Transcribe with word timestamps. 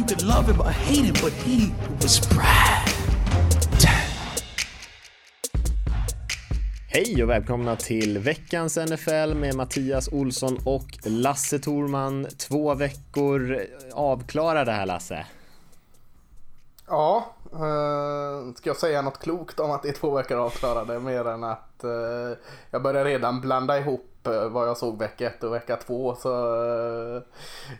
You 0.00 0.06
could 0.06 0.22
love 0.22 0.52
him 0.52 0.60
or 0.60 0.70
hate 0.70 1.04
him, 1.04 1.14
but 1.22 1.32
he 1.32 1.72
was 2.02 2.28
Brad. 2.28 2.88
Hej 6.88 7.22
och 7.22 7.30
välkomna 7.30 7.76
till 7.76 8.18
veckans 8.18 8.76
NFL 8.76 9.34
med 9.34 9.54
Mattias 9.54 10.08
Olsson 10.12 10.58
och 10.64 10.98
Lasse 11.04 11.58
Torman. 11.58 12.26
Två 12.38 12.74
veckor 12.74 13.66
avklarade 13.92 14.72
här 14.72 14.86
Lasse. 14.86 15.26
Ja, 16.88 17.34
eh, 17.52 18.54
ska 18.54 18.70
jag 18.70 18.76
säga 18.76 19.02
något 19.02 19.18
klokt 19.18 19.60
om 19.60 19.70
att 19.70 19.82
det 19.82 19.88
är 19.88 19.92
två 19.92 20.10
veckor 20.10 20.38
avklarade 20.38 21.00
mer 21.00 21.28
än 21.28 21.44
att 21.44 21.84
eh, 21.84 22.38
jag 22.70 22.82
börjar 22.82 23.04
redan 23.04 23.40
blanda 23.40 23.78
ihop 23.78 24.26
eh, 24.26 24.48
vad 24.48 24.68
jag 24.68 24.76
såg 24.76 24.98
vecka 24.98 25.26
ett 25.26 25.44
och 25.44 25.54
vecka 25.54 25.76
två 25.76 26.14
så 26.14 26.30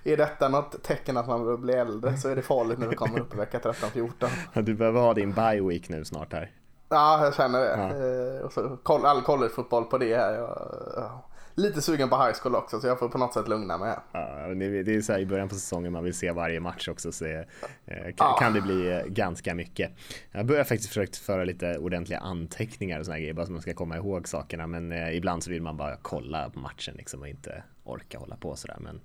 är 0.04 0.16
detta 0.16 0.48
något 0.48 0.82
tecken 0.82 1.16
att 1.16 1.28
man 1.28 1.44
börjar 1.44 1.58
bli 1.58 1.74
äldre 1.74 2.16
så 2.16 2.28
är 2.28 2.36
det 2.36 2.42
farligt 2.42 2.78
när 2.78 2.86
vi 2.86 2.96
kommer 2.96 3.20
upp 3.20 3.34
i 3.34 3.36
vecka 3.36 3.58
13-14. 3.58 4.28
Du 4.62 4.74
behöver 4.74 5.00
ha 5.00 5.14
din 5.14 5.32
bye 5.32 5.60
week 5.60 5.88
nu 5.88 6.04
snart 6.04 6.32
här. 6.32 6.52
Ja, 6.88 7.24
jag 7.24 7.34
känner 7.34 7.60
det. 7.60 7.76
Ja. 7.76 8.44
Och 8.44 8.52
så 8.52 8.78
all 8.86 9.22
collegefotboll 9.22 9.84
på 9.84 9.98
det 9.98 10.16
här. 10.16 10.34
Jag, 10.34 10.58
ja. 10.96 11.29
Lite 11.60 11.82
sugen 11.82 12.08
på 12.08 12.16
high 12.16 12.34
school 12.42 12.54
också 12.54 12.80
så 12.80 12.86
jag 12.86 12.98
får 12.98 13.08
på 13.08 13.18
något 13.18 13.34
sätt 13.34 13.48
lugna 13.48 13.78
mig. 13.78 13.94
Ja, 14.12 14.54
det 14.54 14.94
är 14.94 15.00
så 15.02 15.12
här 15.12 15.20
i 15.20 15.26
början 15.26 15.48
på 15.48 15.54
säsongen 15.54 15.92
man 15.92 16.04
vill 16.04 16.14
se 16.14 16.32
varje 16.32 16.60
match 16.60 16.88
också 16.88 17.12
så 17.12 17.24
eh, 17.26 17.42
kan, 17.86 18.12
Ja. 18.18 18.36
kan 18.40 18.52
det 18.52 18.60
bli 18.60 18.90
eh, 18.92 19.02
ganska 19.06 19.54
mycket. 19.54 19.92
Jag 20.32 20.46
börjar 20.46 20.64
faktiskt 20.64 20.88
försökt 20.88 21.16
föra 21.16 21.44
lite 21.44 21.78
ordentliga 21.78 22.18
anteckningar 22.18 22.98
och 22.98 23.04
såna 23.04 23.14
här 23.14 23.20
grejer 23.20 23.34
bara 23.34 23.46
så 23.46 23.52
man 23.52 23.62
ska 23.62 23.74
komma 23.74 23.96
ihåg 23.96 24.28
sakerna 24.28 24.66
men 24.66 24.92
eh, 24.92 25.16
ibland 25.16 25.42
så 25.44 25.50
vill 25.50 25.62
man 25.62 25.76
bara 25.76 25.96
kolla 26.02 26.50
på 26.50 26.58
matchen 26.60 26.94
liksom 26.96 27.20
och 27.20 27.28
inte 27.28 27.62
orka 27.84 28.18
hålla 28.18 28.36
på 28.36 28.56
sådär 28.56 28.76
men 28.80 29.00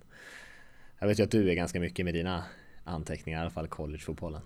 jag 1.00 1.08
vet 1.08 1.20
ju 1.20 1.24
att 1.24 1.32
du 1.32 1.50
är 1.50 1.56
ganska 1.56 1.80
mycket 1.80 2.06
med 2.06 2.14
dina 2.14 2.44
anteckningar 2.84 3.40
i 3.40 3.42
alla 3.42 3.50
fall 3.50 3.68
collegefotbollen. 3.68 4.42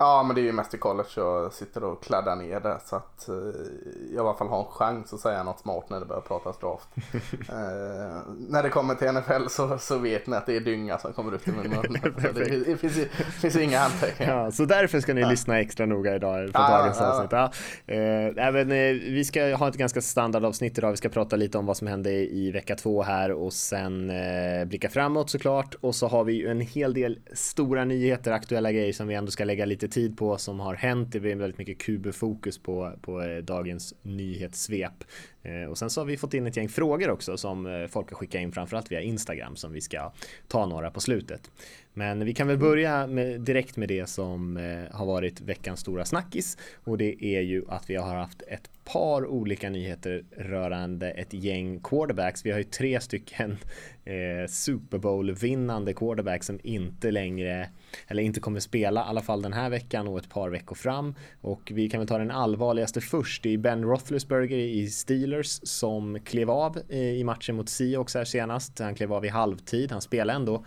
Ja, 0.00 0.22
men 0.22 0.34
det 0.34 0.40
är 0.40 0.42
ju 0.42 0.52
mest 0.52 0.74
i 0.74 0.78
college 0.78 1.08
jag 1.16 1.52
sitter 1.52 1.84
och 1.84 2.02
kladdar 2.02 2.36
ner 2.36 2.60
det 2.60 2.78
så 2.86 2.96
att 2.96 3.28
eh, 3.28 3.34
jag 3.34 4.14
i 4.14 4.18
alla 4.18 4.34
fall 4.34 4.48
har 4.48 4.58
en 4.58 4.64
chans 4.70 5.12
att 5.12 5.20
säga 5.20 5.42
något 5.42 5.60
smart 5.60 5.90
när 5.90 6.00
det 6.00 6.06
börjar 6.06 6.20
pratas 6.20 6.58
draft. 6.58 6.88
eh, 7.48 8.22
när 8.48 8.62
det 8.62 8.68
kommer 8.68 8.94
till 8.94 9.12
NFL 9.12 9.48
så, 9.48 9.78
så 9.78 9.98
vet 9.98 10.26
ni 10.26 10.36
att 10.36 10.46
det 10.46 10.56
är 10.56 10.60
dynga 10.60 10.98
som 10.98 11.12
kommer 11.12 11.34
ut 11.34 11.48
i 11.48 11.50
min 11.52 11.70
mun. 11.70 11.98
så 12.22 12.32
det, 12.32 12.64
det 12.64 12.76
finns, 12.76 12.96
ju- 12.96 13.08
finns 13.40 13.56
inga 13.56 13.80
anteckningar. 13.80 14.44
Ja, 14.44 14.50
så 14.50 14.64
därför 14.64 15.00
ska 15.00 15.14
ni 15.14 15.24
lyssna 15.24 15.60
extra 15.60 15.86
noga 15.86 16.14
idag 16.14 16.46
på 16.52 16.60
Ja, 16.60 16.78
dagens 16.78 16.96
ja. 17.00 17.06
avsnitt. 17.06 17.32
Ja. 17.32 17.50
Eh, 17.94 18.46
även, 18.46 18.72
eh, 18.72 18.92
vi 18.92 19.24
ska 19.24 19.56
ha 19.56 19.68
ett 19.68 19.76
ganska 19.76 20.00
standardavsnitt 20.00 20.78
idag. 20.78 20.90
Vi 20.90 20.96
ska 20.96 21.08
prata 21.08 21.36
lite 21.36 21.58
om 21.58 21.66
vad 21.66 21.76
som 21.76 21.86
hände 21.86 22.10
i 22.10 22.50
vecka 22.50 22.76
två 22.76 23.02
här 23.02 23.32
och 23.32 23.52
sen 23.52 24.10
eh, 24.10 24.64
blicka 24.66 24.88
framåt 24.88 25.30
såklart. 25.30 25.74
Och 25.80 25.94
så 25.94 26.08
har 26.08 26.24
vi 26.24 26.32
ju 26.32 26.48
en 26.48 26.60
hel 26.60 26.94
del 26.94 27.18
stora 27.32 27.84
nyheter, 27.84 28.32
aktuella 28.32 28.72
grejer 28.72 28.92
som 28.92 29.06
vi 29.06 29.14
ändå 29.14 29.30
ska 29.30 29.44
lägga 29.44 29.64
lite 29.64 29.87
tid 29.90 30.16
på 30.16 30.38
som 30.38 30.60
har 30.60 30.74
hänt. 30.74 31.12
Det 31.12 31.20
blir 31.20 31.36
väldigt 31.36 31.58
mycket 31.58 31.78
kubefokus 31.78 32.58
på, 32.58 32.92
på 33.02 33.22
eh, 33.22 33.36
dagens 33.38 33.94
nyhetssvep. 34.02 35.04
Eh, 35.42 35.70
och 35.70 35.78
sen 35.78 35.90
så 35.90 36.00
har 36.00 36.06
vi 36.06 36.16
fått 36.16 36.34
in 36.34 36.46
ett 36.46 36.56
gäng 36.56 36.68
frågor 36.68 37.10
också 37.10 37.36
som 37.36 37.66
eh, 37.66 37.86
folk 37.86 38.10
har 38.10 38.16
skickat 38.16 38.40
in 38.40 38.52
framförallt 38.52 38.92
via 38.92 39.00
Instagram 39.00 39.56
som 39.56 39.72
vi 39.72 39.80
ska 39.80 40.12
ta 40.48 40.66
några 40.66 40.90
på 40.90 41.00
slutet. 41.00 41.50
Men 41.98 42.24
vi 42.24 42.34
kan 42.34 42.46
väl 42.48 42.58
börja 42.58 43.06
med, 43.06 43.40
direkt 43.40 43.76
med 43.76 43.88
det 43.88 44.06
som 44.06 44.56
eh, 44.56 44.96
har 44.96 45.06
varit 45.06 45.40
veckans 45.40 45.80
stora 45.80 46.04
snackis 46.04 46.56
och 46.84 46.98
det 46.98 47.24
är 47.24 47.40
ju 47.40 47.64
att 47.68 47.90
vi 47.90 47.96
har 47.96 48.16
haft 48.16 48.42
ett 48.42 48.70
par 48.84 49.26
olika 49.26 49.70
nyheter 49.70 50.24
rörande 50.36 51.10
ett 51.10 51.32
gäng 51.32 51.80
quarterbacks. 51.80 52.46
Vi 52.46 52.50
har 52.50 52.58
ju 52.58 52.64
tre 52.64 53.00
stycken 53.00 53.58
eh, 54.04 54.48
Super 54.48 54.98
Bowl 54.98 55.34
vinnande 55.34 55.92
quarterbacks 55.92 56.46
som 56.46 56.60
inte 56.62 57.10
längre 57.10 57.68
eller 58.06 58.22
inte 58.22 58.40
kommer 58.40 58.60
spela 58.60 59.00
i 59.00 59.04
alla 59.04 59.22
fall 59.22 59.42
den 59.42 59.52
här 59.52 59.70
veckan 59.70 60.08
och 60.08 60.18
ett 60.18 60.28
par 60.30 60.50
veckor 60.50 60.76
fram 60.76 61.14
och 61.40 61.72
vi 61.74 61.90
kan 61.90 62.00
väl 62.00 62.08
ta 62.08 62.18
den 62.18 62.30
allvarligaste 62.30 63.00
först. 63.00 63.42
Det 63.42 63.54
är 63.54 63.58
Ben 63.58 63.84
Roethlisberger 63.84 64.58
i 64.58 64.86
Steelers 64.86 65.60
som 65.62 66.18
klev 66.24 66.50
av 66.50 66.78
eh, 66.88 66.98
i 66.98 67.24
matchen 67.24 67.56
mot 67.56 67.68
Seahawks 67.68 68.14
här 68.14 68.24
senast. 68.24 68.78
Han 68.78 68.94
klev 68.94 69.12
av 69.12 69.24
i 69.24 69.28
halvtid. 69.28 69.92
Han 69.92 70.00
spelade 70.00 70.36
ändå 70.36 70.64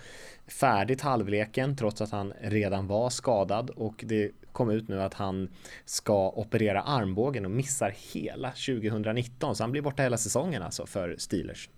färdigt 0.51 1.01
halvleken 1.01 1.75
trots 1.75 2.01
att 2.01 2.11
han 2.11 2.33
redan 2.41 2.87
var 2.87 3.09
skadad 3.09 3.69
och 3.69 4.03
det 4.07 4.31
kom 4.51 4.69
ut 4.69 4.87
nu 4.87 5.01
att 5.01 5.13
han 5.13 5.49
ska 5.85 6.29
operera 6.29 6.81
armbågen 6.81 7.45
och 7.45 7.51
missar 7.51 7.95
hela 8.13 8.49
2019 8.49 9.55
så 9.55 9.63
han 9.63 9.71
blir 9.71 9.81
borta 9.81 10.03
hela 10.03 10.17
säsongen 10.17 10.63
alltså 10.63 10.85
för 10.85 11.15
Steelers. 11.17 11.69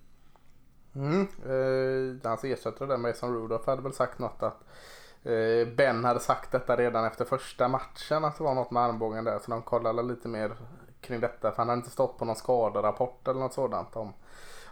Mm. 0.94 1.20
Eh, 1.22 2.28
hans 2.28 2.44
ersättare 2.44 2.88
där, 2.88 2.96
Mason 2.96 3.34
Rudolph, 3.34 3.66
hade 3.66 3.82
väl 3.82 3.92
sagt 3.92 4.18
något 4.18 4.42
att 4.42 4.64
eh, 5.22 5.74
Ben 5.76 6.04
hade 6.04 6.20
sagt 6.20 6.52
detta 6.52 6.76
redan 6.76 7.04
efter 7.04 7.24
första 7.24 7.68
matchen 7.68 8.24
att 8.24 8.38
det 8.38 8.44
var 8.44 8.54
något 8.54 8.70
med 8.70 8.82
armbågen 8.82 9.24
där 9.24 9.38
så 9.38 9.50
de 9.50 9.62
kollade 9.62 10.02
lite 10.02 10.28
mer 10.28 10.56
kring 11.00 11.20
detta 11.20 11.50
för 11.50 11.56
han 11.56 11.68
hade 11.68 11.78
inte 11.78 11.90
stått 11.90 12.18
på 12.18 12.24
någon 12.24 12.36
skaderapport 12.36 13.28
eller 13.28 13.40
något 13.40 13.54
sådant 13.54 13.96
om, 13.96 14.12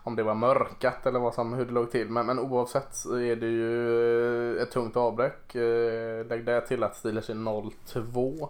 om 0.05 0.17
det 0.17 0.23
var 0.23 0.35
mörkat 0.35 1.07
eller 1.07 1.19
vad 1.19 1.35
som, 1.35 1.53
hur 1.53 1.65
det 1.65 1.73
låg 1.73 1.91
till. 1.91 2.09
Men, 2.09 2.27
men 2.27 2.39
oavsett 2.39 2.95
så 2.95 3.17
är 3.17 3.37
det 3.37 3.47
ju 3.47 4.57
eh, 4.57 4.63
ett 4.63 4.71
tungt 4.71 4.97
avbräck. 4.97 5.55
Eh, 5.55 6.27
lägg 6.27 6.45
det 6.45 6.61
till 6.61 6.83
att 6.83 6.97
Steelers 6.97 7.31
är 7.31 7.35
0-2. 7.35 8.49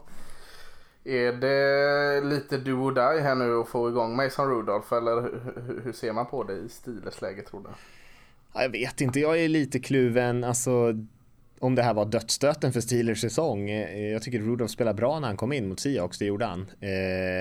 Är 1.05 1.33
det 1.33 2.21
lite 2.29 2.59
do 2.59 2.73
or 2.73 2.93
die 2.93 3.23
här 3.23 3.35
nu 3.35 3.61
att 3.61 3.69
få 3.69 3.89
igång 3.89 4.17
Mason 4.17 4.51
Rudolph 4.51 4.95
eller 4.95 5.23
hur, 5.23 5.81
hur, 5.85 5.93
ser 5.93 6.12
man 6.12 6.27
på 6.27 6.45
det 6.45 6.53
i 6.53 6.69
Steelers 6.69 7.21
läge 7.21 7.43
tror 7.43 7.61
du? 7.61 7.69
Jag 8.61 8.69
vet 8.69 9.01
inte, 9.01 9.21
jag 9.21 9.41
är 9.41 9.49
lite 9.49 9.79
kluven. 9.79 10.45
Alltså, 10.45 10.95
om 11.59 11.75
det 11.75 11.83
här 11.83 11.95
var 11.95 12.05
dödsstöten 12.05 12.73
för 12.73 12.81
Steelers 12.81 13.21
säsong. 13.21 13.71
Eh, 13.71 14.12
jag 14.12 14.23
tycker 14.23 14.39
Rudolph 14.39 14.73
spelade 14.73 14.97
bra 14.97 15.21
när 15.21 15.29
han 15.29 15.37
kom 15.37 15.53
in 15.53 15.69
mot 15.69 15.81
Seahawks, 15.81 16.19
det 16.19 16.25
gjorde 16.25 16.45
han. 16.45 16.67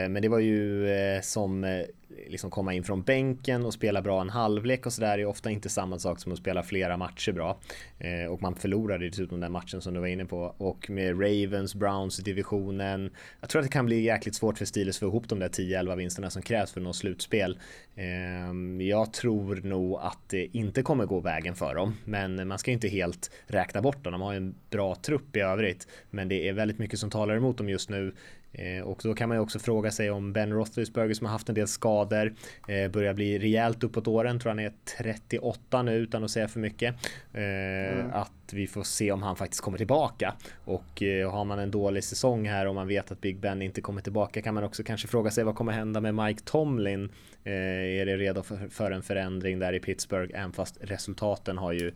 Men 0.10 0.22
det 0.22 0.30
var 0.30 0.40
ju 0.40 0.88
som 1.24 1.84
liksom 2.28 2.50
komma 2.52 2.74
in 2.74 2.84
från 2.84 3.02
bänken 3.02 3.66
och 3.66 3.74
spela 3.74 4.02
bra 4.02 4.22
en 4.22 4.30
halvlek 4.30 4.86
och 4.86 4.94
sådär 4.94 5.18
är 5.18 5.26
ofta 5.26 5.52
inte 5.52 5.70
samma 5.70 6.00
sak 6.00 6.20
som 6.20 6.32
att 6.32 6.38
spela 6.38 6.64
flera 6.64 6.98
matcher 6.98 7.32
bra. 7.32 7.58
Eh, 8.00 8.32
Och 8.32 8.42
man 8.42 8.56
förlorade 8.56 9.10
dessutom 9.10 9.40
den 9.40 9.52
matchen 9.52 9.82
som 9.82 9.94
du 9.94 10.00
var 10.00 10.08
inne 10.08 10.26
på. 10.26 10.56
Och 10.58 10.90
med 10.90 11.22
Ravens, 11.22 11.76
Browns 11.76 12.20
i 12.20 12.22
divisionen. 12.22 13.10
Jag 13.40 13.50
tror 13.50 13.60
att 13.60 13.66
det 13.68 13.72
kan 13.74 13.86
bli 13.86 14.02
jäkligt 14.02 14.36
svårt 14.36 14.58
för 14.58 14.66
Steelers 14.66 14.96
att 14.96 15.00
få 15.00 15.06
ihop 15.06 15.30
de 15.30 15.40
där 15.40 15.50
10-11 15.50 15.96
vinsterna 15.96 16.30
som 16.30 16.42
krävs 16.42 16.72
för 16.72 16.80
att 16.80 16.84
nå 16.84 16.94
slutspel. 16.94 17.60
Eh, 17.96 18.86
Jag 18.88 19.14
tror 19.14 19.56
nog 19.56 20.00
att 20.02 20.30
det 20.30 20.58
inte 20.58 20.82
kommer 20.84 21.06
gå 21.06 21.20
vägen 21.20 21.56
för 21.56 21.76
dem. 21.76 21.98
Men 22.06 22.48
man 22.48 22.60
ska 22.60 22.72
ju 22.72 22.74
inte 22.74 22.88
helt 22.88 23.32
räkna 23.48 23.82
bort 23.82 24.04
dem. 24.04 24.12
De 24.12 24.22
har 24.22 24.32
ju 24.32 24.38
en 24.38 24.56
bra 24.70 24.96
trupp 24.96 25.36
i 25.36 25.40
övrigt. 25.40 25.88
Men 26.10 26.28
det 26.28 26.48
är 26.50 26.54
väldigt 26.54 26.80
mycket 26.80 27.00
som 27.00 27.10
talar 27.10 27.36
emot 27.36 27.58
dem 27.58 27.70
just 27.70 27.90
nu. 27.90 28.14
Eh, 28.54 28.84
Och 28.84 29.00
då 29.04 29.14
kan 29.14 29.30
man 29.30 29.38
ju 29.38 29.42
också 29.42 29.60
fråga 29.60 29.92
sig 29.92 30.12
om 30.12 30.34
Ben 30.34 30.54
Roethlisberger 30.54 31.14
som 31.14 31.26
har 31.26 31.32
haft 31.32 31.50
en 31.50 31.56
del 31.56 31.68
skador 31.68 32.34
eh, 32.68 32.92
börjar 32.92 33.14
bli 33.14 33.40
rejält 33.40 33.84
uppåt 33.84 34.08
åren. 34.08 34.40
Tror 34.40 34.50
han 34.50 34.60
är 34.60 34.74
38 34.98 35.84
nu 35.84 35.96
utan 35.96 36.24
att 36.24 36.32
säga 36.32 36.48
för 36.48 36.60
mycket. 36.60 36.96
Eh, 37.34 38.16
Att 38.16 38.32
vi 38.54 38.68
får 38.68 38.84
se 38.84 39.12
om 39.12 39.24
han 39.24 39.36
faktiskt 39.36 39.62
kommer 39.62 39.78
tillbaka. 39.78 40.34
Och 40.66 41.04
har 41.32 41.46
man 41.46 41.60
en 41.60 41.72
dålig 41.72 42.04
säsong 42.04 42.48
här 42.48 42.68
och 42.68 42.76
man 42.76 42.88
vet 42.88 43.12
att 43.12 43.22
Big 43.22 43.40
Ben 43.40 43.62
inte 43.62 43.82
kommer 43.82 44.02
tillbaka 44.02 44.42
kan 44.42 44.54
man 44.54 44.64
också 44.64 44.84
kanske 44.84 45.08
fråga 45.08 45.32
sig 45.32 45.44
vad 45.44 45.56
kommer 45.56 45.72
hända 45.72 46.02
med 46.02 46.16
Mike 46.16 46.42
Tomlin? 46.46 47.10
Är 47.44 48.06
det 48.06 48.18
redo 48.18 48.44
för, 48.44 48.68
för 48.70 48.92
en 48.92 49.04
förändring 49.04 49.60
där 49.60 49.74
i 49.74 49.80
Pittsburgh? 49.80 50.40
Även 50.40 50.52
fast 50.54 50.78
resultaten 50.82 51.58
har 51.58 51.72
ju 51.74 51.92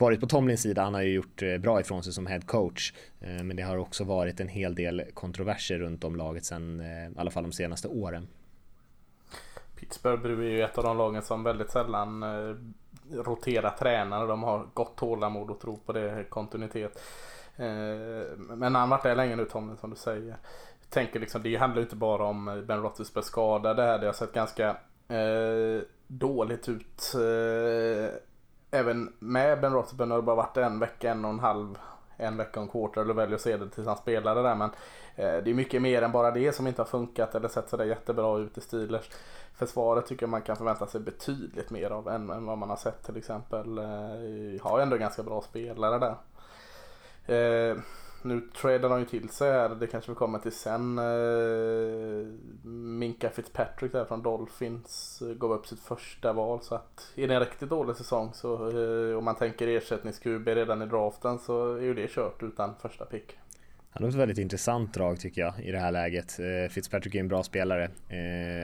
varit 0.00 0.20
på 0.20 0.26
Tomlins 0.26 0.62
sida. 0.62 0.82
Han 0.82 0.94
har 0.94 1.02
ju 1.02 1.12
gjort 1.12 1.42
eh, 1.42 1.58
bra 1.58 1.80
ifrån 1.80 2.02
sig 2.02 2.12
som 2.12 2.26
head 2.26 2.40
coach. 2.40 2.92
Eh, 3.20 3.42
men 3.42 3.56
det 3.56 3.62
har 3.62 3.76
också 3.76 4.04
varit 4.04 4.40
en 4.40 4.48
hel 4.48 4.74
del 4.74 5.04
kontroverser 5.14 5.78
runt 5.78 6.04
om 6.04 6.16
laget 6.16 6.44
sen, 6.44 6.80
eh, 6.80 7.08
i 7.08 7.14
alla 7.16 7.30
fall 7.30 7.42
de 7.42 7.52
senaste 7.52 7.88
åren. 7.88 8.28
Pittsburgh 9.76 10.24
är 10.24 10.42
ju 10.42 10.62
ett 10.62 10.78
av 10.78 10.84
de 10.84 10.98
lagen 10.98 11.22
som 11.22 11.42
väldigt 11.42 11.70
sällan 11.70 12.24
roterar 13.12 13.70
tränare. 13.70 14.26
De 14.26 14.42
har 14.42 14.66
gott 14.74 14.96
tålamod 14.96 15.50
och 15.50 15.60
tro 15.60 15.76
på 15.76 15.92
det, 15.92 16.24
kontinuitet. 16.28 17.02
Men 18.36 18.74
han 18.74 18.88
varit 18.88 19.02
där 19.02 19.16
länge 19.16 19.36
nu 19.36 19.44
Tomlin, 19.44 19.76
som 19.76 19.90
du 19.90 19.96
säger. 19.96 20.36
Jag 20.80 20.90
tänker 20.90 21.20
liksom, 21.20 21.42
det 21.42 21.56
handlar 21.56 21.76
ju 21.76 21.82
inte 21.82 21.96
bara 21.96 22.24
om 22.24 22.64
Ben 22.66 22.82
Roethlisbergers 22.82 23.26
skada. 23.26 23.74
Det 23.74 23.82
här 23.82 23.98
det 23.98 24.06
har 24.06 24.12
sett 24.12 24.32
ganska 24.32 24.76
eh, 25.08 25.82
dåligt 26.06 26.68
ut. 26.68 27.14
Eh, 27.14 28.14
även 28.70 29.12
med 29.18 29.60
Ben 29.60 29.72
Roethlisberger 29.72 30.10
har 30.10 30.18
det 30.18 30.26
bara 30.26 30.36
varit 30.36 30.56
en 30.56 30.78
vecka, 30.78 31.10
en 31.10 31.24
och 31.24 31.30
en 31.30 31.40
halv 31.40 31.78
en 32.20 32.36
vecka 32.36 32.60
och 32.60 32.64
en 32.64 32.70
quarter 32.70 33.00
eller 33.00 33.14
väljer 33.14 33.34
att 33.34 33.40
se 33.40 33.56
det 33.56 33.70
tills 33.70 33.86
han 33.86 33.96
spelar 33.96 34.42
där. 34.42 34.54
Men 34.54 34.70
eh, 35.16 35.44
det 35.44 35.50
är 35.50 35.54
mycket 35.54 35.82
mer 35.82 36.02
än 36.02 36.12
bara 36.12 36.30
det 36.30 36.52
som 36.52 36.66
inte 36.66 36.82
har 36.82 36.86
funkat 36.86 37.34
eller 37.34 37.48
sett 37.48 37.68
sådär 37.68 37.84
jättebra 37.84 38.38
ut 38.38 38.58
i 38.58 38.60
Steelers. 38.60 39.10
Försvaret 39.54 40.06
tycker 40.06 40.22
jag 40.22 40.30
man 40.30 40.42
kan 40.42 40.56
förvänta 40.56 40.86
sig 40.86 41.00
betydligt 41.00 41.70
mer 41.70 41.90
av 41.90 42.08
än, 42.08 42.30
än 42.30 42.46
vad 42.46 42.58
man 42.58 42.70
har 42.70 42.76
sett 42.76 43.06
till 43.06 43.16
exempel. 43.16 43.78
Eh, 43.78 44.62
har 44.62 44.80
ändå 44.80 44.96
ganska 44.96 45.22
bra 45.22 45.40
spelare 45.40 45.98
där. 45.98 46.16
Eh, 47.26 47.76
nu 48.22 48.40
tradar 48.40 48.88
de 48.88 48.98
ju 48.98 49.04
till 49.04 49.28
sig 49.28 49.52
här, 49.52 49.68
det 49.68 49.86
kanske 49.86 50.10
vi 50.10 50.14
kommer 50.14 50.38
till 50.38 50.52
sen. 50.52 50.98
Eh, 50.98 52.26
Minka 52.70 53.30
Fitzpatrick 53.30 53.92
där 53.92 54.04
från 54.04 54.22
Dolphins 54.22 55.22
eh, 55.22 55.28
gav 55.28 55.52
upp 55.52 55.66
sitt 55.66 55.80
första 55.80 56.32
val 56.32 56.62
så 56.62 56.74
att 56.74 57.12
är 57.16 57.28
det 57.28 57.34
en 57.34 57.40
riktigt 57.40 57.68
dålig 57.68 57.96
säsong 57.96 58.30
så 58.34 58.54
eh, 58.54 59.18
om 59.18 59.24
man 59.24 59.36
tänker 59.36 59.68
ersättnings-QB 59.68 60.54
redan 60.54 60.82
i 60.82 60.86
draften 60.86 61.38
så 61.38 61.74
är 61.74 61.82
ju 61.82 61.94
det 61.94 62.10
kört 62.10 62.42
utan 62.42 62.74
första 62.82 63.04
pick. 63.04 63.36
Han 63.90 64.02
har 64.02 64.10
ett 64.10 64.16
väldigt 64.16 64.38
intressant 64.38 64.94
drag 64.94 65.20
tycker 65.20 65.40
jag 65.40 65.64
i 65.64 65.72
det 65.72 65.78
här 65.78 65.92
läget. 65.92 66.38
Eh, 66.38 66.70
Fitzpatrick 66.70 67.14
är 67.14 67.20
en 67.20 67.28
bra 67.28 67.42
spelare, 67.42 67.90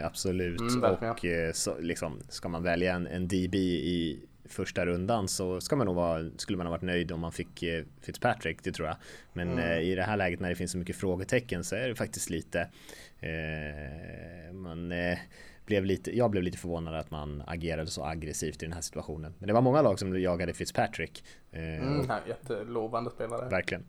absolut. 0.05 0.61
Mm, 0.61 0.85
och 1.11 1.27
så, 1.53 1.79
liksom, 1.79 2.21
ska 2.29 2.49
man 2.49 2.63
välja 2.63 2.95
en, 2.95 3.07
en 3.07 3.29
DB 3.29 3.55
i 3.55 4.21
första 4.49 4.87
rundan 4.87 5.29
så 5.29 5.61
ska 5.61 5.77
man 5.77 5.87
nog 5.87 5.97
vara, 5.97 6.31
skulle 6.37 6.59
man 6.59 6.67
ha 6.67 6.71
varit 6.71 6.83
nöjd 6.83 7.13
om 7.13 7.21
man 7.21 7.33
fick 7.33 7.63
eh, 7.63 7.85
Fitzpatrick, 8.01 8.63
det 8.63 8.73
tror 8.73 8.89
jag. 8.89 8.97
Men 9.33 9.53
mm. 9.53 9.65
eh, 9.65 9.79
i 9.79 9.95
det 9.95 10.03
här 10.03 10.17
läget 10.17 10.41
när 10.41 10.49
det 10.49 10.55
finns 10.55 10.73
så 10.73 10.79
mycket 10.79 10.97
frågetecken 10.97 11.65
så 11.65 11.77
är 11.77 11.89
det 11.89 11.95
faktiskt 11.95 12.31
lite 12.31 12.61
eh, 13.21 14.53
man 14.53 14.93
blev 15.67 15.85
lite, 15.85 16.17
jag 16.17 16.31
blev 16.31 16.43
lite 16.43 16.59
förvånad 16.59 16.95
att 16.95 17.11
man 17.11 17.43
agerade 17.47 17.91
så 17.91 18.05
aggressivt 18.05 18.63
i 18.63 18.67
den 18.67 18.73
här 18.73 18.81
situationen. 18.81 19.35
Men 19.39 19.47
det 19.47 19.53
var 19.53 19.61
många 19.61 19.83
lag 19.83 19.99
som 19.99 20.21
jagade 20.21 20.55
Fitzpatrick. 20.55 21.25
Eh, 21.53 21.63
mm, 21.63 22.07
jättelovande 22.29 23.11
spelare. 23.11 23.49
Verkligen. 23.49 23.85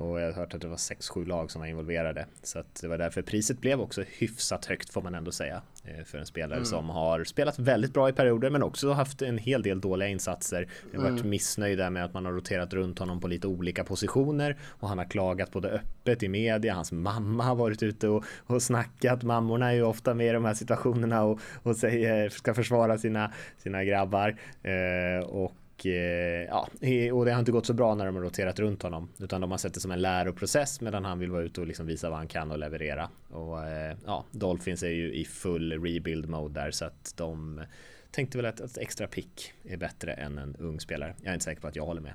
Och 0.00 0.20
jag 0.20 0.26
har 0.26 0.32
hört 0.32 0.54
att 0.54 0.60
det 0.60 0.68
var 0.68 0.76
6-7 0.76 1.26
lag 1.26 1.50
som 1.50 1.60
var 1.60 1.68
involverade. 1.68 2.26
Så 2.42 2.58
att 2.58 2.74
det 2.80 2.88
var 2.88 2.98
därför 2.98 3.22
priset 3.22 3.60
blev 3.60 3.80
också 3.80 4.02
hyfsat 4.18 4.64
högt 4.64 4.92
får 4.92 5.02
man 5.02 5.14
ändå 5.14 5.32
säga. 5.32 5.62
Eh, 5.84 6.04
för 6.04 6.18
en 6.18 6.26
spelare 6.26 6.56
mm. 6.56 6.64
som 6.64 6.90
har 6.90 7.24
spelat 7.24 7.58
väldigt 7.58 7.92
bra 7.94 8.08
i 8.08 8.12
perioder 8.12 8.50
men 8.50 8.62
också 8.62 8.92
haft 8.92 9.22
en 9.22 9.38
hel 9.38 9.62
del 9.62 9.80
dåliga 9.80 10.08
insatser. 10.08 10.68
Jag 10.92 11.00
har 11.00 11.10
varit 11.10 11.20
mm. 11.20 11.30
missnöjd 11.30 11.78
där 11.78 11.90
med 11.90 12.04
att 12.04 12.14
man 12.14 12.24
har 12.24 12.32
roterat 12.32 12.72
runt 12.72 12.98
honom 12.98 13.20
på 13.20 13.28
lite 13.28 13.46
olika 13.46 13.84
positioner. 13.84 14.56
Och 14.66 14.88
han 14.88 14.98
har 14.98 15.04
klagat 15.04 15.52
både 15.52 15.68
öppet 15.68 16.22
i 16.22 16.28
media, 16.28 16.74
hans 16.74 16.92
mamma 16.92 17.44
har 17.44 17.54
varit 17.54 17.82
ute 17.82 18.08
och, 18.08 18.24
och 18.46 18.62
snackat. 18.62 19.22
Mammorna 19.22 19.70
är 19.70 19.74
ju 19.74 19.82
ofta 19.82 20.14
med 20.14 20.26
i 20.26 20.32
de 20.32 20.44
här 20.44 20.54
situationerna 20.54 21.22
och, 21.22 21.40
och 21.62 21.76
säger, 21.76 22.28
ska 22.28 22.54
försvara 22.54 22.98
sina, 22.98 23.32
sina 23.58 23.84
grabbar. 23.84 24.36
Eh, 24.62 25.26
och 25.26 25.54
Eh, 25.86 26.44
ja, 26.48 26.68
och 27.12 27.24
det 27.24 27.32
har 27.32 27.38
inte 27.38 27.52
gått 27.52 27.66
så 27.66 27.74
bra 27.74 27.94
när 27.94 28.06
de 28.06 28.14
har 28.14 28.22
roterat 28.22 28.58
runt 28.58 28.82
honom. 28.82 29.08
Utan 29.18 29.40
de 29.40 29.50
har 29.50 29.58
sett 29.58 29.74
det 29.74 29.80
som 29.80 29.90
en 29.90 30.02
läroprocess 30.02 30.80
medan 30.80 31.04
han 31.04 31.18
vill 31.18 31.30
vara 31.30 31.42
ute 31.42 31.60
och 31.60 31.66
liksom 31.66 31.86
visa 31.86 32.10
vad 32.10 32.18
han 32.18 32.28
kan 32.28 32.50
och 32.50 32.58
leverera. 32.58 33.10
Och 33.30 33.66
eh, 33.66 33.96
ja, 34.06 34.24
Dolphins 34.30 34.82
är 34.82 34.90
ju 34.90 35.14
i 35.14 35.24
full 35.24 35.72
rebuild 35.72 36.28
mode 36.28 36.60
där 36.60 36.70
så 36.70 36.84
att 36.84 37.14
de 37.16 37.62
tänkte 38.10 38.38
väl 38.38 38.46
att 38.46 38.60
ett 38.60 38.78
extra 38.78 39.06
pick 39.06 39.52
är 39.64 39.76
bättre 39.76 40.12
än 40.12 40.38
en 40.38 40.56
ung 40.56 40.80
spelare. 40.80 41.14
Jag 41.18 41.28
är 41.28 41.34
inte 41.34 41.44
säker 41.44 41.60
på 41.60 41.68
att 41.68 41.76
jag 41.76 41.86
håller 41.86 42.00
med. 42.00 42.14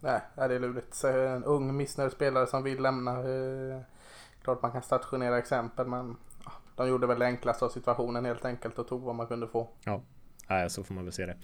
Nej, 0.00 0.20
Nej 0.34 0.48
det 0.48 0.54
är 0.54 0.60
lurigt. 0.60 0.94
Så 0.94 1.08
en 1.08 1.44
ung 1.44 1.76
missnöjd 1.76 2.12
spelare 2.12 2.46
som 2.46 2.62
vill 2.62 2.82
lämna. 2.82 3.10
Eh, 3.10 3.80
klart 4.42 4.62
man 4.62 4.72
kan 4.72 4.82
stationera 4.82 5.38
exempel 5.38 5.86
men 5.86 6.16
ja, 6.44 6.52
de 6.76 6.88
gjorde 6.88 7.06
väl 7.06 7.18
det 7.18 7.26
enklaste 7.26 7.64
av 7.64 7.68
situationen 7.68 8.24
helt 8.24 8.44
enkelt 8.44 8.78
och 8.78 8.88
tog 8.88 9.02
vad 9.02 9.14
man 9.14 9.26
kunde 9.26 9.48
få. 9.48 9.68
Ja, 9.84 10.02
så 10.68 10.84
får 10.84 10.94
man 10.94 11.04
väl 11.04 11.12
se 11.12 11.26
det. 11.26 11.36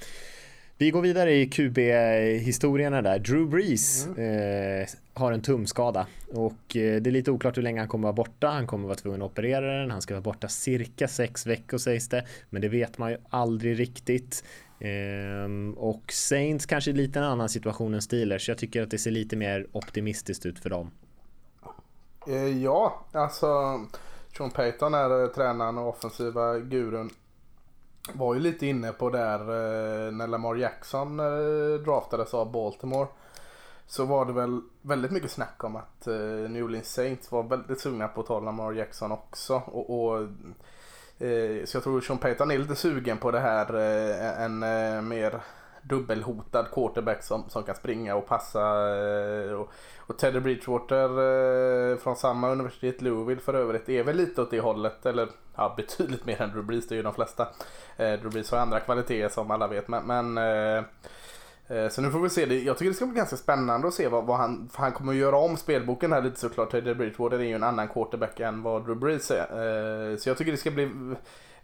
Vi 0.79 0.91
går 0.91 1.03
vidare 1.03 1.33
i 1.33 1.47
QB-historierna 1.47 3.03
där. 3.03 3.19
Drew 3.19 3.49
Brees 3.49 4.07
mm. 4.07 4.81
eh, 4.81 4.89
har 5.15 5.33
en 5.33 5.43
tumskada 5.43 6.07
och 6.33 6.77
eh, 6.77 7.03
det 7.03 7.11
är 7.11 7.13
lite 7.13 7.31
oklart 7.31 7.57
hur 7.57 7.63
länge 7.63 7.81
han 7.81 7.89
kommer 7.89 8.03
vara 8.03 8.13
borta. 8.13 8.49
Han 8.49 8.67
kommer 8.67 8.85
vara 8.87 8.97
tvungen 8.97 9.23
att 9.23 9.31
operera 9.31 9.81
den. 9.81 9.91
Han 9.91 10.03
ska 10.03 10.15
vara 10.15 10.23
borta 10.23 10.49
cirka 10.49 11.09
sex 11.09 11.47
veckor 11.47 11.79
sägs 11.79 12.09
det, 12.09 12.27
men 12.51 12.63
det 12.63 12.69
vet 12.69 12.99
man 12.99 13.11
ju 13.11 13.19
aldrig 13.31 13.79
riktigt. 13.79 14.45
Eh, 14.79 15.77
och 15.77 16.13
Saints 16.13 16.67
kanske 16.67 16.91
är 16.91 16.95
lite 16.95 17.19
en 17.19 17.25
annan 17.25 17.49
situation 17.49 17.95
än 17.95 18.03
Steelers. 18.03 18.49
Jag 18.49 18.59
tycker 18.59 18.83
att 18.83 18.91
det 18.91 18.99
ser 18.99 19.11
lite 19.11 19.37
mer 19.37 19.67
optimistiskt 19.73 20.47
ut 20.47 20.59
för 20.59 20.71
dem. 20.71 20.91
Eh, 22.27 22.63
ja, 22.63 23.07
alltså 23.13 23.81
Sean 24.37 24.51
Payton 24.51 24.95
är 24.95 25.23
eh, 25.23 25.29
tränaren 25.29 25.79
och 25.79 25.89
offensiva 25.89 26.59
gurun 26.59 27.11
var 28.13 28.35
ju 28.35 28.41
lite 28.41 28.67
inne 28.67 28.93
på 28.93 29.11
där 29.11 29.41
eh, 29.41 30.13
när 30.13 30.27
Lamar 30.27 30.55
Jackson 30.55 31.21
eh, 31.21 31.81
draftades 31.85 32.35
av 32.35 32.53
Baltimore. 32.53 33.09
Så 33.87 34.05
var 34.05 34.25
det 34.25 34.33
väl 34.33 34.61
väldigt 34.83 35.11
mycket 35.11 35.31
snack 35.31 35.65
om 35.65 35.77
att 35.77 36.07
eh, 36.07 36.15
New 36.51 36.65
Orleans 36.65 36.93
Saints 36.93 37.33
var 37.33 37.43
väldigt 37.43 37.81
sugna 37.81 38.09
på 38.09 38.21
att 38.21 38.27
ta 38.27 38.41
Lamar 38.41 38.73
Jackson 38.73 39.13
också. 39.13 39.63
Och, 39.67 39.91
och 39.91 40.29
så 41.65 41.77
jag 41.77 41.83
tror 41.83 42.01
Sean 42.01 42.19
Payton 42.19 42.51
är 42.51 42.59
lite 42.59 42.77
sugen 42.77 43.19
på 43.19 43.31
det 43.31 43.41
här 43.41 43.75
en 44.45 44.59
mer 45.09 45.41
dubbelhotad 45.89 46.67
quarterback 46.75 47.23
som, 47.23 47.45
som 47.49 47.63
kan 47.63 47.75
springa 47.75 48.15
och 48.15 48.27
passa. 48.27 48.61
Eh, 48.97 49.53
och, 49.53 49.73
och 49.99 50.19
Teddy 50.19 50.41
Bridgewater 50.41 51.09
eh, 51.93 51.99
från 51.99 52.17
samma 52.17 52.51
universitet, 52.51 53.03
Louisville 53.03 53.41
för 53.41 53.55
övrigt, 53.55 53.89
är 53.89 54.05
väl 54.05 54.17
lite 54.17 54.43
åt 54.43 54.51
det 54.51 54.61
hållet. 54.61 55.07
Eller 55.07 55.29
ja, 55.57 55.75
betydligt 55.77 56.27
mer 56.27 56.43
än 56.43 56.51
Drew 56.51 56.65
Brees, 56.65 56.89
det 56.89 56.95
är 56.95 56.97
ju 56.97 57.03
de 57.03 57.15
flesta. 57.15 57.49
Eh, 57.97 58.13
Drew 58.13 58.31
Brees 58.31 58.51
har 58.51 58.59
andra 58.59 58.81
kvaliteter 58.81 59.29
som 59.29 59.51
alla 59.51 59.67
vet. 59.67 59.89
Men, 59.89 60.07
men 60.07 60.85
så 61.91 62.03
nu 62.03 62.11
får 62.11 62.19
vi 62.19 62.31
se. 62.31 62.47
Det. 62.47 62.63
Jag 62.63 62.79
tycker 62.79 62.91
det 62.91 62.97
ska 62.97 63.07
bli 63.07 63.17
ganska 63.17 63.37
spännande 63.37 63.89
att 63.89 63.95
se 63.95 64.09
vad, 64.09 64.25
vad 64.25 64.37
han, 64.37 64.69
för 64.73 64.79
han 64.79 64.93
kommer 64.93 65.13
att 65.13 65.19
göra 65.19 65.37
om 65.37 65.57
spelboken 65.57 66.13
här 66.13 66.23
lite 66.23 66.41
såklart. 66.41 66.71
Teddy 66.71 66.95
Bridgewater 66.95 67.39
är 67.39 67.45
ju 67.45 67.55
en 67.55 67.63
annan 67.63 67.89
quarterback 67.89 68.41
än 68.41 68.63
vad 68.63 68.85
Drew 68.85 68.99
Brees 68.99 69.31
är. 69.31 70.17
Så 70.17 70.29
jag 70.29 70.39
tycker 70.39 70.53
det 70.53 70.59
ska 70.59 70.71
bli 70.71 70.91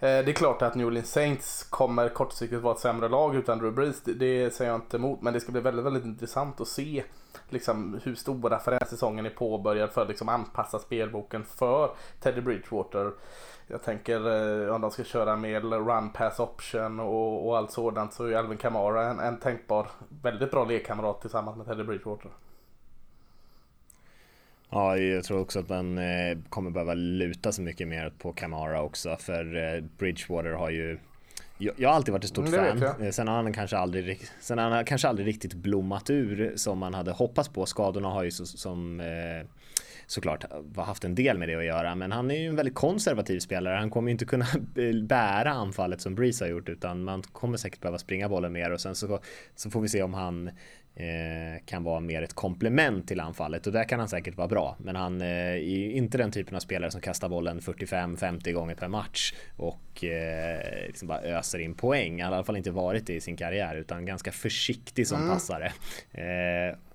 Eh, 0.02 0.24
det 0.24 0.30
är 0.30 0.32
klart 0.32 0.62
att 0.62 0.74
New 0.74 0.86
Orleans 0.86 1.10
Saints 1.10 1.64
kommer 1.70 2.08
kortsiktigt 2.08 2.62
vara 2.62 2.74
ett 2.74 2.80
sämre 2.80 3.08
lag 3.08 3.36
utan 3.36 3.58
Drew 3.58 3.74
Brees. 3.74 4.02
Det, 4.02 4.12
det 4.12 4.54
säger 4.54 4.70
jag 4.70 4.80
inte 4.80 4.96
emot. 4.96 5.22
Men 5.22 5.32
det 5.32 5.40
ska 5.40 5.52
bli 5.52 5.60
väldigt, 5.60 5.84
väldigt 5.84 6.04
intressant 6.04 6.60
att 6.60 6.68
se 6.68 7.04
liksom, 7.48 8.00
hur 8.02 8.14
stora 8.14 8.60
säsongen 8.60 9.26
är 9.26 9.30
påbörjad 9.30 9.90
för 9.90 10.02
att 10.02 10.08
liksom, 10.08 10.28
anpassa 10.28 10.78
spelboken 10.78 11.44
för 11.44 11.90
Teddy 12.20 12.40
Bridgewater. 12.40 13.12
Jag 13.66 13.82
tänker 13.82 14.16
eh, 14.66 14.74
om 14.74 14.80
de 14.80 14.90
ska 14.90 15.04
köra 15.04 15.36
med 15.36 15.64
run 15.64 16.10
pass 16.10 16.40
option 16.40 17.00
och, 17.00 17.48
och 17.48 17.56
allt 17.56 17.72
sådant 17.72 18.12
så 18.12 18.24
är 18.24 18.36
Alvin 18.36 18.58
Kamara 18.58 19.04
en, 19.04 19.20
en 19.20 19.40
tänkbar 19.40 19.86
väldigt 20.22 20.50
bra 20.50 20.64
lekkamrat 20.64 21.20
tillsammans 21.20 21.56
med 21.56 21.66
Teddy 21.66 21.84
Bridgewater. 21.84 22.30
Ja, 24.72 24.96
jag 24.98 25.24
tror 25.24 25.40
också 25.40 25.58
att 25.58 25.68
man 25.68 25.98
eh, 25.98 26.38
kommer 26.48 26.70
behöva 26.70 26.94
luta 26.94 27.52
sig 27.52 27.64
mycket 27.64 27.88
mer 27.88 28.12
på 28.18 28.32
Kamara 28.32 28.82
också 28.82 29.16
för 29.16 29.74
eh, 29.74 29.84
Bridgewater 29.98 30.50
har 30.50 30.70
ju 30.70 30.98
jag, 31.58 31.88
har 31.88 31.96
alltid 31.96 32.12
varit 32.12 32.24
ett 32.24 32.30
stort 32.30 32.48
mm, 32.48 32.80
fan. 32.80 33.12
Sen 33.12 33.28
har 33.28 33.34
han 33.34 33.52
kanske 33.52 33.76
aldrig, 33.76 34.20
sen 34.40 34.58
har 34.58 34.70
han 34.70 34.84
kanske 34.84 35.08
aldrig 35.08 35.26
riktigt 35.26 35.54
blommat 35.54 36.10
ur 36.10 36.52
som 36.56 36.78
man 36.78 36.94
hade 36.94 37.10
hoppats 37.10 37.48
på. 37.48 37.66
Skadorna 37.66 38.08
har 38.08 38.22
ju 38.22 38.30
så, 38.30 38.46
som 38.46 39.00
eh, 39.00 39.46
såklart 40.06 40.44
haft 40.76 41.04
en 41.04 41.14
del 41.14 41.38
med 41.38 41.48
det 41.48 41.54
att 41.54 41.64
göra. 41.64 41.94
Men 41.94 42.12
han 42.12 42.30
är 42.30 42.38
ju 42.38 42.46
en 42.46 42.56
väldigt 42.56 42.74
konservativ 42.74 43.40
spelare. 43.40 43.76
Han 43.76 43.90
kommer 43.90 44.08
ju 44.08 44.12
inte 44.12 44.24
kunna 44.24 44.46
bära 45.02 45.50
anfallet 45.50 46.00
som 46.00 46.14
Breeze 46.14 46.44
har 46.44 46.50
gjort 46.50 46.68
utan 46.68 47.04
man 47.04 47.22
kommer 47.22 47.56
säkert 47.56 47.80
behöva 47.80 47.98
springa 47.98 48.28
bollen 48.28 48.52
mer 48.52 48.70
och 48.70 48.80
sen 48.80 48.94
så, 48.94 49.20
så 49.54 49.70
får 49.70 49.80
vi 49.80 49.88
se 49.88 50.02
om 50.02 50.14
han 50.14 50.50
Eh, 50.50 50.81
kan 51.66 51.84
vara 51.84 52.00
mer 52.00 52.22
ett 52.22 52.34
komplement 52.34 53.08
till 53.08 53.20
anfallet 53.20 53.66
och 53.66 53.72
där 53.72 53.84
kan 53.84 53.98
han 53.98 54.08
säkert 54.08 54.36
vara 54.36 54.48
bra. 54.48 54.76
Men 54.78 54.96
han 54.96 55.20
eh, 55.20 55.26
är 55.28 55.90
inte 55.90 56.18
den 56.18 56.30
typen 56.30 56.56
av 56.56 56.60
spelare 56.60 56.90
som 56.90 57.00
kastar 57.00 57.28
bollen 57.28 57.60
45-50 57.60 58.52
gånger 58.52 58.74
per 58.74 58.88
match 58.88 59.34
och 59.56 60.04
eh, 60.04 60.86
liksom 60.86 61.08
bara 61.08 61.20
öser 61.20 61.58
in 61.58 61.74
poäng. 61.74 62.22
Han 62.22 62.32
har 62.32 62.36
i 62.36 62.38
alla 62.38 62.44
fall 62.44 62.56
inte 62.56 62.70
varit 62.70 63.06
det 63.06 63.14
i 63.14 63.20
sin 63.20 63.36
karriär 63.36 63.76
utan 63.76 64.06
ganska 64.06 64.32
försiktig 64.32 65.06
som 65.06 65.18
mm. 65.18 65.30
passare. 65.30 65.72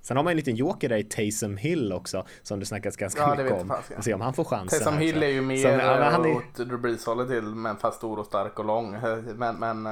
Sen 0.02 0.18
har 0.18 0.24
man 0.24 0.32
en 0.32 0.38
liten 0.38 0.56
joker 0.56 0.90
där 0.90 0.98
i 0.98 1.04
Taysom 1.04 1.58
Hill 1.58 1.94
också 1.94 2.26
som 2.44 2.60
det 2.60 2.66
snackas 2.66 2.98
ganska 2.98 3.22
ja, 3.22 3.36
mycket 3.36 3.62
om. 3.62 3.68
Fast, 3.68 3.92
ja. 3.96 4.02
Se 4.02 4.14
om 4.14 4.22
han 4.22 4.34
får 4.34 4.44
chansen. 4.44 4.80
Taysom 4.80 4.98
Hill 4.98 5.24
är 5.24 5.28
ju 5.28 5.42
mer 5.42 5.58
som, 5.58 5.72
ja, 5.72 6.10
han 6.10 6.26
är... 6.26 6.36
åt 6.36 6.56
Drew 6.56 6.82
Brees 6.82 7.04
till 7.04 7.44
men 7.44 7.78
fast 7.78 7.98
stor 7.98 8.20
och 8.20 8.26
stark 8.26 8.60
och 8.60 8.66
lång. 8.66 8.98
Men, 9.36 9.56
men 9.56 9.84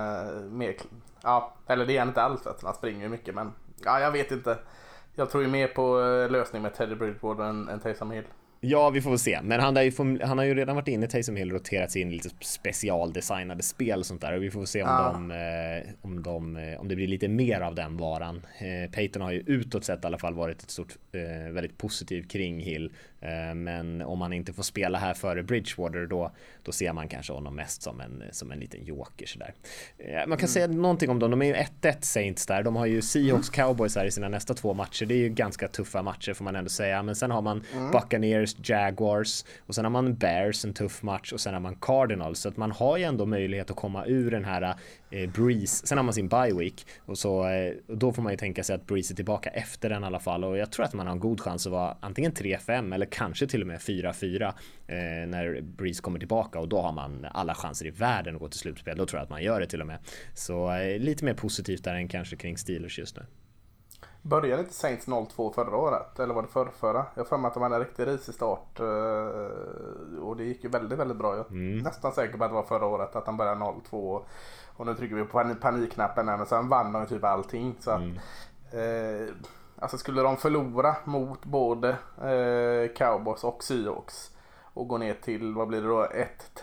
mer, 0.58 0.76
ja, 1.24 1.54
eller 1.68 1.86
det 1.86 1.96
är 1.96 2.00
han 2.00 2.08
inte 2.08 2.22
alls. 2.22 2.42
Han 2.64 2.74
springer 2.74 3.04
ju 3.04 3.10
mycket 3.10 3.36
men 3.36 3.52
ja, 3.84 4.00
jag 4.00 4.12
vet 4.12 4.32
inte. 4.32 4.58
Jag 5.16 5.30
tror 5.30 5.44
ju 5.44 5.50
mer 5.50 5.68
på 5.68 6.02
eh, 6.02 6.32
lösning 6.32 6.62
med 6.62 6.74
Teddy 6.74 6.96
Bridgewater 6.96 7.44
än, 7.44 7.70
än 7.70 7.80
Taysom 7.80 8.12
Hill. 8.12 8.26
Ja, 8.68 8.90
vi 8.90 9.02
får 9.02 9.10
väl 9.10 9.20
se. 9.20 9.40
Men 9.44 9.60
han 9.60 9.76
har 9.76 9.84
ju, 9.84 10.20
han 10.24 10.38
har 10.38 10.46
ju 10.46 10.56
redan 10.56 10.76
varit 10.76 10.88
inne, 10.88 11.08
Taysom 11.08 11.36
Hill, 11.36 11.52
roterats 11.52 11.96
in 11.96 12.12
i 12.12 12.14
lite 12.14 12.30
specialdesignade 12.42 13.64
spel 13.64 14.00
och 14.00 14.06
sånt 14.06 14.22
där. 14.22 14.36
Och 14.36 14.44
vi 14.44 14.52
får 14.52 14.60
väl 14.60 14.68
se 14.68 14.84
om, 14.84 14.90
ja. 14.90 15.12
de, 15.14 15.32
eh, 15.32 15.94
om, 16.02 16.24
de, 16.24 16.56
eh, 16.56 16.80
om 16.80 16.88
det 16.88 16.96
blir 16.96 17.08
lite 17.08 17.28
mer 17.28 17.62
av 17.62 17.76
den 17.76 17.98
varan. 17.98 18.46
Eh, 18.58 18.92
Peyton 18.92 19.22
har 19.22 19.32
ju 19.32 19.44
utåt 19.46 19.84
sett 19.84 20.04
i 20.04 20.08
alla 20.08 20.18
fall 20.18 20.34
varit 20.34 20.64
ett 20.64 20.70
stort, 20.70 20.96
väldigt 21.52 21.78
positiv 21.78 22.28
kring 22.28 22.60
Hill. 22.60 22.94
Men 23.56 24.02
om 24.02 24.22
han 24.22 24.34
inte 24.34 24.54
får 24.54 24.64
spela 24.64 24.98
här 24.98 25.14
före 25.14 25.44
Bridgewater 25.44 26.06
då, 26.06 26.32
då 26.64 26.72
ser 26.72 26.94
man 26.94 27.08
kanske 27.08 27.34
honom 27.34 27.56
mest 27.56 27.82
som 27.82 28.02
en, 28.02 28.24
som 28.32 28.52
en 28.52 28.60
liten 28.60 28.86
joker 28.86 29.26
sådär. 29.26 29.54
Man 30.00 30.24
kan 30.24 30.32
mm. 30.32 30.48
säga 30.48 30.68
någonting 30.68 31.10
om 31.10 31.20
dem. 31.20 31.32
De 31.32 31.42
är 31.42 31.46
ju 31.46 31.54
1-1 31.54 31.96
Saints 32.02 32.46
där. 32.46 32.64
De 32.64 32.76
har 32.76 32.86
ju 32.86 33.02
Seahawks 33.02 33.50
Cowboys 33.50 33.96
här 33.96 34.06
i 34.06 34.12
sina 34.12 34.30
nästa 34.30 34.54
två 34.54 34.74
matcher. 34.74 35.06
Det 35.06 35.14
är 35.14 35.18
ju 35.18 35.30
ganska 35.30 35.68
tuffa 35.68 36.02
matcher 36.02 36.34
får 36.34 36.44
man 36.44 36.56
ändå 36.56 36.70
säga. 36.70 37.04
Men 37.04 37.16
sen 37.16 37.32
har 37.32 37.42
man 37.42 37.64
mm. 37.74 37.92
Buccaneers 37.92 38.56
Jaguars 38.70 39.46
och 39.68 39.76
sen 39.76 39.86
har 39.86 39.92
man 39.92 40.16
Bears 40.16 40.66
en 40.66 40.74
tuff 40.74 41.04
match 41.04 41.34
och 41.34 41.40
sen 41.40 41.54
har 41.54 41.62
man 41.62 41.76
Cardinals 41.76 42.40
så 42.40 42.50
att 42.50 42.58
man 42.58 42.72
har 42.72 42.98
ju 42.98 43.04
ändå 43.04 43.26
möjlighet 43.26 43.70
att 43.72 43.76
komma 43.76 44.06
ur 44.06 44.32
den 44.32 44.46
här 44.46 44.76
eh, 45.10 45.30
Breeze. 45.30 45.88
Sen 45.88 45.98
har 45.98 46.04
man 46.04 46.14
sin 46.14 46.28
bye 46.28 46.54
week 46.54 46.86
och 47.06 47.18
så 47.18 47.48
eh, 47.48 47.74
då 47.88 48.14
får 48.14 48.22
man 48.22 48.34
ju 48.34 48.38
tänka 48.38 48.64
sig 48.64 48.76
att 48.76 48.88
Breeze 48.88 49.14
är 49.14 49.16
tillbaka 49.16 49.50
efter 49.50 49.90
den 49.90 50.04
i 50.04 50.06
alla 50.06 50.20
fall 50.20 50.44
och 50.44 50.58
jag 50.58 50.72
tror 50.72 50.86
att 50.86 50.94
man 50.94 51.08
har 51.08 51.14
en 51.14 51.20
god 51.20 51.42
chans 51.42 51.66
att 51.66 51.72
vara 51.72 51.98
antingen 52.00 52.32
3-5 52.32 52.96
eller 52.96 53.06
kanske 53.16 53.48
till 53.48 53.62
och 53.62 53.68
med 53.68 53.80
4-4 53.80 54.48
eh, 54.48 55.28
när 55.28 55.62
Breeze 55.62 56.02
kommer 56.02 56.20
tillbaka 56.20 56.60
och 56.60 56.68
då 56.68 56.82
har 56.82 56.92
man 56.92 57.26
alla 57.32 57.56
chanser 57.56 57.86
i 57.86 57.92
världen 57.92 58.36
att 58.36 58.42
gå 58.42 58.48
till 58.48 58.60
slutspel. 58.60 58.98
Då 58.98 59.06
tror 59.06 59.20
jag 59.20 59.24
att 59.24 59.30
man 59.30 59.44
gör 59.44 59.60
det 59.60 59.68
till 59.68 59.82
och 59.82 59.88
med. 59.88 60.00
Så 60.34 60.72
eh, 60.72 61.00
lite 61.00 61.26
mer 61.26 61.34
positivt 61.34 61.84
där 61.84 61.96
än 61.96 62.08
kanske 62.08 62.36
kring 62.36 62.58
Steelers 62.58 63.00
just 63.00 63.18
nu. 63.18 63.26
Började 64.22 64.62
inte 64.62 64.74
Saints 64.74 65.08
0-2 65.08 65.54
förra 65.54 65.78
året? 65.78 66.20
Eller 66.20 66.34
var 66.34 66.42
det 66.42 66.48
förra, 66.48 66.72
förra? 66.72 67.06
Jag 67.16 67.26
har 67.26 67.48
att 67.48 67.54
de 67.54 67.64
hade 67.64 67.76
en 67.76 67.82
riktigt 67.82 68.08
risig 68.08 68.36
start. 68.36 68.80
Eh, 68.80 70.20
och 70.20 70.38
det 70.38 70.44
gick 70.44 70.64
ju 70.64 70.70
väldigt, 70.70 71.00
väldigt 71.00 71.18
bra. 71.18 71.36
Jag 71.36 71.46
är 71.46 71.52
mm. 71.52 71.78
nästan 71.78 72.14
säker 72.14 72.38
på 72.38 72.44
att 72.44 72.50
det 72.50 72.56
var 72.56 72.64
förra 72.64 72.86
året 72.86 73.16
att 73.16 73.26
de 73.26 73.38
började 73.38 73.62
0-2. 73.62 74.22
Och 74.78 74.86
nu 74.86 74.96
trycker 74.96 75.16
vi 75.16 75.24
på 75.24 75.56
panikknappen 75.62 76.28
här 76.28 76.38
men 76.38 76.46
sen 76.46 76.70
vann 76.70 76.92
de 76.92 77.06
typ 77.06 77.24
allting. 77.24 77.76
Så 77.80 77.92
att, 77.92 78.02
mm. 78.02 78.18
eh, 78.72 79.28
alltså 79.80 79.98
skulle 79.98 80.22
de 80.22 80.38
förlora 80.38 80.96
mot 81.04 81.46
både 81.46 81.90
eh, 82.22 82.94
Cowboys 82.96 83.44
och 83.44 83.64
Seahawks 83.64 84.32
och 84.76 84.88
gå 84.88 84.98
ner 84.98 85.14
till, 85.14 85.54
vad 85.54 85.68
blir 85.68 85.82
det 85.82 85.88
då, 85.88 86.08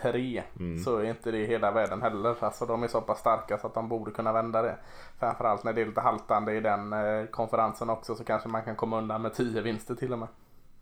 1-3 0.01 0.41
mm. 0.59 0.83
så 0.83 0.97
är 0.97 1.03
inte 1.03 1.31
det 1.31 1.45
hela 1.45 1.71
världen 1.71 2.01
heller. 2.01 2.35
Alltså 2.39 2.65
de 2.65 2.83
är 2.83 2.87
så 2.87 3.01
pass 3.01 3.19
starka 3.19 3.57
så 3.57 3.67
att 3.67 3.73
de 3.73 3.89
borde 3.89 4.11
kunna 4.11 4.33
vända 4.33 4.61
det. 4.61 4.75
Framförallt 5.19 5.63
när 5.63 5.73
det 5.73 5.81
är 5.81 5.85
lite 5.85 6.01
haltande 6.01 6.53
i 6.53 6.59
den 6.59 6.93
eh, 6.93 7.25
konferensen 7.25 7.89
också 7.89 8.15
så 8.15 8.23
kanske 8.23 8.49
man 8.49 8.63
kan 8.63 8.75
komma 8.75 8.97
undan 8.97 9.21
med 9.21 9.33
10 9.33 9.61
vinster 9.61 9.95
till 9.95 10.13
och 10.13 10.19
med. 10.19 10.27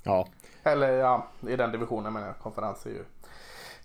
Ja. 0.04 0.28
Eller 0.64 0.90
ja, 0.90 1.28
i 1.48 1.56
den 1.56 1.72
divisionen 1.72 2.14
menar 2.14 2.28
jag. 2.28 2.40
Konferens 2.40 2.86
är 2.86 2.90
ju 2.90 3.04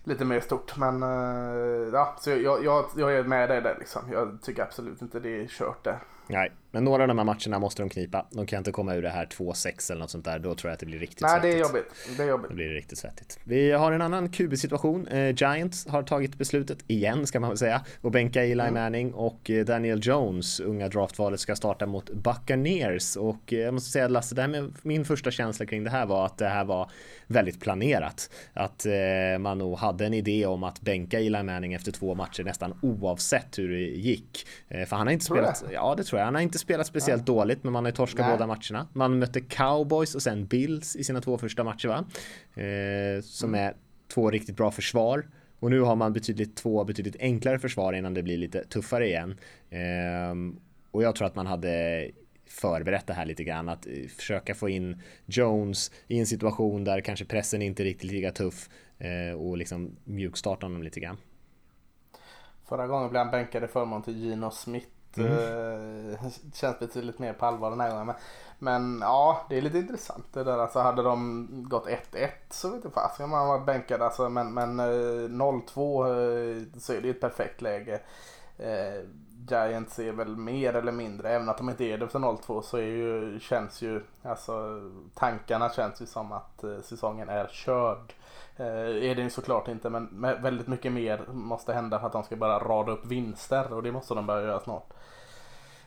lite 0.03 0.25
mer 0.25 0.39
stort. 0.39 0.77
Men 0.77 1.03
eh, 1.03 1.89
ja, 1.93 2.15
så 2.19 2.29
jag, 2.29 2.63
jag, 2.63 2.85
jag 2.95 3.13
är 3.15 3.23
med 3.23 3.49
dig 3.49 3.61
där 3.61 3.75
liksom. 3.79 4.01
Jag 4.11 4.37
tycker 4.41 4.63
absolut 4.63 5.01
inte 5.01 5.19
det 5.19 5.43
är 5.43 5.47
kört 5.47 5.83
där. 5.83 5.99
Nej, 6.29 6.51
men 6.71 6.83
några 6.83 7.03
av 7.03 7.07
de 7.07 7.17
här 7.17 7.25
matcherna 7.25 7.59
måste 7.59 7.81
de 7.81 7.89
knipa. 7.89 8.25
De 8.31 8.45
kan 8.45 8.57
inte 8.57 8.71
komma 8.71 8.95
ur 8.95 9.01
det 9.01 9.09
här 9.09 9.25
2-6 9.25 9.91
eller 9.91 9.99
något 9.99 10.09
sånt 10.09 10.25
där. 10.25 10.39
Då 10.39 10.55
tror 10.55 10.69
jag 10.69 10.73
att 10.73 10.79
det 10.79 10.85
blir 10.85 10.99
riktigt 10.99 11.21
Nej, 11.21 11.31
svettigt. 11.31 11.53
det 11.53 11.57
är 11.57 11.61
jobbigt. 11.61 12.17
Det 12.17 12.23
är 12.23 12.27
jobbigt. 12.27 12.49
Då 12.49 12.55
blir 12.55 12.69
det 12.69 12.75
riktigt 12.75 12.97
svettigt. 12.97 13.39
Vi 13.43 13.71
har 13.71 13.91
en 13.91 14.01
annan 14.01 14.29
QB-situation. 14.29 15.07
Eh, 15.07 15.35
Giants 15.35 15.87
har 15.87 16.03
tagit 16.03 16.35
beslutet 16.35 16.77
igen, 16.87 17.27
ska 17.27 17.39
man 17.39 17.49
väl 17.49 17.57
säga, 17.57 17.81
och 18.01 18.11
bänka 18.11 18.43
Eli 18.43 18.53
mm. 18.61 18.73
Manning 18.73 19.13
och 19.13 19.49
eh, 19.49 19.65
Daniel 19.65 19.99
Jones, 20.03 20.59
unga 20.59 20.87
draftvalet, 20.87 21.39
ska 21.39 21.55
starta 21.55 21.85
mot 21.85 22.09
Buccaneers. 22.09 23.15
Och 23.15 23.53
eh, 23.53 23.59
jag 23.59 23.73
måste 23.73 23.91
säga 23.91 24.07
Lasse, 24.07 24.35
det 24.35 24.41
här 24.41 24.49
med 24.49 24.73
min 24.81 25.05
första 25.05 25.31
känsla 25.31 25.65
kring 25.65 25.83
det 25.83 25.89
här 25.89 26.05
var 26.05 26.25
att 26.25 26.37
det 26.37 26.47
här 26.47 26.65
var 26.65 26.91
väldigt 27.27 27.59
planerat. 27.59 28.29
Att 28.53 28.85
man 29.39 29.57
nog 29.57 29.77
hade 29.77 30.05
en 30.05 30.13
idé 30.13 30.45
om 30.45 30.63
att 30.63 30.81
bänka 30.81 31.19
Eli 31.19 31.43
Manning 31.43 31.73
efter 31.73 31.91
två 31.91 32.15
matcher 32.15 32.43
nästan 32.43 32.79
oavsett 32.81 33.59
hur 33.59 33.69
det 33.69 33.79
gick. 33.79 34.47
För 34.69 34.95
han 34.95 35.07
har 35.07 35.13
inte 35.13 35.25
tror 35.25 35.37
spelat, 35.37 35.63
det? 35.67 35.73
ja 35.73 35.95
det 35.97 36.03
tror 36.03 36.16
jag, 36.16 36.16
han 36.23 36.35
har 36.35 36.41
inte 36.41 36.59
spelat 36.59 36.87
speciellt 36.87 37.27
ja. 37.27 37.33
dåligt 37.33 37.63
men 37.63 37.73
man 37.73 37.85
har 37.85 37.91
ju 37.91 37.95
torskat 37.95 38.25
Nej. 38.25 38.37
båda 38.37 38.47
matcherna. 38.47 38.87
Man 38.93 39.19
mötte 39.19 39.41
Cowboys 39.41 40.15
och 40.15 40.21
sen 40.21 40.45
Bills 40.45 40.95
i 40.95 41.03
sina 41.03 41.21
två 41.21 41.37
första 41.37 41.63
matcher 41.63 41.87
va? 41.87 42.05
Eh, 42.63 43.21
som 43.21 43.49
mm. 43.49 43.67
är 43.67 43.73
två 44.07 44.31
riktigt 44.31 44.55
bra 44.55 44.71
försvar. 44.71 45.27
Och 45.59 45.69
nu 45.69 45.81
har 45.81 45.95
man 45.95 46.13
betydligt 46.13 46.55
två 46.55 46.83
betydligt 46.83 47.15
enklare 47.19 47.59
försvar 47.59 47.93
innan 47.93 48.13
det 48.13 48.23
blir 48.23 48.37
lite 48.37 48.63
tuffare 48.63 49.07
igen. 49.07 49.35
Eh, 49.69 50.35
och 50.91 51.03
jag 51.03 51.15
tror 51.15 51.27
att 51.27 51.35
man 51.35 51.47
hade 51.47 52.07
förberett 52.45 53.07
det 53.07 53.13
här 53.13 53.25
lite 53.25 53.43
grann. 53.43 53.69
Att 53.69 53.87
eh, 53.87 54.07
försöka 54.17 54.55
få 54.55 54.69
in 54.69 55.01
Jones 55.25 55.91
i 56.07 56.19
en 56.19 56.25
situation 56.25 56.83
där 56.83 57.01
kanske 57.01 57.25
pressen 57.25 57.61
inte 57.61 57.83
riktigt 57.83 58.11
lika 58.11 58.31
tuff 58.31 58.69
eh, 58.97 59.39
och 59.39 59.57
liksom 59.57 59.95
mjukstarta 60.03 60.65
honom 60.65 60.83
lite 60.83 60.99
grann. 60.99 61.17
Förra 62.69 62.87
gången 62.87 63.09
blev 63.09 63.21
han 63.21 63.31
bänkad 63.31 63.63
i 63.63 63.67
förmån 63.67 64.03
till 64.03 64.17
Gino 64.17 64.51
Smith. 64.51 64.87
Mm. 65.17 66.13
Eh, 66.13 66.19
känns 66.53 66.79
betydligt 66.79 67.19
mer 67.19 67.33
på 67.33 67.45
allvar 67.45 67.69
den 67.69 67.79
här 67.79 67.89
gången. 67.89 68.05
Men, 68.05 68.15
men 68.59 69.01
ja, 69.01 69.45
det 69.49 69.57
är 69.57 69.61
lite 69.61 69.77
intressant 69.77 70.25
det 70.33 70.43
där. 70.43 70.57
Alltså 70.57 70.79
hade 70.79 71.03
de 71.03 71.47
gått 71.69 71.87
1-1 71.87 72.29
så 72.49 72.69
vet 72.69 72.83
jag 72.83 72.93
fast 72.93 73.19
om 73.19 73.29
man 73.29 73.47
varit 73.47 73.65
bänkad. 73.65 74.01
Alltså, 74.01 74.29
men 74.29 74.53
men 74.53 74.79
0-2 74.81 76.79
så 76.79 76.93
är 76.93 77.01
det 77.01 77.09
ett 77.09 77.21
perfekt 77.21 77.61
läge. 77.61 77.99
Giants 79.49 79.99
är 79.99 80.11
väl 80.11 80.35
mer 80.35 80.73
eller 80.73 80.91
mindre, 80.91 81.29
även 81.29 81.49
att 81.49 81.57
de 81.57 81.69
inte 81.69 81.83
är 81.83 81.97
det 81.97 82.07
för 82.07 82.19
0-2 82.19 82.61
så 82.61 82.77
är 82.77 82.81
ju, 82.81 83.39
känns 83.39 83.81
ju, 83.81 84.01
alltså 84.23 84.81
tankarna 85.13 85.69
känns 85.69 86.01
ju 86.01 86.05
som 86.05 86.31
att 86.31 86.63
eh, 86.63 86.79
säsongen 86.81 87.29
är 87.29 87.47
körd. 87.47 88.13
Eh, 88.57 89.09
är 89.09 89.15
det 89.15 89.21
ju 89.21 89.29
såklart 89.29 89.67
inte 89.67 89.89
men 89.89 90.21
väldigt 90.21 90.67
mycket 90.67 90.91
mer 90.91 91.25
måste 91.31 91.73
hända 91.73 91.99
för 91.99 92.07
att 92.07 92.13
de 92.13 92.23
ska 92.23 92.35
bara 92.35 92.59
rada 92.59 92.91
upp 92.91 93.05
vinster 93.05 93.73
och 93.73 93.83
det 93.83 93.91
måste 93.91 94.13
de 94.13 94.25
börja 94.25 94.47
göra 94.47 94.59
snart. 94.59 94.93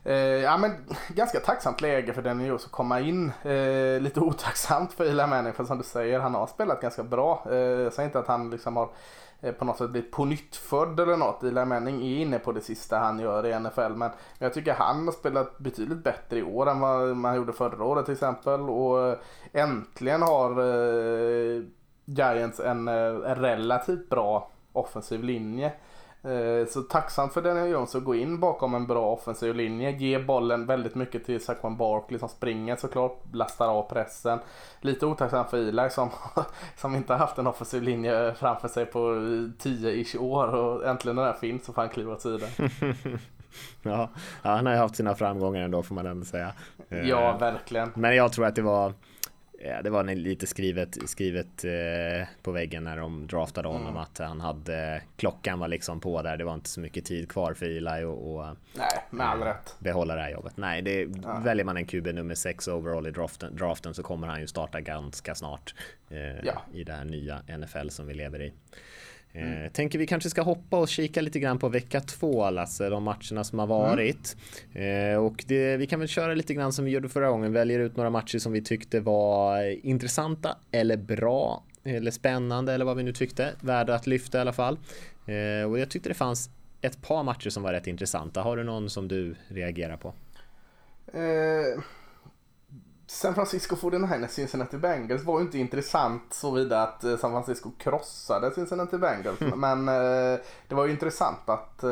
Eh, 0.04 0.14
ja 0.16 0.56
men 0.56 0.70
ganska 1.08 1.40
tacksamt 1.40 1.80
läge 1.80 2.12
för 2.12 2.22
Danny 2.22 2.46
Jones 2.46 2.64
att 2.64 2.70
komma 2.70 3.00
in. 3.00 3.32
Eh, 3.42 4.00
lite 4.00 4.20
otacksamt 4.20 4.92
för 4.92 5.04
Eli 5.04 5.26
Manning 5.26 5.52
för 5.52 5.64
som 5.64 5.78
du 5.78 5.84
säger 5.84 6.20
han 6.20 6.34
har 6.34 6.46
spelat 6.46 6.80
ganska 6.80 7.02
bra. 7.02 7.44
Eh, 7.50 7.56
jag 7.56 7.92
säger 7.92 8.08
inte 8.08 8.18
att 8.18 8.28
han 8.28 8.50
liksom 8.50 8.76
har 8.76 8.88
Eh, 9.42 9.52
på 9.52 9.64
något 9.64 9.78
sätt 9.78 9.90
blivit 9.90 10.10
pånyttfödd 10.10 11.00
eller 11.00 11.16
något. 11.16 11.42
Eli 11.42 11.64
Manning 11.64 12.02
är 12.02 12.20
inne 12.20 12.38
på 12.38 12.52
det 12.52 12.60
sista 12.60 12.98
han 12.98 13.18
gör 13.18 13.46
i 13.46 13.60
NFL. 13.60 13.92
Men 13.92 14.10
jag 14.38 14.54
tycker 14.54 14.74
han 14.74 15.04
har 15.04 15.12
spelat 15.12 15.58
betydligt 15.58 16.04
bättre 16.04 16.38
i 16.38 16.42
år 16.42 16.70
än 16.70 16.80
vad 16.80 17.16
man 17.16 17.36
gjorde 17.36 17.52
förra 17.52 17.84
året 17.84 18.04
till 18.04 18.14
exempel. 18.14 18.60
Och 18.60 19.08
eh, 19.08 19.18
äntligen 19.52 20.22
har 20.22 20.50
eh, 20.50 21.62
Giants 22.04 22.60
en, 22.60 22.88
eh, 22.88 22.94
en 23.30 23.34
relativt 23.34 24.08
bra 24.08 24.50
offensiv 24.72 25.24
linje. 25.24 25.72
Eh, 26.22 26.66
så 26.68 26.82
tacksamt 26.82 27.32
för 27.32 27.42
Daniel 27.42 27.70
Jones 27.70 27.94
att 27.94 28.04
gå 28.04 28.14
in 28.14 28.40
bakom 28.40 28.74
en 28.74 28.86
bra 28.86 29.06
offensiv 29.06 29.54
linje. 29.54 29.90
Ge 29.90 30.18
bollen 30.18 30.66
väldigt 30.66 30.94
mycket 30.94 31.24
till 31.24 31.44
Saquon 31.44 31.76
Barkley 31.76 32.18
som 32.18 32.28
springer 32.28 32.76
såklart. 32.76 33.22
Lastar 33.32 33.68
av 33.68 33.82
pressen. 33.82 34.38
Lite 34.80 35.06
otacksamt 35.06 35.50
för 35.50 35.68
Eli 35.68 35.90
som, 35.90 36.10
som 36.76 36.94
inte 36.94 37.12
har 37.12 37.18
haft 37.18 37.38
en 37.38 37.46
offensiv 37.46 37.82
linje 37.82 38.34
framför 38.34 38.68
sig 38.68 38.86
på 38.86 38.98
10-ish 38.98 40.18
år. 40.18 40.54
Och 40.54 40.86
äntligen 40.86 41.16
när 41.16 41.24
den 41.24 41.34
finns 41.34 41.64
så 41.64 41.72
får 41.72 41.82
han 41.82 41.90
kliva 41.90 42.12
åt 42.12 42.22
sidan. 42.22 42.48
ja, 43.82 44.10
han 44.42 44.66
har 44.66 44.72
ju 44.72 44.78
haft 44.78 44.96
sina 44.96 45.14
framgångar 45.14 45.62
ändå 45.62 45.82
får 45.82 45.94
man 45.94 46.06
ändå 46.06 46.24
säga. 46.24 46.52
Ja, 46.88 47.36
verkligen. 47.36 47.92
Men 47.94 48.16
jag 48.16 48.32
tror 48.32 48.46
att 48.46 48.54
det 48.54 48.62
var 48.62 48.92
Ja, 49.64 49.82
det 49.82 49.90
var 49.90 50.04
lite 50.04 50.46
skrivet, 50.46 51.08
skrivet 51.10 51.64
eh, 51.64 52.28
på 52.42 52.52
väggen 52.52 52.84
när 52.84 52.96
de 52.96 53.26
draftade 53.26 53.68
honom 53.68 53.86
mm. 53.86 53.96
att 53.96 54.18
han 54.18 54.40
hade 54.40 55.02
klockan 55.16 55.58
var 55.58 55.68
liksom 55.68 56.00
på 56.00 56.22
där. 56.22 56.36
Det 56.36 56.44
var 56.44 56.54
inte 56.54 56.68
så 56.68 56.80
mycket 56.80 57.04
tid 57.04 57.28
kvar 57.28 57.54
för 57.54 57.66
Eli 57.66 58.04
och, 58.04 58.34
och 58.34 58.56
Nej, 58.74 58.88
med 59.10 59.26
all 59.26 59.40
rätt. 59.42 59.76
behålla 59.78 60.14
det 60.14 60.20
här 60.20 60.30
jobbet. 60.30 60.56
Nej, 60.56 60.82
det, 60.82 61.08
ja. 61.22 61.40
väljer 61.44 61.64
man 61.64 61.76
en 61.76 61.86
QB 61.86 62.06
nummer 62.06 62.34
6 62.34 62.68
overall 62.68 63.06
i 63.06 63.10
draften, 63.10 63.56
draften 63.56 63.94
så 63.94 64.02
kommer 64.02 64.26
han 64.26 64.40
ju 64.40 64.46
starta 64.46 64.80
ganska 64.80 65.34
snart 65.34 65.74
eh, 66.10 66.44
ja. 66.44 66.62
i 66.72 66.84
det 66.84 66.92
här 66.92 67.04
nya 67.04 67.42
NFL 67.58 67.88
som 67.88 68.06
vi 68.06 68.14
lever 68.14 68.42
i. 68.42 68.52
Mm. 69.32 69.64
Eh, 69.64 69.70
tänker 69.70 69.98
vi 69.98 70.06
kanske 70.06 70.30
ska 70.30 70.42
hoppa 70.42 70.78
och 70.78 70.88
kika 70.88 71.20
lite 71.20 71.38
grann 71.40 71.58
på 71.58 71.68
vecka 71.68 72.00
två 72.00 72.50
Lasse, 72.50 72.88
de 72.88 73.02
matcherna 73.02 73.44
som 73.44 73.58
har 73.58 73.66
mm. 73.66 73.78
varit. 73.78 74.36
Mm. 74.74 75.12
Eh, 75.12 75.24
och 75.24 75.44
det, 75.46 75.76
vi 75.76 75.86
kan 75.86 75.98
väl 76.00 76.08
köra 76.08 76.34
lite 76.34 76.54
grann 76.54 76.72
som 76.72 76.84
vi 76.84 76.90
gjorde 76.90 77.08
förra 77.08 77.28
gången, 77.28 77.52
väljer 77.52 77.80
ut 77.80 77.96
några 77.96 78.10
matcher 78.10 78.38
som 78.38 78.52
vi 78.52 78.62
tyckte 78.62 79.00
var 79.00 79.86
intressanta 79.86 80.56
eller 80.70 80.96
bra 80.96 81.64
eller 81.84 82.10
spännande 82.10 82.72
eller 82.72 82.84
vad 82.84 82.96
vi 82.96 83.02
nu 83.02 83.12
tyckte, 83.12 83.52
värda 83.60 83.94
att 83.94 84.06
lyfta 84.06 84.38
i 84.38 84.40
alla 84.40 84.52
fall. 84.52 84.78
Eh, 85.26 85.70
och 85.70 85.78
jag 85.78 85.90
tyckte 85.90 86.08
det 86.08 86.14
fanns 86.14 86.50
ett 86.80 87.02
par 87.02 87.22
matcher 87.22 87.50
som 87.50 87.62
var 87.62 87.72
rätt 87.72 87.86
intressanta. 87.86 88.42
Har 88.42 88.56
du 88.56 88.64
någon 88.64 88.90
som 88.90 89.08
du 89.08 89.34
reagerar 89.48 89.96
på? 89.96 90.14
Eh 91.12 91.82
San 93.10 93.34
Francisco 93.34 93.76
49ers 93.76 94.28
Cincinnati 94.28 94.76
Bengals 94.76 95.24
var 95.24 95.38
ju 95.38 95.44
inte 95.44 95.58
intressant 95.58 96.22
såvida 96.30 96.82
att 96.82 97.04
eh, 97.04 97.16
San 97.16 97.30
Francisco 97.30 97.70
krossade 97.78 98.50
Cincinnati 98.50 98.98
Bengals. 98.98 99.40
Mm. 99.40 99.60
Men 99.60 99.88
eh, 99.88 100.40
det 100.68 100.74
var 100.74 100.84
ju 100.84 100.90
intressant 100.90 101.48
att 101.48 101.82
eh, 101.82 101.90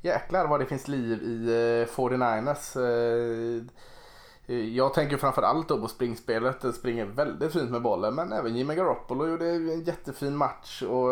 jäklar 0.00 0.46
vad 0.46 0.60
det 0.60 0.66
finns 0.66 0.88
liv 0.88 1.22
i 1.22 1.86
49ers. 1.94 3.68
jag 4.74 4.94
tänker 4.94 5.16
framförallt 5.16 5.68
då 5.68 5.80
på 5.80 5.88
springspelet. 5.88 6.60
Det 6.60 6.72
springer 6.72 7.04
väldigt 7.04 7.52
fint 7.52 7.70
med 7.70 7.82
bollen. 7.82 8.14
Men 8.14 8.32
även 8.32 8.56
Jimmy 8.56 8.74
Garoppolo 8.74 9.28
gjorde 9.28 9.50
en 9.50 9.82
jättefin 9.82 10.36
match. 10.36 10.82
Och 10.82 11.08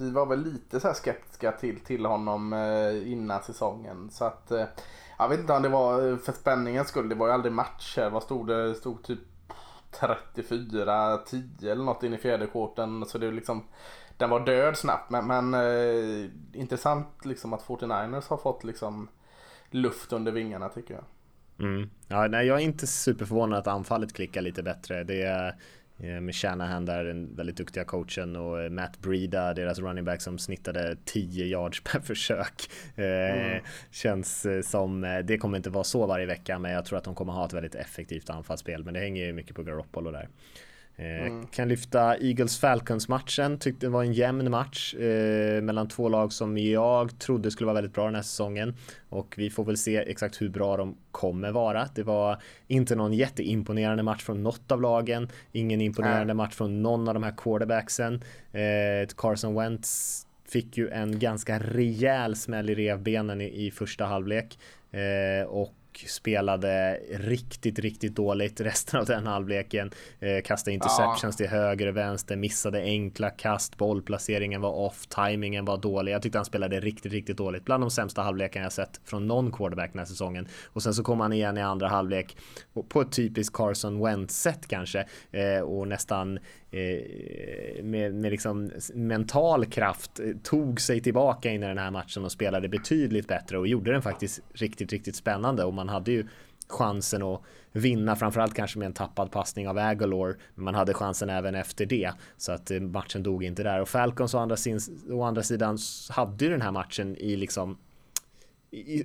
vi 0.00 0.10
var 0.10 0.26
väl 0.26 0.44
lite 0.44 0.80
så 0.80 0.92
skeptiska 0.94 1.52
till, 1.52 1.80
till 1.80 2.06
honom 2.06 2.54
innan 3.04 3.42
säsongen. 3.42 4.10
Så 4.10 4.24
att 4.24 4.52
jag 5.18 5.28
vet 5.28 5.40
inte 5.40 5.52
om 5.52 5.62
det 5.62 5.68
var 5.68 6.10
eh, 6.10 6.16
för 6.16 6.32
spänningens 6.32 6.88
skull. 6.88 7.08
Det 7.08 7.14
var 7.14 7.26
ju 7.26 7.32
aldrig 7.32 7.52
matcher. 7.52 8.10
Vad 8.10 8.22
stod 8.22 8.46
det? 8.46 8.68
Det 8.68 8.74
stod 8.74 9.02
typ 9.02 9.18
34-10 10.00 11.70
eller 11.70 11.84
något 11.84 12.02
in 12.02 12.14
i 12.14 12.18
fjärde 12.18 12.46
korten. 12.46 13.04
Så 13.06 13.18
det 13.18 13.26
är 13.26 13.32
liksom 13.32 13.64
den 14.16 14.30
var 14.30 14.40
död 14.40 14.76
snabbt. 14.76 15.10
Men, 15.10 15.26
men 15.26 15.54
eh, 15.54 16.30
intressant 16.52 17.24
liksom 17.24 17.52
att 17.52 17.66
49ers 17.66 18.28
har 18.28 18.36
fått 18.36 18.64
liksom 18.64 19.08
luft 19.70 20.12
under 20.12 20.32
vingarna 20.32 20.68
tycker 20.68 20.94
jag. 20.94 21.04
Mm. 21.58 21.90
Ja, 22.08 22.26
nej, 22.26 22.46
jag 22.46 22.60
är 22.60 22.64
inte 22.64 22.86
superförvånad 22.86 23.58
att 23.58 23.66
anfallet 23.66 24.12
klickar 24.12 24.40
lite 24.40 24.62
bättre. 24.62 25.04
Det 25.04 25.22
är 25.22 25.56
med 25.96 26.34
Shanahan 26.34 26.84
där, 26.84 27.04
den 27.04 27.36
väldigt 27.36 27.56
duktiga 27.56 27.84
coachen 27.84 28.36
och 28.36 28.62
eh, 28.62 28.70
Matt 28.70 28.98
Breida, 28.98 29.54
deras 29.54 29.78
running 29.78 30.04
back 30.04 30.20
som 30.20 30.38
snittade 30.38 30.96
10 31.04 31.44
yards 31.44 31.80
per 31.92 32.00
försök. 32.00 32.70
Eh, 32.96 33.04
mm. 33.04 33.62
Känns 33.90 34.46
som, 34.62 35.22
det 35.24 35.38
kommer 35.38 35.56
inte 35.56 35.70
vara 35.70 35.84
så 35.84 36.06
varje 36.06 36.26
vecka 36.26 36.58
men 36.58 36.72
jag 36.72 36.84
tror 36.84 36.98
att 36.98 37.04
de 37.04 37.14
kommer 37.14 37.32
ha 37.32 37.46
ett 37.46 37.52
väldigt 37.52 37.74
effektivt 37.74 38.30
anfallsspel 38.30 38.84
men 38.84 38.94
det 38.94 39.00
hänger 39.00 39.24
ju 39.24 39.32
mycket 39.32 39.56
på 39.56 39.62
Garoppolo 39.62 40.10
där. 40.10 40.28
Eh, 40.98 41.26
mm. 41.26 41.46
Kan 41.46 41.68
lyfta 41.68 42.16
Eagles 42.16 42.58
Falcons 42.58 43.08
matchen, 43.08 43.58
tyckte 43.58 43.86
det 43.86 43.90
var 43.90 44.02
en 44.02 44.12
jämn 44.12 44.50
match 44.50 44.94
eh, 44.94 45.62
mellan 45.62 45.88
två 45.88 46.08
lag 46.08 46.32
som 46.32 46.58
jag 46.58 47.18
trodde 47.18 47.50
skulle 47.50 47.66
vara 47.66 47.74
väldigt 47.74 47.94
bra 47.94 48.04
den 48.04 48.14
här 48.14 48.22
säsongen 48.22 48.74
och 49.08 49.34
vi 49.36 49.50
får 49.50 49.64
väl 49.64 49.76
se 49.76 49.96
exakt 49.96 50.42
hur 50.42 50.48
bra 50.48 50.76
de 50.76 50.96
kommer 51.10 51.52
vara. 51.52 51.88
Det 51.94 52.02
var 52.02 52.42
inte 52.66 52.94
någon 52.94 53.12
jätteimponerande 53.12 54.02
match 54.02 54.22
från 54.22 54.42
något 54.42 54.72
av 54.72 54.80
lagen, 54.80 55.28
ingen 55.52 55.80
imponerande 55.80 56.34
match 56.34 56.54
från 56.54 56.82
någon 56.82 57.08
av 57.08 57.14
de 57.14 57.22
här 57.22 57.34
quarterbacksen. 57.36 58.22
Eh, 58.52 59.08
Carson 59.16 59.54
Wentz 59.54 60.22
fick 60.48 60.76
ju 60.76 60.88
en 60.88 61.18
ganska 61.18 61.58
rejäl 61.58 62.36
smäll 62.36 62.70
i 62.70 62.74
revbenen 62.74 63.40
i, 63.40 63.66
i 63.66 63.70
första 63.70 64.04
halvlek 64.04 64.58
eh, 64.90 65.46
och 65.46 65.74
spelade 65.98 67.00
riktigt, 67.10 67.78
riktigt 67.78 68.14
dåligt 68.14 68.60
resten 68.60 69.00
av 69.00 69.06
den 69.06 69.26
halvleken. 69.26 69.90
Eh, 70.20 70.42
kastade 70.44 70.74
interceptions 70.74 71.22
ja. 71.22 71.32
till 71.32 71.46
höger 71.46 71.86
och 71.86 71.96
vänster, 71.96 72.36
missade 72.36 72.82
enkla 72.82 73.30
kast, 73.30 73.76
bollplaceringen 73.76 74.60
var 74.60 74.72
off, 74.72 75.06
timingen 75.06 75.64
var 75.64 75.76
dålig. 75.76 76.12
Jag 76.12 76.22
tyckte 76.22 76.38
han 76.38 76.44
spelade 76.44 76.80
riktigt, 76.80 77.12
riktigt 77.12 77.36
dåligt. 77.36 77.64
Bland 77.64 77.82
de 77.82 77.90
sämsta 77.90 78.22
halvlekarna 78.22 78.64
jag 78.64 78.72
sett 78.72 79.00
från 79.04 79.26
någon 79.26 79.52
quarterback 79.52 79.92
den 79.92 79.98
här 79.98 80.06
säsongen. 80.06 80.48
Och 80.66 80.82
sen 80.82 80.94
så 80.94 81.02
kom 81.02 81.20
han 81.20 81.32
igen 81.32 81.58
i 81.58 81.62
andra 81.62 81.88
halvlek 81.88 82.36
på 82.88 83.00
ett 83.00 83.12
typiskt 83.12 83.56
Carson 83.56 84.04
Wentz 84.04 84.40
sätt 84.40 84.66
kanske 84.68 85.06
eh, 85.30 85.60
och 85.60 85.88
nästan 85.88 86.38
Eh, 86.76 87.84
med, 87.84 88.14
med 88.14 88.30
liksom 88.30 88.70
mental 88.94 89.66
kraft 89.66 90.20
eh, 90.20 90.26
tog 90.42 90.80
sig 90.80 91.00
tillbaka 91.00 91.50
in 91.50 91.62
i 91.62 91.66
den 91.66 91.78
här 91.78 91.90
matchen 91.90 92.24
och 92.24 92.32
spelade 92.32 92.68
betydligt 92.68 93.28
bättre 93.28 93.58
och 93.58 93.66
gjorde 93.66 93.92
den 93.92 94.02
faktiskt 94.02 94.40
riktigt, 94.52 94.92
riktigt 94.92 95.16
spännande 95.16 95.64
och 95.64 95.74
man 95.74 95.88
hade 95.88 96.12
ju 96.12 96.26
chansen 96.68 97.22
att 97.22 97.42
vinna, 97.72 98.16
framförallt 98.16 98.54
kanske 98.54 98.78
med 98.78 98.86
en 98.86 98.92
tappad 98.92 99.30
passning 99.30 99.68
av 99.68 99.78
Agolor. 99.78 100.38
Men 100.54 100.64
man 100.64 100.74
hade 100.74 100.94
chansen 100.94 101.30
även 101.30 101.54
efter 101.54 101.86
det. 101.86 102.12
Så 102.36 102.52
att 102.52 102.70
eh, 102.70 102.80
matchen 102.80 103.22
dog 103.22 103.44
inte 103.44 103.62
där. 103.62 103.80
Och 103.80 103.88
Falcons 103.88 104.34
å 104.34 104.38
andra, 104.38 104.56
sin, 104.56 104.80
å 105.10 105.22
andra 105.22 105.42
sidan 105.42 105.78
hade 106.10 106.44
ju 106.44 106.50
den 106.50 106.62
här 106.62 106.72
matchen 106.72 107.16
i 107.16 107.36
liksom 107.36 107.78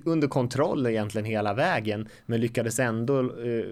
under 0.04 0.28
kontroll 0.28 0.86
egentligen 0.86 1.24
hela 1.24 1.54
vägen. 1.54 2.08
Men 2.26 2.40
lyckades 2.40 2.78
ändå 2.78 3.20
eh, 3.20 3.66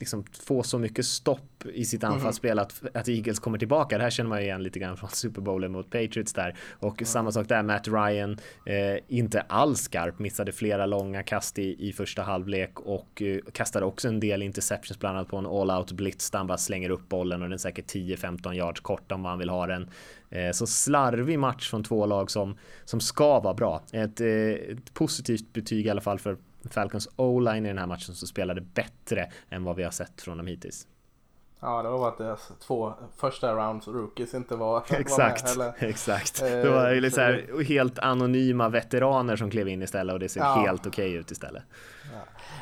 liksom 0.00 0.24
få 0.46 0.62
så 0.62 0.78
mycket 0.78 1.06
stopp 1.06 1.66
i 1.74 1.84
sitt 1.84 2.02
mhm. 2.02 2.12
anfallsspel 2.12 2.52
mm. 2.52 2.62
att, 2.62 2.96
att 2.96 3.08
Eagles 3.08 3.38
kommer 3.38 3.58
tillbaka. 3.58 3.98
Det 3.98 4.04
här 4.04 4.10
känner 4.10 4.30
man 4.30 4.38
ju 4.38 4.44
igen 4.44 4.62
lite 4.62 4.78
grann 4.78 4.96
från 4.96 5.10
Super 5.10 5.42
Bowlen 5.42 5.72
mot 5.72 5.90
Patriots 5.90 6.32
där. 6.32 6.56
Och 6.78 7.02
mm. 7.02 7.06
samma 7.06 7.32
sak 7.32 7.48
där, 7.48 7.62
Matt 7.62 7.88
Ryan, 7.88 8.38
eh, 8.66 9.04
inte 9.08 9.40
alls 9.40 9.80
skarp, 9.80 10.18
missade 10.18 10.52
flera 10.52 10.86
långa 10.86 11.22
kast 11.22 11.58
i, 11.58 11.88
i 11.88 11.92
första 11.92 12.22
halvlek 12.22 12.80
och 12.80 13.22
eh, 13.22 13.38
kastade 13.52 13.86
också 13.86 14.08
en 14.08 14.20
del 14.20 14.42
interceptions 14.42 14.98
bland 14.98 15.16
annat 15.16 15.28
på 15.28 15.36
en 15.36 15.46
all-out 15.46 15.92
blitz 15.92 16.30
där 16.30 16.38
han 16.38 16.46
bara 16.46 16.58
slänger 16.58 16.90
upp 16.90 17.08
bollen 17.08 17.42
och 17.42 17.48
den 17.48 17.52
är 17.52 17.58
säkert 17.58 17.94
10-15 17.94 18.54
yards 18.54 18.80
kort 18.80 19.12
om 19.12 19.20
man 19.20 19.38
vill 19.38 19.48
ha 19.48 19.66
den. 19.66 19.90
Eh, 20.30 20.52
så 20.52 20.66
slarvig 20.66 21.38
match 21.38 21.70
från 21.70 21.84
två 21.84 22.06
lag 22.06 22.30
som, 22.30 22.56
som 22.84 23.00
ska 23.00 23.40
vara 23.40 23.54
bra. 23.54 23.82
Ett, 23.92 24.20
eh, 24.20 24.28
ett 24.28 24.94
positivt 24.94 25.52
betyg 25.52 25.86
i 25.86 25.90
alla 25.90 26.00
fall 26.00 26.18
för 26.18 26.36
Falcons 26.70 27.08
O-line 27.16 27.66
i 27.66 27.68
den 27.68 27.78
här 27.78 27.86
matchen 27.86 28.14
som 28.14 28.28
spelade 28.28 28.60
bättre 28.60 29.30
än 29.50 29.64
vad 29.64 29.76
vi 29.76 29.82
har 29.82 29.90
sett 29.90 30.20
från 30.20 30.36
dem 30.36 30.46
hittills. 30.46 30.86
Ja, 31.62 31.82
det 31.82 31.88
var 31.88 32.08
att 32.08 32.18
deras 32.18 32.52
två 32.60 32.94
första 33.16 33.54
rounds 33.54 33.88
rookies 33.88 34.34
inte 34.34 34.56
var, 34.56 34.84
exakt, 34.90 35.56
var 35.56 35.56
med. 35.56 35.72
Eller, 35.72 35.88
exakt, 35.90 36.40
det 36.40 36.70
var 36.70 37.10
så 37.10 37.20
här, 37.20 37.64
helt 37.64 37.98
anonyma 37.98 38.68
veteraner 38.68 39.36
som 39.36 39.50
klev 39.50 39.68
in 39.68 39.82
istället 39.82 40.12
och 40.12 40.18
det 40.20 40.28
ser 40.28 40.40
ja. 40.40 40.54
helt 40.54 40.86
okej 40.86 41.08
okay 41.08 41.18
ut 41.20 41.30
istället. 41.30 41.62
Ja. 42.12 42.18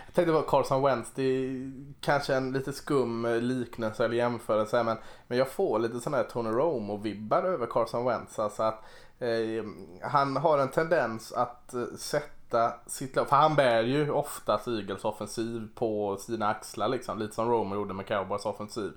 Jag 0.07 0.15
tänkte 0.15 0.33
på 0.33 0.43
Carson 0.43 0.83
Wentz, 0.83 1.13
det 1.15 1.23
är 1.23 1.73
kanske 2.01 2.35
en 2.35 2.53
lite 2.53 2.73
skum 2.73 3.39
liknelse 3.41 4.05
eller 4.05 4.17
jämförelse 4.17 4.83
men, 4.83 4.97
men 5.27 5.39
jag 5.39 5.49
får 5.49 5.79
lite 5.79 6.01
sådana 6.01 6.17
här 6.17 6.25
Tony 6.25 6.51
Romo-vibbar 6.51 7.43
över 7.43 7.67
Carson 7.67 8.05
Wentz. 8.05 8.39
Alltså 8.39 8.63
att 8.63 8.85
eh, 9.19 9.65
han 10.03 10.37
har 10.37 10.59
en 10.59 10.69
tendens 10.69 11.33
att 11.33 11.75
eh, 11.75 11.85
sätta 11.99 12.38
hitta 12.49 12.73
sitt 12.87 13.17
lag. 13.17 13.29
För 13.29 13.37
han 13.37 13.57
bär 13.57 13.83
ju 13.83 14.11
ofta 14.11 14.61
Eagles 14.67 15.05
offensiv 15.05 15.69
på 15.75 16.17
sina 16.17 16.49
axlar 16.49 16.89
liksom. 16.89 17.19
Lite 17.19 17.35
som 17.35 17.51
Romer 17.51 17.77
gjorde 17.77 17.95
med 17.95 18.07
Cowboys 18.07 18.47
offensiv. 18.47 18.93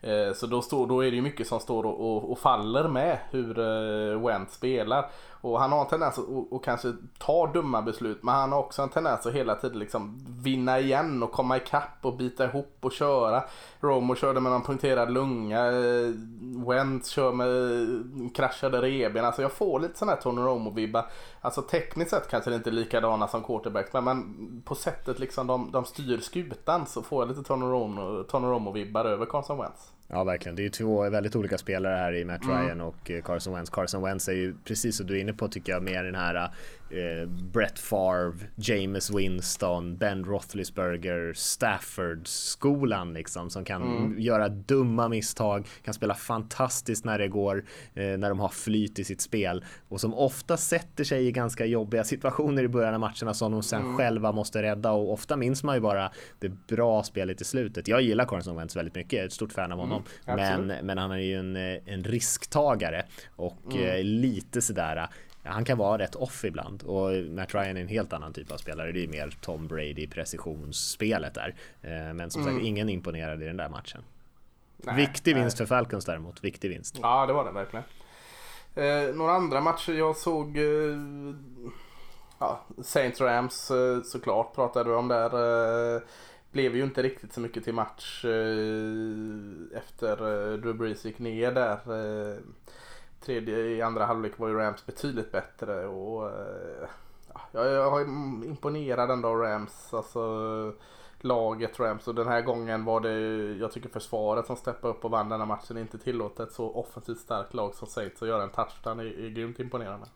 Eh, 0.00 0.34
så 0.34 0.46
då, 0.46 0.62
står, 0.62 0.86
då 0.86 1.04
är 1.04 1.10
det 1.10 1.16
ju 1.16 1.22
mycket 1.22 1.46
som 1.46 1.60
står 1.60 1.86
och, 1.86 2.00
och, 2.00 2.32
och 2.32 2.38
faller 2.38 2.88
med 2.88 3.18
hur 3.30 3.58
eh, 3.58 4.20
Went 4.26 4.50
spelar. 4.50 5.10
Och 5.40 5.60
han 5.60 5.72
har 5.72 5.80
en 5.80 5.86
tendens 5.86 6.18
att, 6.18 6.24
och, 6.50 6.64
kanske 6.64 6.92
ta 7.18 7.46
dumma 7.46 7.82
beslut 7.82 8.22
men 8.22 8.34
han 8.34 8.52
har 8.52 8.58
också 8.58 8.82
en 8.82 8.88
tendens 8.88 9.26
att 9.26 9.34
hela 9.34 9.54
tiden 9.54 9.78
liksom 9.78 10.18
vinna 10.42 10.80
igen 10.80 11.22
och 11.22 11.32
komma 11.32 11.56
ikapp 11.56 11.98
och 12.02 12.16
bita 12.16 12.44
ihop 12.44 12.76
och 12.80 12.92
köra. 12.92 13.44
Romo 13.80 14.14
körde 14.14 14.40
med 14.40 14.52
någon 14.52 14.62
punkterad 14.62 15.12
lunga. 15.12 15.66
Eh, 15.66 16.10
Wentz 16.66 17.08
kör 17.08 17.32
med 17.32 17.48
eh, 17.48 18.30
kraschade 18.34 18.82
reben. 18.82 19.24
Alltså 19.24 19.42
jag 19.42 19.52
får 19.52 19.80
lite 19.80 19.98
sådana 19.98 20.12
här 20.12 20.22
Tony 20.22 20.40
Romo-vibbar. 20.40 21.04
Alltså 21.40 21.62
tekniskt 21.62 22.10
sett 22.10 22.30
kanske 22.30 22.50
det 22.50 22.56
inte 22.56 22.70
är 22.70 22.72
likadana 22.72 23.28
som 23.28 23.42
quarterbacks 23.42 23.92
men, 23.92 24.04
men 24.04 24.62
på 24.64 24.74
sättet 24.74 25.18
liksom 25.18 25.46
de, 25.46 25.72
de 25.72 25.84
styr 25.84 26.18
skutan 26.18 26.86
så 26.86 27.02
får 27.02 27.22
jag 27.22 27.28
lite 27.28 27.42
Tony 27.42 28.46
Romo-vibbar 28.46 29.04
över 29.04 29.26
Carson 29.26 29.58
Wentz. 29.58 29.92
Ja, 30.12 30.24
verkligen. 30.24 30.56
Det 30.56 30.62
är 30.62 30.64
ju 30.64 30.70
två 30.70 31.10
väldigt 31.10 31.36
olika 31.36 31.58
spelare 31.58 31.96
här 31.96 32.12
i 32.12 32.24
Matt 32.24 32.44
mm. 32.44 32.56
Ryan 32.56 32.70
mm. 32.70 32.86
och 32.86 33.10
eh, 33.10 33.22
Carson 33.22 33.54
Wentz. 33.54 33.70
Carson 33.70 34.02
Wentz 34.02 34.28
är 34.28 34.32
ju 34.32 34.54
precis 34.64 34.96
som 34.96 35.06
du 35.06 35.16
är 35.16 35.20
inne 35.20 35.32
på 35.32 35.48
tycker 35.48 35.72
jag 35.72 35.82
mer 35.82 36.04
den 36.04 36.14
här 36.14 36.50
eh, 36.90 37.28
Brett 37.28 37.78
Favre, 37.78 38.38
James 38.54 39.10
Winston, 39.10 39.96
Ben 39.96 40.24
Roethlisberger, 40.24 41.32
Stafford-skolan 41.32 43.12
liksom 43.12 43.50
som 43.50 43.64
kan 43.64 43.82
mm. 43.82 44.20
göra 44.20 44.48
dumma 44.48 45.08
misstag, 45.08 45.66
kan 45.84 45.94
spela 45.94 46.14
fantastiskt 46.14 47.04
när 47.04 47.18
det 47.18 47.28
går, 47.28 47.64
eh, 47.94 48.18
när 48.18 48.28
de 48.28 48.40
har 48.40 48.48
flyt 48.48 48.98
i 48.98 49.04
sitt 49.04 49.20
spel 49.20 49.64
och 49.88 50.00
som 50.00 50.14
ofta 50.14 50.56
sätter 50.56 51.04
sig 51.04 51.26
i 51.26 51.32
ganska 51.32 51.66
jobbiga 51.66 52.04
situationer 52.04 52.62
i 52.62 52.68
början 52.68 52.94
av 52.94 53.00
matcherna 53.00 53.34
som 53.34 53.52
de 53.52 53.62
sen 53.62 53.82
mm. 53.82 53.96
själva 53.96 54.32
måste 54.32 54.62
rädda 54.62 54.92
och 54.92 55.12
ofta 55.12 55.36
minns 55.36 55.64
man 55.64 55.74
ju 55.74 55.80
bara 55.80 56.10
det 56.38 56.48
bra 56.48 57.02
spelet 57.02 57.40
i 57.40 57.44
slutet. 57.44 57.88
Jag 57.88 58.02
gillar 58.02 58.24
Carson 58.24 58.56
Wentz 58.56 58.76
väldigt 58.76 58.94
mycket, 58.94 59.12
jag 59.12 59.22
är 59.22 59.26
ett 59.26 59.32
stort 59.32 59.52
fan 59.52 59.72
av 59.72 59.78
honom, 59.78 60.02
mm, 60.26 60.66
men, 60.66 60.86
men 60.86 60.98
han 60.98 61.10
är 61.10 61.18
ju 61.18 61.38
en, 61.38 61.56
eh, 61.56 61.78
en 61.86 62.04
risktagare 62.04 63.04
och 63.36 63.72
mm. 63.72 63.84
eh, 63.84 64.04
lite 64.04 64.62
sådär 64.62 65.08
han 65.50 65.64
kan 65.64 65.78
vara 65.78 65.98
rätt 65.98 66.14
off 66.14 66.44
ibland 66.44 66.82
och 66.82 67.10
Matt 67.24 67.54
Ryan 67.54 67.76
är 67.76 67.80
en 67.80 67.88
helt 67.88 68.12
annan 68.12 68.32
typ 68.32 68.52
av 68.52 68.56
spelare. 68.56 68.92
Det 68.92 69.04
är 69.04 69.08
mer 69.08 69.36
Tom 69.40 69.68
Brady 69.68 70.06
precisionsspelet 70.06 71.34
där. 71.34 71.54
Eh, 71.82 72.14
men 72.14 72.30
som 72.30 72.42
mm. 72.42 72.54
sagt, 72.54 72.66
ingen 72.66 72.88
imponerad 72.88 73.42
i 73.42 73.46
den 73.46 73.56
där 73.56 73.68
matchen. 73.68 74.02
Nej, 74.76 74.96
viktig 74.96 75.34
vinst 75.34 75.58
nej. 75.58 75.66
för 75.66 75.74
Falcons 75.74 76.04
däremot. 76.04 76.44
Viktig 76.44 76.68
vinst. 76.68 76.98
Ja, 77.02 77.26
det 77.26 77.32
var 77.32 77.44
det 77.44 77.52
verkligen. 77.52 77.84
Eh, 78.74 79.14
några 79.14 79.32
andra 79.32 79.60
matcher 79.60 79.92
jag 79.92 80.16
såg. 80.16 80.58
Eh, 80.58 80.64
ja, 82.38 82.64
Saints 82.82 83.20
Rams 83.20 83.70
eh, 83.70 84.02
såklart 84.02 84.54
pratade 84.54 84.90
vi 84.90 84.96
om 84.96 85.08
där. 85.08 85.94
Eh, 85.96 86.02
blev 86.52 86.76
ju 86.76 86.82
inte 86.82 87.02
riktigt 87.02 87.32
så 87.32 87.40
mycket 87.40 87.64
till 87.64 87.74
match 87.74 88.24
eh, 88.24 89.78
efter 89.78 90.16
Drew 90.56 90.74
Brees 90.74 91.04
gick 91.04 91.18
ner 91.18 91.52
där 91.52 91.78
tredje 93.20 93.58
i 93.58 93.82
andra 93.82 94.06
halvlek 94.06 94.38
var 94.38 94.48
ju 94.48 94.54
Rams 94.54 94.86
betydligt 94.86 95.32
bättre 95.32 95.86
och 95.86 96.28
eh, 96.28 96.88
ja, 97.34 97.64
jag 97.64 98.00
är 98.00 98.04
imponerad 98.44 99.10
ändå 99.10 99.28
av 99.28 99.36
Rams. 99.36 99.94
Alltså 99.94 100.72
laget 101.20 101.80
Rams 101.80 102.08
och 102.08 102.14
den 102.14 102.28
här 102.28 102.42
gången 102.42 102.84
var 102.84 103.00
det 103.00 103.20
jag 103.58 103.72
tycker 103.72 103.88
försvaret 103.88 104.46
som 104.46 104.56
steppade 104.56 104.94
upp 104.94 105.04
och 105.04 105.10
vann 105.10 105.28
den 105.28 105.40
här 105.40 105.46
matchen. 105.46 105.78
Inte 105.78 105.98
tillåtet 105.98 106.52
så 106.52 106.70
offensivt 106.70 107.18
starkt 107.18 107.54
lag 107.54 107.74
som 107.74 107.88
Saints 107.88 108.22
att 108.22 108.28
göra 108.28 108.42
en 108.42 108.50
touchdown 108.50 109.00
är, 109.00 109.04
är 109.04 109.28
grymt 109.28 109.60
imponerande. 109.60 110.06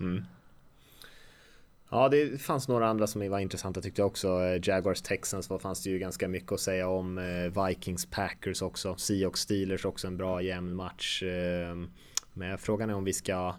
Mm. 0.00 0.24
Ja, 1.90 2.08
det 2.08 2.42
fanns 2.42 2.68
några 2.68 2.88
andra 2.88 3.06
som 3.06 3.30
var 3.30 3.38
intressanta 3.38 3.80
tyckte 3.80 4.00
jag 4.00 4.06
också. 4.06 4.28
Eh, 4.28 4.60
Jaguars 4.62 5.02
Texans 5.02 5.50
vad 5.50 5.62
fanns 5.62 5.82
det 5.82 5.90
ju 5.90 5.98
ganska 5.98 6.28
mycket 6.28 6.52
att 6.52 6.60
säga 6.60 6.88
om. 6.88 7.18
Eh, 7.18 7.64
Vikings 7.66 8.06
Packers 8.06 8.62
också. 8.62 8.96
Seahawks 8.96 9.40
Steelers 9.40 9.84
också 9.84 10.06
en 10.06 10.16
bra 10.16 10.42
jämn 10.42 10.74
match. 10.74 11.22
Men 12.36 12.58
frågan 12.58 12.90
är 12.90 12.94
om 12.94 13.04
vi 13.04 13.12
ska 13.12 13.54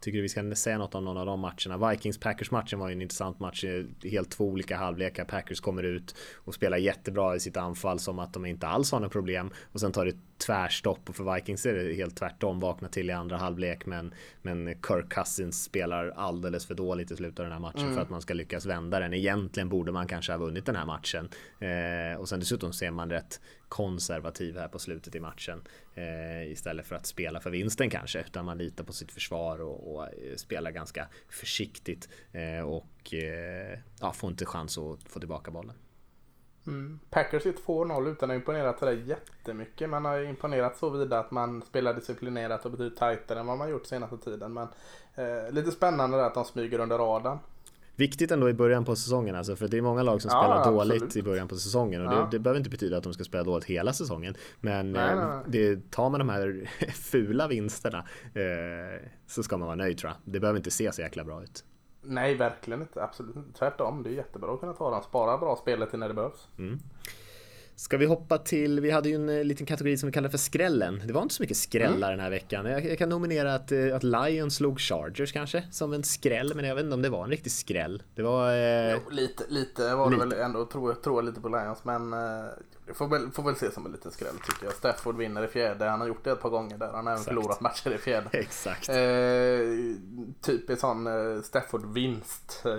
Tycker 0.00 0.18
du 0.18 0.22
vi 0.22 0.28
ska 0.28 0.54
säga 0.54 0.78
något 0.78 0.94
om 0.94 1.04
någon 1.04 1.16
av 1.16 1.26
de 1.26 1.40
matcherna? 1.40 1.90
Vikings-Packers-matchen 1.90 2.78
var 2.78 2.88
ju 2.88 2.92
en 2.92 3.02
intressant 3.02 3.40
match. 3.40 3.64
Helt 4.02 4.30
två 4.30 4.44
olika 4.44 4.76
halvlekar. 4.76 5.24
Packers 5.24 5.60
kommer 5.60 5.82
ut 5.82 6.14
och 6.34 6.54
spelar 6.54 6.76
jättebra 6.76 7.36
i 7.36 7.40
sitt 7.40 7.56
anfall 7.56 7.98
som 7.98 8.18
att 8.18 8.32
de 8.32 8.46
inte 8.46 8.66
alls 8.66 8.92
har 8.92 9.00
några 9.00 9.10
problem. 9.10 9.50
Och 9.72 9.80
sen 9.80 9.92
tar 9.92 10.04
det 10.04 10.16
tvärstopp 10.46 11.08
och 11.08 11.16
för 11.16 11.34
Vikings 11.34 11.66
är 11.66 11.74
det 11.74 11.94
helt 11.94 12.16
tvärtom. 12.16 12.60
Vaknar 12.60 12.88
till 12.88 13.10
i 13.10 13.12
andra 13.12 13.36
halvlek 13.36 13.86
men, 13.86 14.14
men 14.42 14.66
Kirk 14.66 15.12
Cousins 15.12 15.64
spelar 15.64 16.12
alldeles 16.16 16.66
för 16.66 16.74
dåligt 16.74 17.10
i 17.10 17.16
slutet 17.16 17.40
av 17.40 17.44
den 17.44 17.52
här 17.52 17.60
matchen 17.60 17.80
mm. 17.80 17.94
för 17.94 18.02
att 18.02 18.10
man 18.10 18.20
ska 18.20 18.34
lyckas 18.34 18.66
vända 18.66 19.00
den. 19.00 19.14
Egentligen 19.14 19.68
borde 19.68 19.92
man 19.92 20.06
kanske 20.06 20.32
ha 20.32 20.38
vunnit 20.38 20.66
den 20.66 20.76
här 20.76 20.86
matchen. 20.86 21.28
Eh, 21.60 22.20
och 22.20 22.28
sen 22.28 22.40
dessutom 22.40 22.72
ser 22.72 22.90
man 22.90 23.10
rätt 23.10 23.40
konservativ 23.68 24.58
här 24.58 24.68
på 24.68 24.78
slutet 24.78 25.14
i 25.14 25.20
matchen. 25.20 25.62
Eh, 25.96 26.52
istället 26.52 26.86
för 26.86 26.96
att 26.96 27.06
spela 27.06 27.40
för 27.40 27.50
vinsten 27.50 27.90
kanske. 27.90 28.20
Utan 28.20 28.44
man 28.44 28.58
litar 28.58 28.84
på 28.84 28.92
sitt 28.92 29.12
försvar 29.12 29.60
och, 29.60 29.94
och 29.94 30.04
eh, 30.04 30.36
spelar 30.36 30.70
ganska 30.70 31.08
försiktigt. 31.28 32.08
Eh, 32.32 32.60
och 32.60 33.14
eh, 33.14 33.78
ja, 34.00 34.12
får 34.12 34.30
inte 34.30 34.46
chans 34.46 34.78
att 34.78 35.08
få 35.08 35.18
tillbaka 35.18 35.50
bollen. 35.50 35.76
Mm. 36.66 37.00
Packers 37.10 37.46
är 37.46 37.52
2-0 37.52 38.12
utan 38.12 38.30
att 38.30 38.34
imponera 38.34 38.78
sådär 38.78 38.92
jättemycket. 38.92 39.90
Man 39.90 40.04
har 40.04 40.20
imponerat 40.20 40.76
så 40.76 40.90
vida 40.90 41.18
att 41.18 41.30
man 41.30 41.62
spelar 41.62 41.94
disciplinerat 41.94 42.64
och 42.64 42.70
betydligt 42.70 42.98
tajtare 42.98 43.40
än 43.40 43.46
vad 43.46 43.58
man 43.58 43.70
gjort 43.70 43.86
senaste 43.86 44.18
tiden. 44.18 44.52
Men 44.52 44.68
eh, 45.14 45.52
lite 45.52 45.70
spännande 45.70 46.16
där 46.16 46.24
att 46.24 46.34
de 46.34 46.44
smyger 46.44 46.78
under 46.78 46.98
radarn. 46.98 47.38
Viktigt 47.96 48.30
ändå 48.30 48.48
i 48.48 48.54
början 48.54 48.84
på 48.84 48.96
säsongen 48.96 49.36
alltså, 49.36 49.56
för 49.56 49.68
det 49.68 49.78
är 49.78 49.82
många 49.82 50.02
lag 50.02 50.22
som 50.22 50.30
ja, 50.32 50.42
spelar 50.42 50.58
absolut. 50.58 51.00
dåligt 51.00 51.16
i 51.16 51.22
början 51.22 51.48
på 51.48 51.56
säsongen 51.56 52.06
och 52.06 52.12
ja. 52.12 52.16
det, 52.18 52.28
det, 52.30 52.38
behöver 52.38 52.58
inte 52.58 52.70
betyda 52.70 52.96
att 52.96 53.04
de 53.04 53.14
ska 53.14 53.24
spela 53.24 53.44
dåligt 53.44 53.64
hela 53.64 53.92
säsongen. 53.92 54.34
Men 54.60 54.92
nej, 54.92 55.16
nej, 55.16 55.26
nej. 55.26 55.44
Det, 55.46 55.90
tar 55.90 56.10
man 56.10 56.18
de 56.18 56.28
här 56.28 56.70
fula 56.94 57.48
vinsterna 57.48 57.98
eh, 58.34 59.08
så 59.26 59.42
ska 59.42 59.56
man 59.56 59.66
vara 59.66 59.76
nöjd 59.76 59.98
tror 59.98 60.12
jag. 60.12 60.32
Det 60.32 60.40
behöver 60.40 60.56
inte 60.56 60.70
se 60.70 60.92
så 60.92 61.00
jäkla 61.00 61.24
bra 61.24 61.42
ut. 61.42 61.64
Nej, 62.02 62.34
verkligen 62.34 62.80
inte. 62.80 63.02
Absolut 63.02 63.36
inte. 63.36 63.58
Tvärtom. 63.58 64.02
Det 64.02 64.10
är 64.10 64.14
jättebra 64.14 64.54
att 64.54 64.60
kunna 64.60 64.72
ta 64.72 64.90
dem. 64.90 65.02
Spara 65.02 65.38
bra 65.38 65.56
spelet 65.56 65.90
till 65.90 65.98
när 65.98 66.08
det 66.08 66.14
behövs. 66.14 66.48
Mm. 66.58 66.78
Ska 67.78 67.96
vi 67.96 68.06
hoppa 68.06 68.38
till, 68.38 68.80
vi 68.80 68.90
hade 68.90 69.08
ju 69.08 69.14
en 69.14 69.28
eh, 69.28 69.44
liten 69.44 69.66
kategori 69.66 69.96
som 69.96 70.06
vi 70.06 70.12
kallade 70.12 70.30
för 70.30 70.38
skrällen. 70.38 71.02
Det 71.06 71.12
var 71.12 71.22
inte 71.22 71.34
så 71.34 71.42
mycket 71.42 71.56
skrällar 71.56 72.08
mm. 72.08 72.10
den 72.10 72.20
här 72.20 72.30
veckan. 72.30 72.66
Jag, 72.66 72.84
jag, 72.86 72.98
kan 72.98 73.08
nominera 73.08 73.54
att, 73.54 73.72
eh, 73.72 73.96
att 73.96 74.02
Lions 74.02 74.56
slog 74.56 74.80
Chargers 74.80 75.32
kanske 75.32 75.64
som 75.70 75.92
en 75.92 76.02
skräll, 76.02 76.52
men 76.54 76.64
jag 76.64 76.74
vet 76.74 76.84
inte 76.84 76.94
om 76.94 77.02
det 77.02 77.08
var 77.08 77.24
en 77.24 77.30
riktig 77.30 77.52
skräll. 77.52 78.02
Det 78.14 78.22
var... 78.22 78.52
Eh... 78.52 78.92
Jo, 78.92 79.10
lite, 79.10 79.44
lite 79.48 79.94
var 79.94 80.10
det 80.10 80.16
väl 80.16 80.32
ändå, 80.32 80.66
tror 80.66 80.90
jag, 80.90 81.02
tror 81.02 81.16
jag 81.16 81.24
lite 81.24 81.40
på 81.40 81.48
Lions, 81.48 81.84
men 81.84 82.12
eh, 82.12 82.18
Får 82.94 83.08
väl, 83.08 83.30
får 83.30 83.42
väl 83.42 83.56
se 83.56 83.70
som 83.70 83.86
en 83.86 83.92
liten 83.92 84.10
skräll 84.10 84.38
tycker 84.46 84.64
jag. 84.64 84.74
Stafford 84.74 85.16
vinner 85.16 85.44
i 85.44 85.48
fjärde. 85.48 85.84
Han 85.84 86.00
har 86.00 86.08
gjort 86.08 86.24
det 86.24 86.30
ett 86.30 86.40
par 86.40 86.50
gånger 86.50 86.78
där. 86.78 86.92
Han 86.92 87.06
har 87.06 87.12
även 87.12 87.24
förlorat 87.24 87.60
matcher 87.60 87.90
i 87.90 87.98
fjärde. 87.98 88.28
Exakt. 88.32 88.88
Eh, 88.88 88.96
typ 90.40 90.78
sån 90.78 91.06
eh, 91.06 91.42
Stafford-vinst. 91.42 92.62
Eh, 92.64 92.72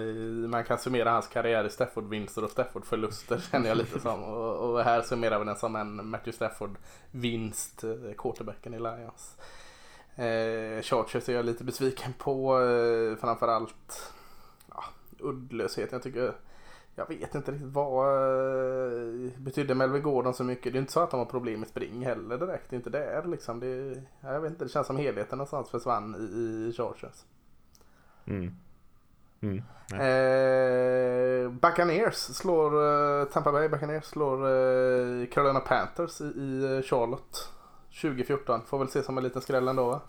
man 0.50 0.64
kan 0.64 0.80
summera 0.80 1.12
hans 1.12 1.28
karriär 1.28 1.64
i 1.66 1.70
Stafford-vinster 1.70 2.44
och 2.44 2.50
Stafford-förluster 2.50 3.42
känner 3.52 3.70
jag 3.70 3.78
lite 3.78 4.00
som. 4.00 4.24
Och, 4.24 4.70
och 4.70 4.84
här 4.84 5.02
summerar 5.02 5.40
vi 5.40 5.46
den 5.46 5.56
som 5.56 5.76
en 5.76 6.10
Matthew 6.10 6.32
Stafford-vinst. 6.32 7.84
Eh, 7.84 8.14
quarterbacken 8.18 8.74
i 8.74 8.80
Lions. 8.80 9.36
Eh, 10.16 10.82
Chargers 10.82 11.30
är 11.30 11.34
jag 11.34 11.46
lite 11.46 11.64
besviken 11.64 12.14
på. 12.18 12.62
Eh, 12.62 13.16
framförallt 13.16 14.14
ja, 14.70 14.84
uddlöshet. 15.20 15.92
Jag 15.92 16.04
tycker 16.04 16.34
jag 16.98 17.08
vet 17.08 17.36
inte 17.36 17.52
riktigt 17.52 17.68
vad 17.72 18.08
uh, 18.08 19.32
betydde 19.38 19.76
Melvin 19.76 20.02
Gordon 20.02 20.34
så 20.34 20.44
mycket. 20.44 20.74
Det 20.74 20.78
är 20.78 20.82
inte 20.82 20.92
så 20.92 21.00
att 21.00 21.12
de 21.12 21.20
har 21.20 21.26
problem 21.26 21.60
med 21.60 21.70
spring 21.70 22.06
heller 22.06 22.38
direkt. 22.38 22.70
Det 22.70 22.76
är 22.76 22.78
inte 22.78 22.90
där 22.90 23.24
liksom. 23.26 23.60
Det, 23.60 24.02
jag 24.22 24.42
vet 24.42 24.52
inte, 24.52 24.66
det 24.66 24.70
känns 24.70 24.88
som 24.88 24.98
helheten 24.98 25.38
någonstans 25.38 25.70
försvann 25.70 26.16
i, 26.16 26.70
i 26.70 26.74
Chargers. 26.78 27.26
Mm. 28.26 28.56
Mm, 29.42 29.64
eh, 29.94 31.52
Buccaneers 31.52 32.16
slår 32.16 32.76
uh, 32.76 33.26
Tampa 33.26 33.52
Bay 33.52 33.70
Buccaneers 33.70 34.06
slår 34.06 34.48
uh, 34.48 35.28
Carolina 35.28 35.60
Panthers 35.60 36.22
i, 36.22 36.24
i 36.24 36.84
Charlotte 36.86 37.50
2014. 38.02 38.62
Får 38.66 38.80
väl 38.80 38.88
se 38.88 39.04
som 39.04 39.18
en 39.18 39.24
liten 39.24 39.42
skräll 39.42 39.68
ändå 39.68 39.88
va? 39.88 40.02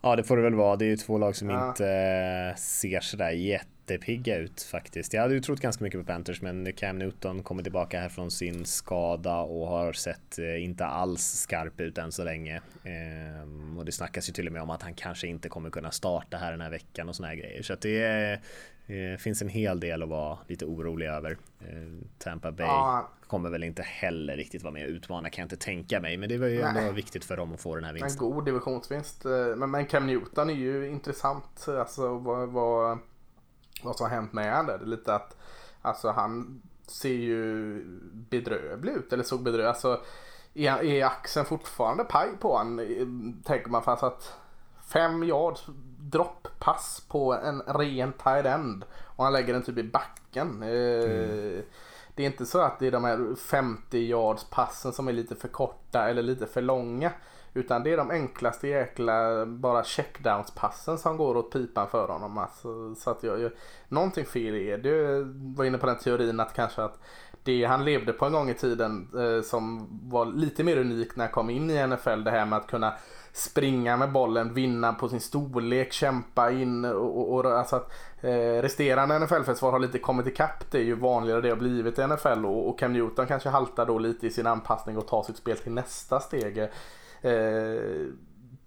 Ja 0.00 0.16
det 0.16 0.24
får 0.24 0.36
det 0.36 0.42
väl 0.42 0.54
vara. 0.54 0.76
Det 0.76 0.84
är 0.84 0.88
ju 0.88 0.96
två 0.96 1.18
lag 1.18 1.36
som 1.36 1.50
ja. 1.50 1.68
inte 1.68 2.54
ser 2.58 3.00
sådär 3.00 3.30
jätte 3.30 3.77
jättepigga 3.90 4.36
ut 4.36 4.62
faktiskt. 4.62 5.12
Jag 5.12 5.22
hade 5.22 5.34
ju 5.34 5.40
trott 5.40 5.60
ganska 5.60 5.84
mycket 5.84 6.00
på 6.00 6.06
Panthers 6.06 6.42
men 6.42 6.72
Cam 6.72 6.98
Newton 6.98 7.42
kommer 7.42 7.62
tillbaka 7.62 8.00
här 8.00 8.08
från 8.08 8.30
sin 8.30 8.66
skada 8.66 9.36
och 9.36 9.68
har 9.68 9.92
sett 9.92 10.38
eh, 10.38 10.64
inte 10.64 10.86
alls 10.86 11.22
skarp 11.22 11.80
ut 11.80 11.98
än 11.98 12.12
så 12.12 12.24
länge. 12.24 12.60
Ehm, 12.84 13.78
och 13.78 13.84
det 13.84 13.92
snackas 13.92 14.28
ju 14.28 14.32
till 14.32 14.46
och 14.46 14.52
med 14.52 14.62
om 14.62 14.70
att 14.70 14.82
han 14.82 14.94
kanske 14.94 15.26
inte 15.26 15.48
kommer 15.48 15.70
kunna 15.70 15.90
starta 15.90 16.36
här 16.36 16.50
den 16.50 16.60
här 16.60 16.70
veckan 16.70 17.08
och 17.08 17.16
såna 17.16 17.28
här 17.28 17.34
grejer. 17.34 17.62
Så 17.62 17.72
att 17.72 17.80
det 17.80 18.40
eh, 18.86 19.18
finns 19.18 19.42
en 19.42 19.48
hel 19.48 19.80
del 19.80 20.02
att 20.02 20.08
vara 20.08 20.38
lite 20.46 20.64
orolig 20.64 21.06
över. 21.06 21.36
Ehm, 21.68 22.04
Tampa 22.18 22.52
Bay 22.52 22.66
ja. 22.66 23.08
kommer 23.26 23.50
väl 23.50 23.64
inte 23.64 23.82
heller 23.82 24.36
riktigt 24.36 24.62
vara 24.62 24.72
med 24.72 24.84
och 24.84 24.90
utmana 24.90 25.30
kan 25.30 25.42
jag 25.42 25.46
inte 25.46 25.64
tänka 25.64 26.00
mig. 26.00 26.16
Men 26.16 26.28
det 26.28 26.38
var 26.38 26.46
ju 26.46 26.62
Nej. 26.62 26.72
ändå 26.76 26.92
viktigt 26.92 27.24
för 27.24 27.36
dem 27.36 27.54
att 27.54 27.60
få 27.60 27.74
den 27.74 27.84
här 27.84 27.92
vinsten. 27.92 28.26
En 28.26 28.32
god 28.32 28.44
divisionsvinst. 28.44 29.24
Eh, 29.24 29.30
men, 29.56 29.70
men 29.70 29.86
Cam 29.86 30.06
Newton 30.06 30.50
är 30.50 30.54
ju 30.54 30.88
intressant. 30.88 31.68
Alltså 31.68 32.18
vad, 32.18 32.48
vad 32.48 32.98
vad 33.82 33.96
som 33.96 34.04
har 34.04 34.10
hänt 34.10 34.32
med 34.32 34.56
honom. 34.56 34.66
Det 34.66 34.72
är 34.72 34.86
lite 34.86 35.14
att 35.14 35.36
alltså 35.82 36.10
han 36.10 36.62
ser 36.86 37.14
ju 37.14 37.82
bedrövlig 38.12 38.92
ut 38.92 39.12
eller 39.12 39.24
såg 39.24 39.42
bedrövlig 39.42 39.68
Alltså 39.68 40.00
är, 40.54 40.84
är 40.84 41.04
axeln 41.04 41.46
fortfarande 41.46 42.04
paj 42.04 42.28
på 42.40 42.56
honom? 42.56 43.42
Tänker 43.44 43.70
man 43.70 43.82
fast 43.82 44.02
att 44.02 44.34
fem 44.86 45.22
yards 45.22 45.66
dropppass 45.98 47.02
på 47.08 47.34
en 47.34 47.60
ren 47.60 48.12
tight 48.12 48.46
end 48.46 48.84
och 49.04 49.24
han 49.24 49.32
lägger 49.32 49.52
den 49.52 49.62
typ 49.62 49.78
i 49.78 49.82
backen. 49.82 50.62
Eh, 50.62 51.10
mm. 51.10 51.62
Det 52.14 52.22
är 52.22 52.26
inte 52.26 52.46
så 52.46 52.60
att 52.60 52.78
det 52.78 52.86
är 52.86 52.90
de 52.90 53.04
här 53.04 53.34
50 53.36 53.98
yards 53.98 54.44
passen 54.44 54.92
som 54.92 55.08
är 55.08 55.12
lite 55.12 55.36
för 55.36 55.48
korta 55.48 56.08
eller 56.08 56.22
lite 56.22 56.46
för 56.46 56.62
långa. 56.62 57.12
Utan 57.54 57.82
det 57.82 57.92
är 57.92 57.96
de 57.96 58.10
enklaste 58.10 58.68
jäkla 58.68 59.46
bara 59.46 59.82
checkdowns-passen 59.82 60.98
som 60.98 61.16
går 61.16 61.36
åt 61.36 61.52
pipan 61.52 61.88
för 61.88 62.08
honom. 62.08 62.38
Alltså, 62.38 62.94
så 62.94 63.10
att 63.10 63.22
jag, 63.22 63.40
jag, 63.40 63.52
någonting 63.88 64.24
fel 64.24 64.54
är 64.54 64.78
det. 64.78 64.90
Du 64.90 65.24
var 65.56 65.64
inne 65.64 65.78
på 65.78 65.86
den 65.86 65.98
teorin 65.98 66.40
att 66.40 66.54
kanske 66.54 66.82
att 66.82 66.98
det 67.42 67.64
han 67.64 67.84
levde 67.84 68.12
på 68.12 68.26
en 68.26 68.32
gång 68.32 68.50
i 68.50 68.54
tiden 68.54 69.08
eh, 69.18 69.42
som 69.42 69.88
var 70.02 70.26
lite 70.26 70.64
mer 70.64 70.78
unikt 70.78 71.16
när 71.16 71.24
han 71.24 71.32
kom 71.32 71.50
in 71.50 71.70
i 71.70 71.86
NFL. 71.86 72.24
Det 72.24 72.30
här 72.30 72.46
med 72.46 72.56
att 72.56 72.66
kunna 72.66 72.94
springa 73.32 73.96
med 73.96 74.12
bollen, 74.12 74.54
vinna 74.54 74.92
på 74.92 75.08
sin 75.08 75.20
storlek, 75.20 75.92
kämpa 75.92 76.50
in 76.50 76.84
och, 76.84 77.18
och, 77.18 77.46
och 77.46 77.58
alltså 77.58 77.76
att 77.76 77.92
eh, 78.20 78.62
resterande 78.62 79.18
NFL-försvar 79.18 79.72
har 79.72 79.78
lite 79.78 79.98
kommit 79.98 80.26
ikapp. 80.26 80.70
Det 80.70 80.78
är 80.78 80.82
ju 80.82 80.94
vanligare 80.94 81.40
det 81.40 81.48
har 81.48 81.56
blivit 81.56 81.98
i 81.98 82.06
NFL 82.06 82.46
och, 82.46 82.68
och 82.68 82.78
Cam 82.78 82.92
Newton 82.92 83.26
kanske 83.26 83.48
haltar 83.48 83.86
då 83.86 83.98
lite 83.98 84.26
i 84.26 84.30
sin 84.30 84.46
anpassning 84.46 84.98
och 84.98 85.06
tar 85.06 85.22
sitt 85.22 85.36
spel 85.36 85.56
till 85.56 85.72
nästa 85.72 86.20
steg 86.20 86.58
eh, 86.58 86.68
Eh, 87.22 88.06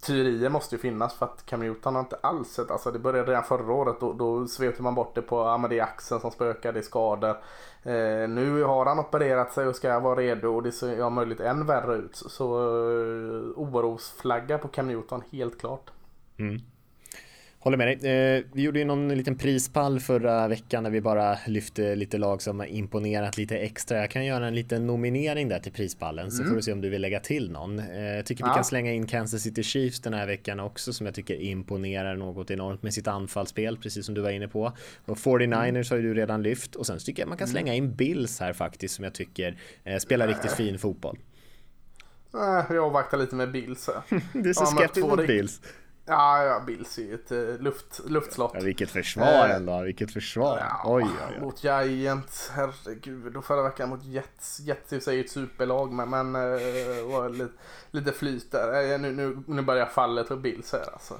teorier 0.06 0.48
måste 0.48 0.74
ju 0.74 0.78
finnas 0.78 1.14
för 1.14 1.26
att 1.26 1.46
Cam 1.46 1.60
Newton 1.60 1.94
har 1.94 2.02
inte 2.02 2.16
alls 2.20 2.48
sett, 2.48 2.70
alltså 2.70 2.90
det 2.90 2.98
började 2.98 3.30
redan 3.30 3.44
förra 3.44 3.72
året 3.72 3.96
då, 4.00 4.12
då 4.12 4.46
svepte 4.46 4.82
man 4.82 4.94
bort 4.94 5.14
det 5.14 5.22
på, 5.22 5.36
ja 5.36 5.58
men 5.58 5.70
det 5.70 5.78
är 5.78 5.82
axeln 5.82 6.20
som 6.20 6.30
spökar, 6.30 6.72
det 6.72 6.80
är 6.80 6.82
skador. 6.82 7.36
Eh, 7.82 8.28
nu 8.28 8.62
har 8.62 8.86
han 8.86 8.98
opererat 8.98 9.52
sig 9.52 9.66
och 9.66 9.76
ska 9.76 10.00
vara 10.00 10.20
redo 10.20 10.48
och 10.48 10.62
det 10.62 10.72
ser 10.72 10.98
ja, 10.98 11.10
möjligt 11.10 11.40
än 11.40 11.66
värre 11.66 11.96
ut. 11.96 12.16
Så 12.16 12.56
eh, 12.56 13.42
orosflagga 13.56 14.58
på 14.58 14.68
Cam 14.68 14.88
Newton 14.88 15.22
helt 15.32 15.60
klart. 15.60 15.90
Mm. 16.36 16.60
Håller 17.62 17.76
med 17.76 17.86
dig. 17.86 18.10
Eh, 18.10 18.44
vi 18.52 18.62
gjorde 18.62 18.78
ju 18.78 18.84
någon 18.84 19.08
liten 19.08 19.36
prispall 19.36 20.00
förra 20.00 20.48
veckan 20.48 20.82
när 20.82 20.90
vi 20.90 21.00
bara 21.00 21.38
lyfte 21.46 21.94
lite 21.94 22.18
lag 22.18 22.42
som 22.42 22.58
har 22.58 22.66
imponerat 22.66 23.36
lite 23.36 23.58
extra. 23.58 23.98
Jag 23.98 24.10
kan 24.10 24.24
göra 24.24 24.46
en 24.46 24.54
liten 24.54 24.86
nominering 24.86 25.48
där 25.48 25.58
till 25.58 25.72
prispallen 25.72 26.30
så 26.30 26.42
mm. 26.42 26.50
får 26.50 26.56
du 26.56 26.62
se 26.62 26.72
om 26.72 26.80
du 26.80 26.88
vill 26.88 27.02
lägga 27.02 27.20
till 27.20 27.50
någon. 27.50 27.78
Eh, 27.78 28.02
jag 28.02 28.26
tycker 28.26 28.44
ja. 28.44 28.48
vi 28.48 28.54
kan 28.54 28.64
slänga 28.64 28.92
in 28.92 29.06
Kansas 29.06 29.42
City 29.42 29.62
Chiefs 29.62 30.00
den 30.00 30.14
här 30.14 30.26
veckan 30.26 30.60
också 30.60 30.92
som 30.92 31.06
jag 31.06 31.14
tycker 31.14 31.34
imponerar 31.34 32.16
något 32.16 32.50
enormt 32.50 32.82
med 32.82 32.94
sitt 32.94 33.08
anfallsspel, 33.08 33.76
precis 33.76 34.06
som 34.06 34.14
du 34.14 34.20
var 34.20 34.30
inne 34.30 34.48
på. 34.48 34.72
Och 35.06 35.16
49ers 35.16 35.68
mm. 35.68 35.84
har 35.90 35.96
ju 35.96 36.02
du 36.02 36.14
redan 36.14 36.42
lyft 36.42 36.74
och 36.74 36.86
sen 36.86 36.98
tycker 36.98 37.22
jag 37.22 37.28
man 37.28 37.38
kan 37.38 37.44
mm. 37.44 37.52
slänga 37.52 37.74
in 37.74 37.94
Bills 37.94 38.40
här 38.40 38.52
faktiskt 38.52 38.94
som 38.94 39.04
jag 39.04 39.14
tycker 39.14 39.56
eh, 39.84 39.98
spelar 39.98 40.28
riktigt 40.28 40.52
fin 40.52 40.78
fotboll. 40.78 41.18
Jag 42.32 42.76
avvaktar 42.76 43.18
lite 43.18 43.34
med 43.34 43.52
Bills. 43.52 43.88
du 44.32 44.50
är 44.50 44.52
så 44.52 44.66
skeptisk 44.66 45.06
mot 45.06 45.26
Bills. 45.26 45.60
Ja, 46.04 46.44
ja 46.44 46.60
Bills 46.66 46.98
är 46.98 47.02
ju 47.02 47.14
ett 47.14 47.32
uh, 47.32 47.60
luft, 47.60 48.00
luftslott. 48.06 48.50
Ja, 48.54 48.60
vilket 48.60 48.90
försvar 48.90 49.48
uh, 49.48 49.54
ändå, 49.54 49.82
vilket 49.82 50.12
försvar. 50.12 50.58
Ja, 50.58 50.82
oj, 50.84 51.04
oj, 51.04 51.34
oj. 51.34 51.40
Mot 51.40 51.64
Giants, 51.64 52.50
herregud. 52.54 53.36
Och 53.36 53.44
förra 53.44 53.62
veckan 53.62 53.88
mot 53.88 54.04
Jets. 54.04 54.60
Jets 54.60 55.08
är 55.08 55.12
ju 55.12 55.20
ett 55.20 55.30
superlag 55.30 55.92
men, 55.92 56.10
men 56.10 56.36
uh, 56.36 57.12
var 57.12 57.28
lite, 57.28 57.52
lite 57.90 58.12
flyt 58.12 58.52
där. 58.52 58.92
Uh, 58.92 59.00
nu, 59.00 59.12
nu, 59.12 59.38
nu 59.46 59.62
börjar 59.62 59.86
fallet 59.86 60.28
på 60.28 60.36
Bills 60.36 60.72
här 60.72 60.92
alltså. 60.92 61.14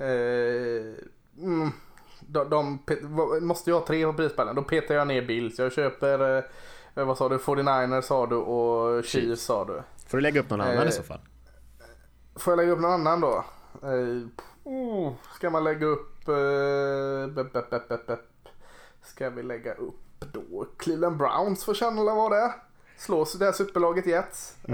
Uh, 0.00 0.94
mm, 1.38 1.72
De, 2.20 2.50
de, 2.50 2.78
måste 3.46 3.70
jag 3.70 3.80
ha 3.80 3.86
tre 3.86 4.06
på 4.06 4.12
prispallen, 4.12 4.54
då 4.54 4.62
petar 4.62 4.94
jag 4.94 5.06
ner 5.06 5.22
Bills. 5.22 5.58
Jag 5.58 5.72
köper, 5.72 6.36
eh, 6.94 7.04
vad 7.04 7.18
sa 7.18 7.28
du, 7.28 7.36
49ers 7.36 8.00
sa 8.00 8.26
du 8.26 8.36
och 8.36 9.04
Chiefs 9.04 9.42
sa 9.42 9.64
du. 9.64 9.82
Får 10.06 10.16
du 10.16 10.22
lägga 10.22 10.40
upp 10.40 10.50
någon 10.50 10.60
annan 10.60 10.82
Eh, 10.82 10.88
i 10.88 10.92
så 10.92 11.02
fall? 11.02 11.20
Får 12.36 12.50
jag 12.52 12.56
lägga 12.56 12.72
upp 12.72 12.80
någon 12.80 12.90
annan 12.90 13.20
då? 13.20 13.44
Eh, 13.82 14.28
oh, 14.64 15.12
ska 15.34 15.50
man 15.50 15.64
lägga 15.64 15.86
upp... 15.86 16.28
Eh, 16.28 17.34
bep, 17.34 17.52
bep, 17.88 17.88
bep. 18.06 18.20
Ska 19.02 19.30
vi 19.30 19.42
lägga 19.42 19.74
upp 19.74 20.24
då 20.32 20.66
Cleveland 20.76 21.16
Browns 21.16 21.64
för 21.64 21.74
känna 21.74 22.14
vad 22.14 22.32
det 22.32 22.38
är? 22.38 22.52
Slås 22.96 23.32
det 23.32 23.44
här 23.44 23.52
superlaget 23.52 24.06
Jets. 24.06 24.56
Eh, 24.68 24.72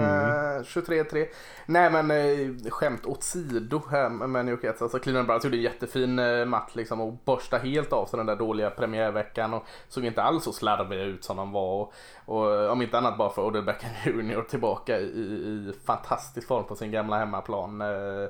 23-3. 0.63 1.27
Nej 1.67 1.91
men 1.91 2.11
eh, 2.11 2.71
skämt 2.71 3.07
åt 3.07 3.23
sido 3.23 3.83
här 3.91 4.09
med 4.09 4.45
New 4.45 4.55
York 4.55 4.65
Jets. 4.65 4.83
Alltså 4.83 4.99
Cleveland 4.99 5.27
Browns 5.27 5.45
gjorde 5.45 5.57
en 5.57 5.63
jättefin 5.63 6.19
eh, 6.19 6.45
match 6.45 6.71
liksom 6.75 7.01
och 7.01 7.13
borsta 7.13 7.59
helt 7.59 7.93
av 7.93 8.07
sig 8.07 8.17
den 8.17 8.27
där 8.27 8.37
dåliga 8.37 8.71
premiärveckan 8.71 9.55
och 9.55 9.65
såg 9.89 10.05
inte 10.05 10.23
alls 10.23 10.45
så 10.45 10.53
slarviga 10.53 11.03
ut 11.03 11.25
som 11.25 11.37
de 11.37 11.53
var. 11.53 11.81
Och, 11.81 11.93
och 12.25 12.55
eh, 12.55 12.71
om 12.71 12.83
inte 12.83 12.99
annat 12.99 13.19
bara 13.19 13.31
för 13.31 13.43
Odell 13.43 13.65
Beckham 13.65 13.91
Jr 14.31 14.43
tillbaka 14.43 14.99
i, 14.99 15.05
i 15.05 15.73
fantastisk 15.85 16.47
form 16.47 16.65
på 16.65 16.77
sin 16.77 16.91
gamla 16.91 17.19
hemmaplan. 17.19 17.81
Eh, 17.81 17.89
eh, 17.89 18.29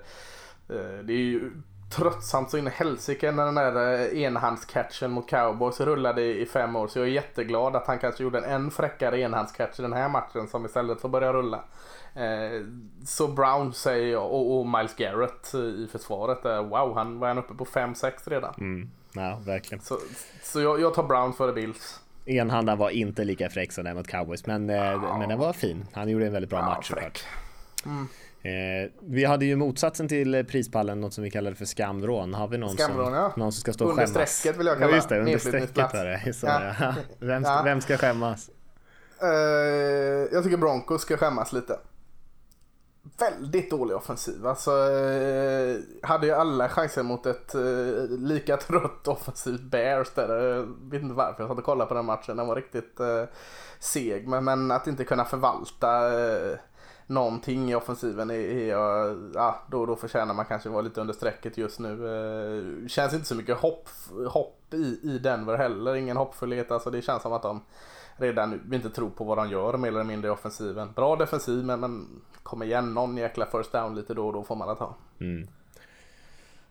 det 1.05 1.13
är 1.13 1.17
ju 1.17 1.51
tröttsamt 1.91 2.51
så 2.51 2.59
in 2.59 2.67
i 2.67 2.71
helsike 2.71 3.33
när 3.33 3.45
den 3.45 3.55
där 3.55 3.99
eh, 4.15 4.23
enhandscatchen 4.23 5.11
mot 5.11 5.29
cowboys 5.29 5.81
rullade 5.81 6.23
i 6.23 6.47
fem 6.47 6.77
år. 6.77 6.89
Så 6.89 6.99
jag 6.99 7.07
är 7.07 7.11
jätteglad 7.11 7.77
att 7.77 7.87
han 7.87 7.99
kanske 7.99 8.23
gjorde 8.23 8.39
en 8.39 8.45
än 8.45 8.71
fräckare 8.71 9.21
enhandscatch 9.21 9.79
i 9.79 9.83
den 9.83 9.93
här 9.93 10.09
matchen 10.09 10.49
som 10.49 10.67
istället 10.67 11.01
får 11.01 11.09
börja 11.09 11.33
rulla. 11.33 11.65
Eh, 12.15 12.65
så 13.05 13.29
Brown 13.29 13.73
säger 13.73 14.13
jag 14.13 14.33
och, 14.33 14.67
Miles 14.67 14.95
Garrett 14.97 15.55
i 15.55 15.89
försvaret. 15.93 16.45
Eh, 16.45 16.63
wow, 16.63 16.95
han 16.95 17.19
var 17.19 17.29
han 17.29 17.39
uppe 17.39 17.55
på 17.55 17.65
5-6 17.65 18.13
redan. 18.25 18.55
Mm. 18.59 18.91
Ja, 19.13 19.41
verkligen. 19.47 19.85
Så, 19.85 19.99
så 20.43 20.61
jag, 20.61 20.81
jag 20.81 20.95
tar 20.95 21.03
Brown 21.03 21.33
före 21.33 21.53
Bills. 21.53 22.01
Enhandan 22.27 22.79
var 22.79 22.91
inte 22.91 23.25
lika 23.25 23.51
fräck 23.51 23.73
som 23.73 23.85
den 23.85 23.97
mot 23.97 24.09
cowboys, 24.09 24.47
men, 24.47 24.71
eh, 24.71 25.19
men 25.19 25.29
den 25.29 25.39
var 25.39 25.53
fin. 25.53 25.87
Han 25.93 26.09
gjorde 26.09 26.27
en 26.27 26.33
väldigt 26.33 26.51
bra 26.51 26.59
Ja, 26.59 26.65
match 26.65 26.89
såklart. 26.89 27.25
Eh, 28.43 28.91
vi 29.03 29.25
hade 29.25 29.45
ju 29.45 29.57
motsatsen 29.57 30.09
till 30.09 30.45
prispallen, 30.49 31.01
något 31.01 31.15
som 31.15 31.25
vi 31.25 31.31
kallade 31.31 31.57
för 31.57 31.65
skamvrån. 31.65 32.35
Har 32.35 32.49
vi 32.49 32.59
någon, 32.59 32.77
Skamvrån, 32.77 33.05
som, 33.07 33.15
ja. 33.15 33.33
någon 33.37 33.53
som 33.53 33.61
ska 33.61 33.73
stå 33.73 33.85
och 33.85 33.91
Under 33.91 34.07
skämmas? 34.07 34.31
strecket 34.31 34.61
vill 34.61 34.67
jag 34.67 34.79
kalla 34.79 34.91
ja, 34.91 34.97
just 34.97 35.09
det. 35.09 35.19
Under 35.19 35.39
strecket 35.39 35.95
var 35.95 36.05
det. 36.05 36.33
Så, 36.35 36.47
Ja. 36.47 36.75
ja. 36.81 36.95
Vem, 37.19 37.45
ska, 37.45 37.63
vem 37.63 37.81
ska 37.81 37.97
skämmas? 37.97 38.51
Eh, 39.23 39.29
jag 40.33 40.45
tycker 40.45 40.57
Broncos 40.57 41.03
ska 41.03 41.17
skämmas 41.17 41.53
lite. 41.53 41.79
Väldigt 43.19 43.71
dålig 43.71 43.97
offensiv. 43.97 44.47
Alltså, 44.47 44.71
eh, 44.71 45.77
hade 46.03 46.27
ju 46.27 46.33
alla 46.33 46.69
chanser 46.69 47.03
mot 47.03 47.27
ett 47.27 47.55
eh, 47.55 47.61
lika 48.19 48.57
trött 48.57 49.09
offensivt 49.09 49.63
Bears 49.63 50.11
där. 50.15 50.29
Jag 50.29 50.67
vet 50.91 51.03
inte 51.03 51.15
varför 51.15 51.43
jag 51.43 51.49
satt 51.49 51.59
och 51.59 51.65
kollade 51.65 51.89
på 51.89 51.95
den 51.95 52.05
matchen. 52.05 52.37
Den 52.37 52.47
var 52.47 52.57
riktigt 52.57 53.01
seg. 53.79 54.29
Men, 54.29 54.45
men 54.45 54.71
att 54.71 54.87
inte 54.87 55.05
kunna 55.05 55.25
förvalta 55.25 56.11
någonting 57.11 57.71
i 57.71 57.75
offensiven 57.75 58.31
jag- 58.69 59.31
ja, 59.35 59.63
då, 59.71 59.87
då 59.87 59.97
förtjänar 59.97 60.35
man 60.35 60.45
kanske 60.45 60.69
vara 60.69 60.83
lite 60.83 61.01
under 61.01 61.15
strecket 61.15 61.59
just 61.59 61.79
nu. 61.79 61.89
Eh, 62.83 62.89
känns 62.89 63.15
inte 63.15 63.27
så 63.27 63.35
mycket 63.35 63.57
hopp, 63.57 63.89
hopp 64.29 64.75
i, 64.75 65.01
i 65.03 65.19
Denver 65.19 65.57
heller. 65.57 65.95
Ingen 65.97 66.17
hoppfullhet. 66.17 66.71
Alltså 66.71 66.91
det 66.91 67.03
känns 67.03 67.23
som 67.23 67.33
att 67.33 67.43
de 67.43 67.61
redan 68.17 68.51
nu 68.69 68.77
inte 68.77 68.91
tror 68.91 69.11
på 69.11 69.25
vad 69.25 69.39
de 69.39 69.51
gör 69.51 69.77
mer 69.77 69.89
eller 69.89 70.05
mindre 70.05 70.29
i 70.29 70.31
offensiven. 70.31 70.93
Bra 70.93 71.17
defensiv 71.17 71.65
men, 71.65 71.81
men 71.81 72.07
kom 72.43 72.63
igen 72.63 72.95
någon 72.95 73.17
jäkla 73.17 73.47
first 73.47 73.73
down 73.73 73.95
lite 73.95 74.15
då 74.15 74.27
och 74.27 74.33
då 74.33 74.43
får 74.43 74.57
man 74.57 74.69
att 74.69 74.79
ha. 74.79 74.97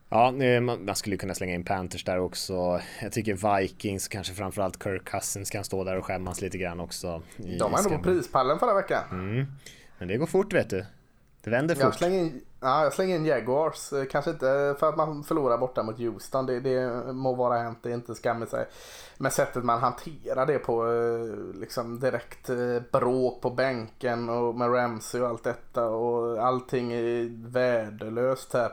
Ja, 0.09 0.43
eh, 0.43 0.61
man, 0.61 0.85
skulle 0.95 1.17
kunna 1.17 1.33
slänga 1.35 1.53
in 1.53 1.63
Panthers 1.65 2.03
där 2.03 2.19
också. 2.19 2.79
Jag 3.01 3.11
tycker 3.11 3.59
Vikings, 3.59 4.07
kanske 4.07 4.33
framförallt 4.33 4.83
Kirk 4.83 5.05
Cousins 5.09 5.49
kan 5.49 5.63
stå 5.63 5.83
där 5.83 5.97
och 5.97 6.05
skämmas 6.05 6.41
lite 6.41 6.57
grann 6.57 6.79
också. 6.79 7.21
i 7.37 7.57
De 7.57 7.71
var 7.71 7.77
ändå 7.79 7.89
på 7.89 8.03
prispallen 8.03 8.59
förra 8.59 8.73
veckan. 8.73 9.03
Men 9.99 10.07
det 10.07 10.17
går 10.17 10.25
fort 10.25 10.53
vet 10.53 10.69
du. 10.69 10.85
Det 11.43 11.49
vänder 11.49 11.75
Jag 11.75 11.83
fort. 11.85 11.95
slänger, 11.95 12.19
in, 12.19 12.41
ja, 12.59 12.83
jag 12.83 12.93
slänger 12.93 13.15
in 13.15 13.25
Jaguars. 13.25 13.93
Eh, 13.93 14.05
Kanske 14.05 14.31
inte 14.31 14.75
för 14.79 14.89
att 14.89 14.97
man 14.97 15.23
förlorar 15.23 15.57
borta 15.57 15.83
mot 15.83 15.97
Houston. 15.97 16.45
Det, 16.45 16.59
det 16.59 17.03
må 17.13 17.33
vara 17.35 17.57
hänt. 17.57 17.79
Det 17.81 17.89
är 17.89 17.93
inte 17.93 18.15
skam 18.15 18.43
i 18.43 18.45
sig. 18.45 18.65
Men 19.17 19.31
sättet 19.31 19.63
man 19.63 19.79
hanterar 19.79 20.45
det 20.45 20.59
på. 20.59 20.87
eh, 20.87 21.59
Liksom 21.59 21.99
direkt 21.99 22.49
eh, 22.49 22.57
bråk 22.91 23.41
på 23.41 23.49
bänken 23.49 24.29
och 24.29 24.55
med 24.55 24.73
Ramsey 24.73 25.21
och 25.21 25.27
allt 25.27 25.43
detta. 25.43 25.87
Och 25.87 26.43
allting 26.45 26.91
är 26.93 27.47
värdelöst 27.51 28.53
här. 28.53 28.71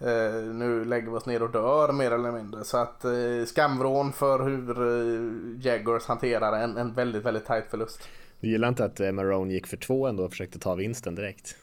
Eh, 0.00 0.32
nu 0.42 0.84
lägger 0.84 1.10
vi 1.10 1.16
oss 1.16 1.26
ner 1.26 1.42
och 1.42 1.50
dör 1.50 1.92
mer 1.92 2.10
eller 2.10 2.32
mindre. 2.32 2.64
Så 2.64 2.76
att 2.78 3.04
eh, 3.04 3.10
skamvrån 3.46 4.12
för 4.12 4.38
hur 4.44 4.70
eh, 4.88 5.66
Jaguars 5.66 6.06
hanterar 6.06 6.52
en, 6.52 6.76
en 6.76 6.92
väldigt, 6.94 7.24
väldigt 7.24 7.46
tajt 7.46 7.64
förlust. 7.70 8.08
Du 8.40 8.48
gillar 8.48 8.68
inte 8.68 8.84
att 8.84 9.00
eh, 9.00 9.12
Marone 9.12 9.52
gick 9.52 9.66
för 9.66 9.76
två 9.76 10.06
ändå 10.06 10.24
och 10.24 10.30
försökte 10.30 10.58
ta 10.58 10.74
vinsten 10.74 11.14
direkt? 11.14 11.56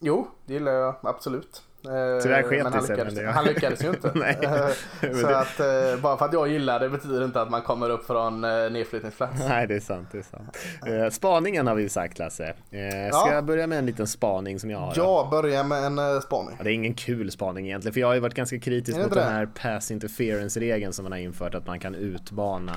Jo, 0.00 0.28
det 0.46 0.54
gillar 0.54 0.72
jag 0.72 0.96
absolut. 1.02 1.62
Eh, 1.86 2.22
Tyvärr 2.22 2.42
sket 2.42 2.62
men 2.62 2.72
det 2.72 2.78
han 2.78 2.86
lyckades, 2.88 3.14
det- 3.14 3.26
han 3.30 3.44
lyckades 3.44 3.84
ju 3.84 3.88
inte. 3.88 4.08
Eh, 5.02 5.10
Så 5.20 5.26
det- 5.26 5.38
att 5.38 5.60
eh, 5.60 6.00
bara 6.02 6.16
för 6.16 6.24
att 6.24 6.32
jag 6.32 6.48
gillar 6.48 6.80
det 6.80 6.88
betyder 6.88 7.24
inte 7.24 7.40
att 7.40 7.50
man 7.50 7.62
kommer 7.62 7.90
upp 7.90 8.06
från 8.06 8.40
nedflyttningsplats. 8.40 9.42
Nej, 9.48 9.66
det 9.66 9.74
är 9.74 9.80
sant. 9.80 10.08
Det 10.12 10.18
är 10.18 10.22
sant. 11.02 11.14
Spaningen 11.14 11.66
har 11.66 11.74
vi 11.74 11.88
sagt 11.88 12.18
Lasse. 12.18 12.54
Ska 12.68 12.76
Ja. 12.78 13.32
jag 13.34 13.44
börja 13.44 13.66
med 13.66 13.78
en 13.78 13.86
liten 13.86 14.06
spaning 14.06 14.60
som 14.60 14.70
jag 14.70 14.78
har? 14.78 14.94
då? 14.94 15.00
Jag 15.02 15.30
börjar 15.30 15.64
med 15.64 15.84
en 15.84 16.22
spaning. 16.22 16.54
Ja, 16.58 16.64
det 16.64 16.70
är 16.70 16.74
ingen 16.74 16.94
kul 16.94 17.30
spaning 17.30 17.66
egentligen, 17.66 17.92
för 17.92 18.00
jag 18.00 18.06
har 18.06 18.14
ju 18.14 18.20
varit 18.20 18.34
ganska 18.34 18.58
kritisk 18.58 18.96
det 18.96 19.02
mot 19.02 19.06
inte 19.12 19.20
den 19.20 19.28
det? 19.28 19.34
här 19.62 19.74
pass 19.74 19.90
interference-regeln 19.90 20.92
som 20.92 21.02
man 21.02 21.12
har 21.12 21.18
infört, 21.18 21.54
att 21.54 21.66
man 21.66 21.80
kan 21.80 21.94
utmana 21.94 22.72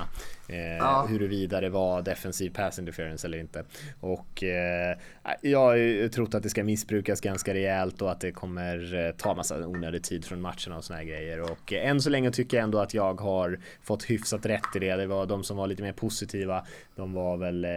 eh, 0.48 0.76
Ja. 0.78 1.06
huruvida 1.10 1.60
det 1.60 1.70
var 1.70 2.02
defensiv 2.02 2.50
pass 2.50 2.78
interference 2.78 3.26
eller 3.26 3.38
inte. 3.38 3.64
Och 4.00 4.42
eh, 4.44 4.96
jag 5.42 5.58
har 5.58 5.74
ju 5.74 6.08
trott 6.08 6.34
att 6.34 6.42
det 6.42 6.48
ska 6.50 6.64
missbrukas 6.64 7.20
ganska 7.20 7.54
rejält 7.54 8.02
och 8.02 8.10
att 8.10 8.20
det 8.20 8.32
kommer 8.32 8.94
eh, 9.06 9.10
ta 9.10 9.34
massa 9.34 9.66
onödig 9.66 10.02
tid 10.02 10.24
från 10.24 10.40
matcherna 10.40 10.76
och 10.76 10.84
såna 10.84 10.98
här 10.98 11.04
grejer. 11.04 11.40
Och 11.40 11.72
eh, 11.72 11.88
än 11.88 12.00
så 12.00 12.10
länge 12.10 12.30
tycker 12.30 12.56
jag 12.56 12.64
ändå 12.64 12.78
att 12.78 12.94
jag 12.94 13.20
har 13.20 13.58
fått 13.82 14.04
hyfsat 14.04 14.46
rätt 14.46 14.76
i 14.76 14.78
det. 14.78 14.96
Det 14.96 15.06
var 15.06 15.26
de 15.26 15.44
som 15.44 15.56
var 15.56 15.66
lite 15.66 15.82
mer 15.82 15.92
positiva. 15.92 16.66
De 16.96 17.12
var 17.12 17.36
väl 17.36 17.64
eh, 17.64 17.70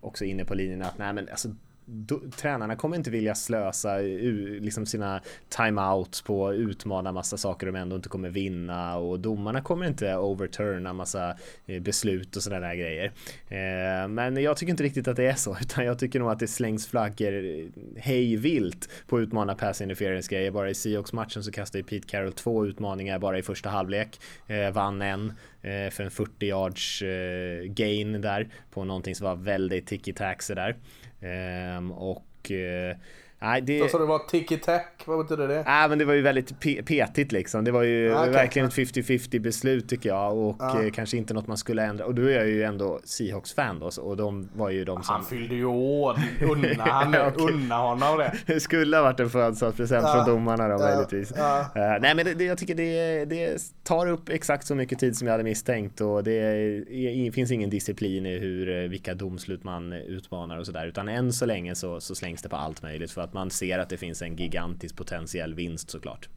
också 0.00 0.24
inne 0.24 0.44
på 0.44 0.54
linjen 0.54 0.82
att 0.82 0.98
nej 0.98 1.12
men 1.12 1.28
alltså 1.28 1.48
då, 1.86 2.20
tränarna 2.36 2.76
kommer 2.76 2.96
inte 2.96 3.10
vilja 3.10 3.34
slösa 3.34 3.96
liksom 3.98 4.86
sina 4.86 5.20
timeouts 5.48 6.22
på 6.22 6.48
att 6.48 6.54
utmana 6.54 7.12
massa 7.12 7.36
saker 7.36 7.66
de 7.66 7.76
ändå 7.76 7.96
inte 7.96 8.08
kommer 8.08 8.28
vinna 8.28 8.96
och 8.96 9.20
domarna 9.20 9.60
kommer 9.60 9.86
inte 9.86 10.16
overturna 10.16 10.92
massa 10.92 11.36
eh, 11.66 11.82
beslut 11.82 12.36
och 12.36 12.42
sådana 12.42 12.66
där 12.66 12.74
grejer. 12.74 13.04
Eh, 13.48 14.08
men 14.08 14.42
jag 14.42 14.56
tycker 14.56 14.70
inte 14.70 14.82
riktigt 14.82 15.08
att 15.08 15.16
det 15.16 15.26
är 15.26 15.34
så 15.34 15.56
utan 15.60 15.84
jag 15.84 15.98
tycker 15.98 16.18
nog 16.18 16.30
att 16.30 16.38
det 16.38 16.46
slängs 16.46 16.86
flaggor 16.86 17.32
eh, 17.32 17.66
hej 17.96 18.36
vilt 18.36 18.90
på 19.06 19.16
att 19.16 19.20
utmana 19.20 19.54
pass 19.54 19.80
interference 19.80 20.34
grejer. 20.34 20.50
Bara 20.50 20.70
i 20.70 20.74
Seahawks-matchen 20.74 21.42
så 21.42 21.52
kastade 21.52 21.78
ju 21.78 21.84
Pete 21.84 22.08
Carroll 22.08 22.32
två 22.32 22.66
utmaningar 22.66 23.18
bara 23.18 23.38
i 23.38 23.42
första 23.42 23.68
halvlek. 23.68 24.20
Eh, 24.46 24.70
vann 24.70 25.02
en 25.02 25.32
eh, 25.62 25.90
för 25.90 26.02
en 26.02 26.10
40 26.10 26.46
yards 26.46 27.02
eh, 27.02 27.62
gain 27.64 28.20
där 28.20 28.48
på 28.70 28.84
någonting 28.84 29.14
som 29.14 29.24
var 29.26 29.36
väldigt 29.36 29.86
ticky-taxi 29.86 30.54
där. 30.54 30.76
Ehm, 31.20 31.92
och 31.92 32.50
eh, 32.50 32.96
nej, 33.40 33.60
det... 33.60 33.78
Då 33.80 33.88
sa 33.88 33.98
du 33.98 34.06
var 34.06 34.18
tiki-tack, 34.18 35.02
vad 35.06 35.18
betyder 35.26 35.48
det? 35.48 35.62
Nej 35.66 35.88
men 35.88 35.98
det 35.98 36.04
var 36.04 36.14
ju 36.14 36.22
väldigt 36.22 36.52
pe- 36.52 36.82
petigt 36.82 37.32
liksom. 37.32 37.64
Det 37.64 37.70
var 37.70 37.82
ju 37.82 38.14
Ah, 38.14 38.20
okej. 38.20 38.32
verkligen 38.32 38.68
ett 38.68 38.74
50-50 38.74 39.38
beslut 39.40 39.88
tycker 39.88 40.08
jag 40.08 40.36
och 40.36 40.56
Ja. 40.58 40.82
eh, 40.82 40.90
kanske 40.90 41.16
inte 41.16 41.34
något 41.34 41.46
man 41.46 41.56
skulle 41.56 41.82
ändra. 41.84 42.04
Och 42.04 42.14
då 42.14 42.22
är 42.22 42.30
jag 42.36 42.48
ju 42.48 42.62
ändå 42.62 43.00
Seahawks-fan 43.04 43.78
då 43.78 43.90
och 44.02 44.16
de 44.16 44.48
var 44.54 44.70
ju 44.70 44.84
de 44.84 45.02
som 45.02 45.14
Han 45.14 45.24
fyllde 45.24 45.54
ju 45.54 45.64
år, 45.64 46.18
unna, 46.52 46.84
han, 46.90 47.08
okej. 47.14 47.54
unna 47.54 47.76
honom 47.76 48.18
det. 48.18 48.32
det 48.54 48.60
skulle 48.60 48.96
ha 48.96 49.04
varit 49.04 49.20
en 49.20 49.30
födelsedagspresent 49.30 50.02
Ja. 50.04 50.24
från 50.24 50.34
domarna 50.34 50.68
då 50.68 50.74
Ja. 50.74 50.88
möjligtvis. 50.90 51.32
Eh, 51.32 51.66
nej 51.74 52.14
men 52.14 52.16
det, 52.24 52.34
det, 52.34 52.44
jag 52.44 52.58
tycker 52.58 52.74
det, 52.74 53.24
det 53.24 53.58
tar 53.84 54.06
upp 54.06 54.28
exakt 54.28 54.66
så 54.66 54.74
mycket 54.74 54.98
tid 54.98 55.16
som 55.16 55.26
jag 55.26 55.32
hade 55.32 55.44
misstänkt 55.44 56.00
och 56.00 56.24
det 56.24 56.32
är, 56.32 57.32
finns 57.32 57.50
ingen 57.50 57.70
disciplin 57.70 58.26
i 58.26 58.38
hur, 58.38 58.82
eh, 58.82 58.88
vilka 58.88 59.14
domslut 59.14 59.64
man 59.64 59.92
utmanar 59.92 60.58
och 60.58 60.66
sådär 60.66 60.86
utan 60.86 61.08
än 61.08 61.32
så 61.32 61.46
länge 61.46 61.74
så, 61.74 62.00
så 62.00 62.14
slängs 62.14 62.42
det 62.42 62.48
på 62.48 62.56
allt 62.56 62.82
möjligt 62.82 63.10
för 63.10 63.25
att 63.26 63.32
man 63.32 63.50
ser 63.50 63.78
att 63.78 63.88
det 63.88 63.96
finns 63.96 64.22
en 64.22 64.36
gigantisk 64.36 64.96
potentiell 64.96 65.54
vinst 65.54 65.90
såklart. 65.90 66.28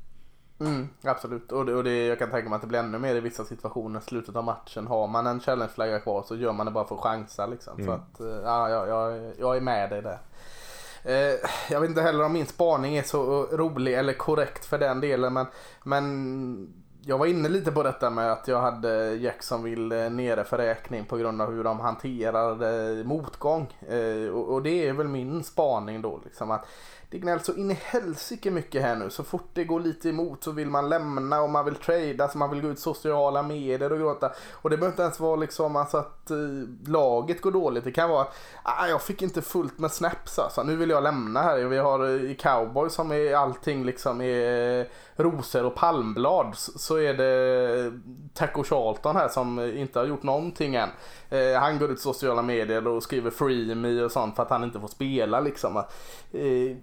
Mm, 0.60 0.89
absolut, 1.02 1.52
och, 1.52 1.65
det, 1.65 1.73
och 1.73 1.84
det, 1.84 2.06
jag 2.06 2.19
kan 2.19 2.32
tänka 2.32 2.49
mig 2.49 2.56
att 2.56 2.62
det 2.62 2.67
blir 2.67 2.80
ännu 2.80 2.99
mer 2.99 3.15
i 3.15 3.19
vissa 3.19 3.45
situationer. 3.45 3.99
Slutet 3.99 4.36
av 4.36 4.43
matchen, 4.43 4.88
har 4.88 5.08
man 5.08 5.28
en 5.28 5.39
challenge-flagga 5.39 5.99
kvar 5.99 6.23
så 6.23 6.36
gör 6.36 6.54
man 6.54 6.65
det 6.65 6.71
bara 6.71 6.88
för 6.88 6.95
att 6.95 7.02
chansa 7.02 7.47
liksom. 7.47 7.86
Så 7.86 7.91
att, 7.91 8.19
eh, 8.19 8.28
ja, 8.28 8.69
jag, 8.69 8.88
jag, 8.88 9.34
jag 9.39 9.58
är 9.58 9.62
med 9.62 9.89
dig 9.89 10.02
där. 10.02 10.19
Eh, 11.04 11.39
jag 11.69 11.82
vet 11.82 11.89
inte 11.89 12.02
heller 12.02 12.25
om 12.25 12.34
min 12.34 12.45
spaning 12.45 12.97
är 12.97 13.04
så 13.04 13.43
rolig 13.43 13.93
eller 13.93 14.13
korrekt 14.13 14.65
för 14.65 14.78
den 14.78 15.02
delen 15.02 15.34
men, 15.34 15.45
men 15.84 16.78
jag 17.10 17.17
var 17.17 17.26
inne 17.26 17.50
lite 17.50 17.72
på 17.72 17.84
detta 17.84 18.10
med 18.10 18.32
att 18.32 18.48
jag 18.48 18.62
hade 18.62 19.15
Jacksonville 19.15 20.06
eh, 20.06 20.12
nere 20.12 20.43
för 20.43 20.58
räkning 20.58 21.06
på 21.06 21.17
grund 21.17 21.41
av 21.41 21.52
hur 21.52 21.63
de 21.63 21.80
hanterade 21.80 23.00
eh, 23.00 23.06
motgång. 23.06 23.74
Eh, 23.88 24.30
och 24.30 24.63
det 24.63 24.88
är 24.88 24.93
väl 24.93 25.08
min 25.08 25.43
spaning 25.43 26.02
då 26.02 26.22
liksom 26.24 26.52
att 26.52 26.65
det 27.12 27.19
gnälls 27.19 27.45
så 27.45 27.54
in 27.54 27.72
i 27.72 27.74
helsike 27.74 28.52
mycket 28.52 28.82
här 28.82 28.95
nu. 28.95 29.10
Så 29.10 29.24
fort 29.24 29.50
det 29.54 29.63
går 29.63 29.80
lite 29.80 30.10
emot 30.10 30.43
så 30.43 30.52
vill 30.52 30.69
man 30.69 30.89
lämna 30.89 31.41
och 31.41 31.50
man 31.50 31.65
vill 31.65 31.76
trada, 31.76 32.17
så 32.17 32.24
alltså 32.24 32.38
man 32.38 32.50
vill 32.50 32.62
gå 32.62 32.67
ut 32.67 32.80
sociala 32.80 33.43
medier 33.43 33.91
och 33.91 34.00
gråta. 34.00 34.32
Och 34.52 34.69
det 34.69 34.78
behöver 34.78 34.93
inte 34.93 35.04
ens 35.04 35.19
vara 35.19 35.36
liksom 35.36 35.76
alltså 35.76 35.98
att 35.98 36.32
eh, 36.32 36.38
laget 36.88 37.41
går 37.41 37.52
dåligt. 37.52 37.84
Det 37.84 37.91
kan 37.91 38.10
vara 38.10 38.22
att 38.22 38.36
ah, 38.63 38.88
jag 38.88 39.02
fick 39.02 39.22
inte 39.22 39.41
fullt 39.41 39.80
med 39.80 39.91
snaps 39.91 40.39
alltså. 40.39 40.63
Nu 40.63 40.76
vill 40.76 40.89
jag 40.89 41.04
lämna 41.04 41.41
här. 41.41 41.58
Vi 41.58 41.78
har 41.78 42.06
eh, 42.06 42.32
i 42.32 42.36
Cowboys 42.36 42.93
som 42.93 43.12
är 43.12 43.36
allting 43.36 43.86
liksom 43.86 44.22
är 44.22 44.80
eh, 44.80 44.86
rosor 45.15 45.65
och 45.65 45.76
palmblad. 45.76 46.54
Så 46.56 46.95
är 46.98 47.13
det 47.13 47.86
eh, 47.86 47.93
Taco 48.34 48.63
Charlton 48.63 49.15
här 49.15 49.28
som 49.28 49.60
inte 49.60 50.00
har 50.00 50.06
gjort 50.06 50.24
någonting 50.24 50.76
än. 50.76 50.89
Eh, 51.29 51.59
han 51.59 51.79
går 51.79 51.91
ut 51.91 51.99
i 51.99 52.01
sociala 52.01 52.41
medier 52.41 52.87
och 52.87 53.03
skriver 53.03 53.31
free 53.31 53.75
me 53.75 54.01
och 54.01 54.11
sånt 54.11 54.35
för 54.35 54.43
att 54.43 54.49
han 54.49 54.63
inte 54.63 54.79
får 54.79 54.87
spela 54.87 55.39
liksom. 55.39 55.77
Eh, 56.31 56.77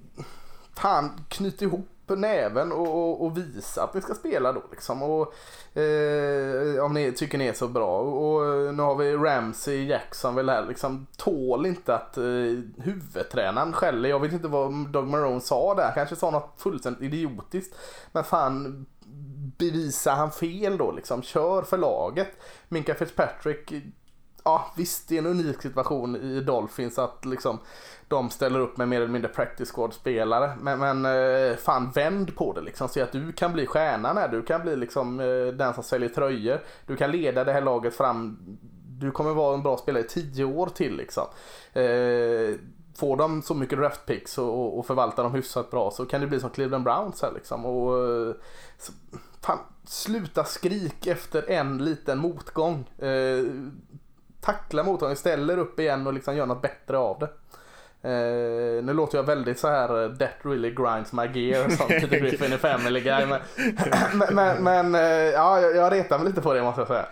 fan, 0.77 1.11
knyt 1.29 1.63
ihop 1.63 1.89
näven 2.09 2.73
och, 2.73 2.89
och, 2.89 3.25
och, 3.25 3.39
visa 3.39 3.83
att 3.83 3.95
ni 3.95 4.01
ska 4.01 4.15
spela 4.15 4.53
då 4.53 4.63
liksom. 4.71 5.03
Och, 5.03 5.35
eh, 5.79 6.85
om 6.85 6.95
ni 6.95 7.13
tycker 7.13 7.39
ni 7.39 7.47
är 7.47 7.53
så 7.53 7.69
bra. 7.69 8.01
Och, 8.01 8.75
nu 8.75 8.83
har 8.83 8.95
vi 8.97 9.17
Ramsey 9.17 9.87
Jackson 9.87 10.35
väl 10.35 10.49
här 10.49 10.67
liksom 10.67 11.07
tål 11.17 11.67
inte 11.67 11.95
att 11.95 12.17
eh, 12.17 12.25
huvudtränaren 12.79 13.73
skäller. 13.73 14.09
Jag 14.09 14.21
vet 14.21 14.33
inte 14.33 14.49
vad 14.49 14.89
Doug 14.89 15.07
Marone 15.07 15.41
sa 15.41 15.75
där. 15.75 15.93
Kanske 15.95 16.17
sa 16.17 16.31
något 16.31 16.55
fullständigt 16.57 17.03
idiotiskt. 17.03 17.77
Men 18.13 18.25
fan 18.25 18.87
bevisa 19.59 20.11
han 20.11 20.31
fel 20.31 20.77
då 20.77 20.93
liksom. 20.93 21.23
Kör 21.23 21.63
för 21.63 21.79
laget. 21.79 22.29
Minka 22.69 22.95
Fitzpatrick 22.95 23.73
ja 24.47 24.73
visst 24.77 25.09
det 25.09 25.15
är 25.15 25.19
en 25.19 25.27
unik 25.27 25.63
situation 25.63 26.17
i 26.17 26.41
Dolphins 26.41 26.99
att 26.99 27.25
liksom 27.25 27.59
de 28.09 28.31
ställer 28.31 28.61
upp 28.61 28.77
med 28.77 28.89
mer 28.89 28.97
eller 28.97 29.13
mindre 29.13 29.31
practice 29.31 29.73
squad 29.73 29.93
spelare. 29.93 30.53
Men, 30.61 30.79
men 30.79 31.05
eh, 31.05 31.57
fan 31.57 31.91
vänd 31.91 32.37
på 32.37 32.53
det 32.53 32.61
liksom. 32.61 32.89
Se 32.89 33.03
att 33.03 33.13
du 33.13 33.33
kan 33.33 33.53
bli 33.53 33.67
stjärnan 33.67 34.17
här. 34.17 34.29
Du 34.29 34.43
kan 34.43 34.63
bli 34.63 34.77
liksom 34.77 35.21
eh, 35.21 35.47
den 35.47 35.75
som 35.75 35.83
säljer 35.83 36.09
tröjor. 36.09 36.61
Du 36.87 36.97
kan 36.97 37.11
leda 37.11 37.45
det 37.45 37.53
här 37.53 37.61
laget 37.61 37.95
fram. 37.95 38.39
Du 38.99 39.11
kommer 39.11 39.35
vara 39.35 39.55
en 39.55 39.63
bra 39.63 39.77
spelare 39.77 40.05
i 40.05 40.07
tio 40.07 40.45
år 40.45 40.67
till 40.67 40.97
liksom. 40.97 41.25
Eh, 41.73 42.57
får 42.97 43.17
de 43.17 43.43
så 43.43 43.55
mycket 43.55 43.79
draft 43.79 44.07
picks 44.07 44.39
och, 44.39 44.79
och 44.79 44.87
förvaltar 44.87 45.23
dem 45.23 45.35
hyfsat 45.35 45.71
bra 45.71 45.91
så 45.91 46.07
kan 46.07 46.21
det 46.21 46.27
bli 46.27 46.41
som 46.41 46.51
Cleveland 46.51 46.85
Browns 46.85 47.23
här 47.23 47.33
liksom. 47.35 47.67
Och, 47.67 47.99
eh, 47.99 48.35
så, 48.79 48.93
fan, 49.41 49.59
sluta 49.85 50.45
skrik 50.45 51.07
efter 51.07 51.51
en 51.51 51.85
liten 51.85 52.19
motgång. 52.19 52.91
Eh, 52.99 53.45
tackla 54.47 54.83
motståndaren, 54.83 55.17
ställer 55.17 55.59
upp 55.59 55.81
igen 55.81 56.07
och 56.07 56.13
liksom 56.13 56.37
gör 56.37 56.47
något 56.47 56.63
bättre 56.63 56.99
av 56.99 57.19
det. 57.19 57.29
Eh, 58.03 58.85
nu 58.85 58.93
låter 58.93 59.19
jag 59.19 59.25
väldigt 59.25 59.59
så 59.59 59.69
här 59.69 60.05
eh, 60.05 60.17
That 60.17 60.31
really 60.43 60.71
grinds 60.71 61.13
my 61.13 61.27
gear 61.41 61.69
som 61.69 61.89
Peter 61.89 62.21
Griffin 62.21 62.53
i 62.53 62.57
Family 62.57 63.01
Guy. 63.01 63.27
Men, 63.27 63.41
men, 64.35 64.65
men 64.65 64.95
eh, 64.95 65.31
ja, 65.31 65.61
jag 65.61 65.93
retar 65.93 66.19
mig 66.19 66.29
lite 66.29 66.41
på 66.41 66.55
det 66.55 66.63
måste 66.63 66.81
jag 66.81 66.89
säga. 66.89 67.07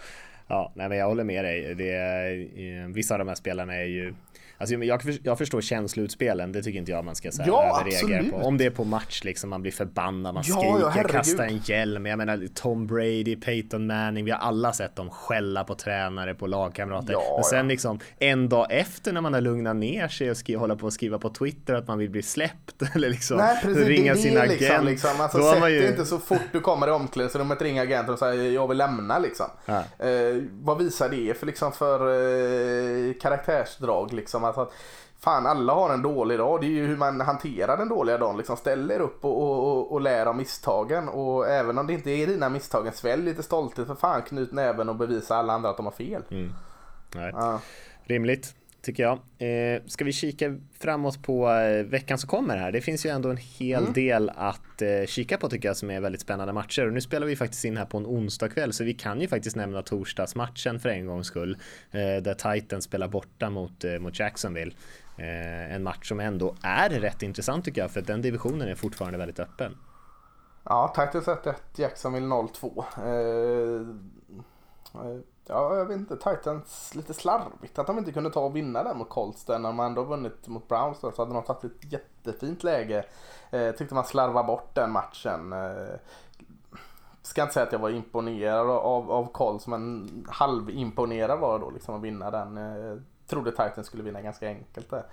Ja, 0.47 0.73
nej, 0.75 0.89
men 0.89 0.99
jag 0.99 1.07
håller 1.07 1.25
med 1.25 1.45
dig. 1.45 1.75
Det 1.75 2.95
vissa 2.95 3.15
av 3.15 3.19
de 3.19 3.29
här 3.29 3.35
spelarna 3.35 3.75
är 3.75 3.85
ju 3.85 4.15
Alltså, 4.59 4.75
jag, 4.75 5.01
jag 5.23 5.39
förstår 5.39 5.61
känsloutspelen, 5.61 6.53
det 6.53 6.63
tycker 6.63 6.79
inte 6.79 6.91
jag 6.91 7.05
man 7.05 7.15
ska 7.15 7.33
säga, 7.33 7.49
ja, 7.49 7.81
överreagera 7.81 8.31
på. 8.31 8.47
Om 8.47 8.59
det 8.59 8.65
är 8.65 8.71
på 8.71 8.85
match 8.85 9.25
liksom, 9.25 9.51
man 9.51 9.63
blir 9.63 9.73
förbannad, 9.73 10.35
man 10.35 10.45
ja, 10.47 10.57
skriker, 10.57 11.03
ja, 11.03 11.09
kastar 11.09 11.45
en 11.45 11.59
hjälm. 11.59 12.07
Jag 12.07 12.19
menar 12.19 12.47
Tom 12.55 12.87
Brady, 12.87 13.37
Peyton 13.37 13.87
Manning, 13.87 14.25
vi 14.25 14.31
har 14.31 14.39
alla 14.39 14.73
sett 14.73 14.97
dem 14.97 15.11
skälla 15.11 15.65
på 15.65 15.75
tränare, 15.75 16.35
på 16.35 16.47
lagkamrater. 16.47 17.13
Ja, 17.13 17.35
Men 17.37 17.45
sen 17.45 17.69
liksom 17.69 17.99
en 18.19 18.49
dag 18.49 18.67
efter 18.71 19.13
när 19.13 19.21
man 19.21 19.35
har 19.35 19.41
lugnat 19.41 19.77
ner 19.77 20.09
sig 20.09 20.31
och 20.31 20.61
hålla 20.61 20.77
på 20.77 20.87
att 20.87 20.93
skriva 20.93 21.19
på 21.19 21.31
Twitter 21.31 21.75
att 21.75 21.89
man 21.89 21.99
vill 21.99 22.11
bli 22.11 22.23
släppt 22.23 22.83
eller 22.95 23.09
liksom 23.09 23.37
Nej, 23.37 23.59
precis, 23.63 23.87
ringa 23.87 24.15
sin 24.15 24.39
agent. 24.39 24.51
Liksom, 24.51 24.87
liksom. 24.87 25.21
Alltså, 25.21 25.39
då 25.39 25.53
sätt 25.53 25.69
ju... 25.69 25.89
inte 25.89 26.05
så 26.05 26.19
fort 26.19 26.53
du 26.53 26.61
kommer 26.61 26.89
i 26.89 26.91
omklädningsrummet, 26.91 27.63
ringa 27.63 27.83
agenten 27.83 28.13
och 28.13 28.19
säga 28.19 28.51
jag 28.51 28.69
vill 28.69 28.79
lämna 28.79 29.19
liksom. 29.19 29.47
Eh, 29.67 30.09
vad 30.51 30.79
visar 30.79 31.09
det 31.09 31.39
för, 31.39 31.47
liksom, 31.47 31.73
för 31.73 32.01
eh, 33.09 33.15
karaktärsdrag 33.21 34.13
liksom? 34.13 34.45
Alltså, 34.59 34.75
fan 35.19 35.47
alla 35.47 35.73
har 35.73 35.91
en 35.91 36.03
dålig 36.03 36.39
dag. 36.39 36.61
Det 36.61 36.67
är 36.67 36.71
ju 36.71 36.87
hur 36.87 36.97
man 36.97 37.21
hanterar 37.21 37.77
den 37.77 37.89
dåliga 37.89 38.19
dagen. 38.19 38.37
Liksom 38.37 38.57
ställer 38.57 39.01
upp 39.01 39.25
och, 39.25 39.43
och, 39.43 39.93
och 39.93 40.01
lär 40.01 40.27
av 40.27 40.37
misstagen. 40.37 41.09
Och 41.09 41.49
även 41.49 41.79
om 41.79 41.87
det 41.87 41.93
inte 41.93 42.11
är 42.11 42.27
dina 42.27 42.49
misstagen, 42.49 42.93
svälj 42.93 43.23
lite 43.23 43.43
stolthet 43.43 43.87
för 43.87 43.95
fan. 43.95 44.23
Knut 44.23 44.53
näven 44.53 44.89
och 44.89 44.97
bevisa 44.97 45.37
alla 45.37 45.53
andra 45.53 45.71
att 45.71 45.77
de 45.77 45.87
har 45.87 45.93
fel. 45.93 46.23
Mm. 46.31 46.53
Nej. 47.15 47.33
Ja. 47.35 47.61
Rimligt 48.05 48.55
tycker 48.85 49.03
jag. 49.03 49.19
Eh, 49.39 49.83
ska 49.87 50.05
vi 50.05 50.13
kika 50.13 50.59
framåt 50.79 51.23
på 51.23 51.51
eh, 51.51 51.85
veckan 51.85 52.19
som 52.19 52.29
kommer 52.29 52.57
här? 52.57 52.73
Det 52.73 52.81
finns 52.81 53.07
ju 53.07 53.11
ändå 53.11 53.31
en 53.31 53.37
hel 53.37 53.83
mm. 53.83 53.93
del 53.93 54.31
att 54.37 54.83
eh, 54.83 55.07
kika 55.07 55.39
på 55.39 55.49
tycker 55.49 55.69
jag 55.69 55.77
som 55.77 55.91
är 55.91 56.01
väldigt 56.01 56.21
spännande 56.21 56.53
matcher. 56.53 56.87
Och 56.87 56.93
nu 56.93 57.01
spelar 57.01 57.27
vi 57.27 57.37
faktiskt 57.37 57.65
in 57.65 57.77
här 57.77 57.85
på 57.85 57.99
en 57.99 58.07
onsdag 58.07 58.49
kväll 58.49 58.73
så 58.73 58.85
vi 58.85 58.95
kan 58.95 59.21
ju 59.21 59.29
faktiskt 59.29 59.57
nämna 59.57 59.83
torsdagsmatchen 59.83 60.81
för 60.81 60.89
en 60.89 61.07
gångs 61.07 61.27
skull. 61.27 61.57
Eh, 61.91 62.23
där 62.23 62.55
Titans 62.55 62.85
spelar 62.85 63.09
borta 63.09 63.51
mot, 63.51 63.85
mot 64.01 64.19
Jacksonville. 64.19 64.73
En 65.17 65.83
match 65.83 66.09
som 66.09 66.21
ändå 66.21 66.55
är 66.63 66.91
rätt 66.91 67.23
intressant 67.23 67.65
tycker 67.65 67.81
jag 67.81 67.91
för 67.91 68.03
den 68.03 68.23
divisionen 68.23 68.69
är 68.69 68.75
fortfarande 68.75 69.19
väldigt 69.19 69.41
öppen. 69.41 69.77
Ja, 70.65 70.95
Titans 70.97 71.27
1-1, 71.27 71.55
Jacksonville 71.77 72.27
0-2. 72.27 72.85
Ja, 75.47 75.77
jag 75.77 75.87
vet 75.87 75.97
inte. 75.99 76.17
Titans 76.17 76.95
lite 76.95 77.15
slarvigt 77.15 77.79
att 77.79 77.87
de 77.87 77.99
inte 77.99 78.13
kunde 78.13 78.31
ta 78.31 78.41
och 78.41 78.57
vinna 78.57 78.83
den 78.83 78.99
mot 78.99 79.09
Colts 79.09 79.49
när 79.49 79.59
de 79.59 79.81
ändå 79.81 80.03
vunnit 80.03 80.49
mot 80.49 80.69
Browns 80.69 80.99
så 80.99 81.13
hade 81.17 81.35
de 81.35 81.43
tagit 81.43 81.65
ett 81.65 81.93
jättefint 81.93 82.63
läge. 82.63 83.05
Eh, 83.51 83.71
tyckte 83.71 83.95
man 83.95 84.05
slarvade 84.05 84.47
bort 84.47 84.75
den 84.75 84.93
matchen. 84.93 85.53
Eh, 85.53 85.95
ska 87.23 87.43
inte 87.43 87.55
säga 87.55 87.67
att 87.67 87.73
jag 87.73 87.79
var 87.79 87.91
imponerad 87.91 88.71
av, 88.71 89.11
av 89.11 89.33
Colts 89.33 89.67
men 89.67 90.09
halvimponerad 90.29 91.41
var 91.41 91.53
jag 91.53 91.61
då 91.61 91.71
liksom 91.71 91.95
att 91.95 92.03
vinna 92.03 92.31
den. 92.31 92.57
Eh, 92.57 92.97
trodde 93.27 93.51
Titans 93.51 93.87
skulle 93.87 94.03
vinna 94.03 94.21
ganska 94.21 94.49
enkelt 94.49 94.91
där. 94.91 95.05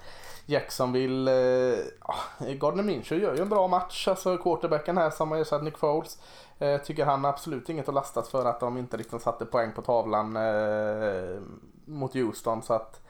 Jacksonville, 0.46 1.32
eh, 1.32 1.80
ah, 2.00 2.46
Gardner 2.60 2.84
Minshew 2.84 3.26
gör 3.26 3.36
ju 3.36 3.42
en 3.42 3.50
bra 3.50 3.68
match. 3.68 4.08
Alltså 4.08 4.38
quarterbacken 4.38 4.98
här 4.98 5.10
som 5.10 5.32
har 5.32 5.38
ersatt 5.38 5.64
Nick 5.64 5.78
Foles. 5.78 6.18
Eh, 6.60 6.82
tycker 6.82 7.06
han 7.06 7.26
absolut 7.26 7.70
inget 7.70 7.88
att 7.90 7.96
lastas 7.96 8.30
för 8.30 8.46
att 8.46 8.60
de 8.60 8.78
inte 8.78 8.98
riktigt 8.98 9.22
satte 9.22 9.46
poäng 9.46 9.72
på 9.72 9.82
tavlan 9.82 10.36
eh, 10.36 11.40
mot 11.86 12.14
Houston. 12.14 12.62
Så 12.62 12.74
att, 12.74 13.02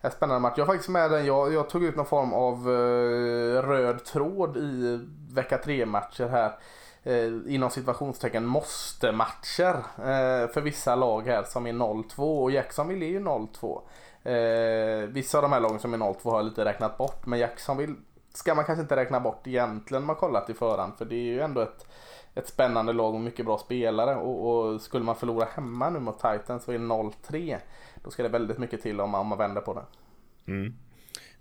en 0.00 0.10
spännande 0.10 0.40
match. 0.40 0.54
Jag 0.56 0.66
har 0.66 0.72
faktiskt 0.72 0.88
med 0.88 1.10
den, 1.10 1.26
jag, 1.26 1.52
jag 1.52 1.68
tog 1.68 1.84
ut 1.84 1.96
någon 1.96 2.06
form 2.06 2.32
av 2.32 2.54
eh, 2.70 3.62
röd 3.62 4.04
tråd 4.04 4.56
i 4.56 5.00
vecka 5.30 5.58
3 5.58 5.86
matcher 5.86 6.28
här. 6.28 6.52
Eh, 7.02 7.54
inom 7.54 7.70
situationstecken 7.70 8.46
måste-matcher 8.46 9.74
eh, 9.96 10.52
för 10.52 10.60
vissa 10.60 10.94
lag 10.94 11.26
här 11.26 11.42
som 11.42 11.66
är 11.66 11.72
0-2 11.72 12.42
och 12.42 12.50
Jacksonville 12.50 13.06
är 13.06 13.10
ju 13.10 13.20
0-2. 13.20 13.80
Eh, 14.24 15.08
vissa 15.08 15.38
av 15.38 15.42
de 15.42 15.52
här 15.52 15.60
lagen 15.60 15.78
som 15.78 15.94
är 15.94 15.98
0-2 15.98 16.30
har 16.30 16.36
jag 16.36 16.44
lite 16.44 16.64
räknat 16.64 16.98
bort 16.98 17.26
men 17.26 17.38
Jacksonville 17.38 17.94
ska 18.34 18.54
man 18.54 18.64
kanske 18.64 18.82
inte 18.82 18.96
räkna 18.96 19.20
bort 19.20 19.46
egentligen 19.46 20.04
man 20.04 20.16
kollat 20.16 20.50
i 20.50 20.54
förhand 20.54 20.92
för 20.98 21.04
det 21.04 21.14
är 21.14 21.24
ju 21.24 21.40
ändå 21.40 21.60
ett 21.60 21.86
ett 22.34 22.48
spännande 22.48 22.92
lag 22.92 23.14
och 23.14 23.20
mycket 23.20 23.46
bra 23.46 23.58
spelare. 23.58 24.16
Och, 24.16 24.48
och 24.48 24.80
skulle 24.80 25.04
man 25.04 25.16
förlora 25.16 25.44
hemma 25.54 25.90
nu 25.90 26.00
mot 26.00 26.18
Titans 26.18 26.64
så 26.64 26.72
är 26.72 26.78
det 26.78 26.84
0-3. 26.84 27.58
Då 28.04 28.10
ska 28.10 28.22
det 28.22 28.28
väldigt 28.28 28.58
mycket 28.58 28.82
till 28.82 29.00
om 29.00 29.10
man, 29.10 29.20
om 29.20 29.26
man 29.26 29.38
vänder 29.38 29.60
på 29.60 29.74
det. 29.74 29.82
Mm. 30.52 30.74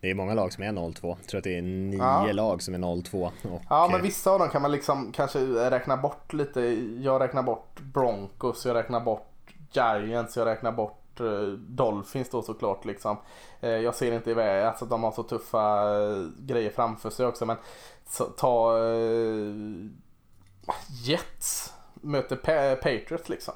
Det 0.01 0.11
är 0.11 0.15
många 0.15 0.33
lag 0.33 0.53
som 0.53 0.63
är 0.63 0.71
0-2. 0.71 1.17
Jag 1.19 1.27
tror 1.27 1.37
att 1.37 1.43
det 1.43 1.57
är 1.57 1.61
nio 1.61 1.97
ja. 1.97 2.31
lag 2.31 2.61
som 2.61 2.73
är 2.73 2.77
0-2. 2.77 3.31
Ja, 3.69 3.89
men 3.91 4.01
vissa 4.01 4.31
av 4.31 4.39
dem 4.39 4.49
kan 4.49 4.61
man 4.61 4.71
liksom 4.71 5.11
kanske 5.11 5.39
räkna 5.69 5.97
bort 5.97 6.33
lite. 6.33 6.61
Jag 6.99 7.21
räknar 7.21 7.43
bort 7.43 7.79
Broncos, 7.79 8.65
jag 8.65 8.75
räknar 8.75 8.99
bort 8.99 9.31
Giants, 9.71 10.37
jag 10.37 10.45
räknar 10.45 10.71
bort 10.71 10.98
Eh, 11.19 11.47
Dolphins 11.57 12.29
då 12.29 12.41
såklart 12.41 12.85
liksom. 12.85 13.17
Eh, 13.61 13.69
jag 13.69 13.95
ser 13.95 14.11
inte 14.11 14.31
iväg, 14.31 14.65
alltså 14.65 14.85
de 14.85 15.03
har 15.03 15.11
så 15.11 15.23
tuffa 15.23 15.95
eh, 15.99 16.25
grejer 16.39 16.69
framför 16.69 17.09
sig 17.09 17.25
också 17.25 17.45
men 17.45 17.57
ta 18.37 18.77
Jets 21.03 21.73
möter 21.93 22.35
Patriots 22.75 23.29
liksom. 23.29 23.53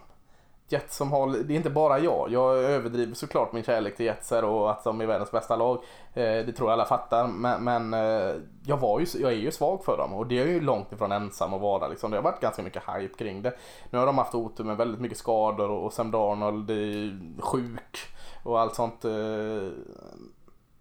Jets 0.73 0.97
som 0.97 1.11
har, 1.11 1.27
det 1.27 1.53
är 1.53 1.55
inte 1.55 1.69
bara 1.69 1.99
jag, 1.99 2.31
jag 2.31 2.57
överdriver 2.57 3.15
såklart 3.15 3.53
min 3.53 3.63
kärlek 3.63 3.95
till 3.95 4.05
Jets 4.05 4.31
och 4.31 4.71
att 4.71 4.83
de 4.83 5.01
är 5.01 5.05
världens 5.05 5.31
bästa 5.31 5.55
lag. 5.55 5.83
Eh, 6.13 6.23
det 6.23 6.51
tror 6.51 6.69
jag 6.69 6.73
alla 6.73 6.85
fattar. 6.85 7.27
Men, 7.27 7.63
men 7.63 7.93
eh, 7.93 8.35
jag, 8.65 8.77
var 8.77 8.99
ju, 8.99 9.05
jag 9.19 9.31
är 9.31 9.37
ju 9.37 9.51
svag 9.51 9.85
för 9.85 9.97
dem 9.97 10.13
och 10.13 10.27
det 10.27 10.39
är 10.39 10.47
ju 10.47 10.61
långt 10.61 10.91
ifrån 10.91 11.11
ensam 11.11 11.53
att 11.53 11.61
vara. 11.61 11.87
Liksom. 11.87 12.11
Det 12.11 12.17
har 12.17 12.23
varit 12.23 12.41
ganska 12.41 12.61
mycket 12.61 12.83
hype 12.87 13.17
kring 13.17 13.41
det. 13.41 13.53
Nu 13.89 13.97
har 13.97 14.05
de 14.05 14.17
haft 14.17 14.35
otur 14.35 14.63
med 14.63 14.77
väldigt 14.77 15.01
mycket 15.01 15.17
skador 15.17 15.69
och 15.69 15.93
Sam 15.93 16.11
Darnold 16.11 16.69
är 16.69 17.41
sjuk 17.41 17.99
och 18.43 18.59
allt 18.59 18.75
sånt. 18.75 19.05
Eh, 19.05 19.71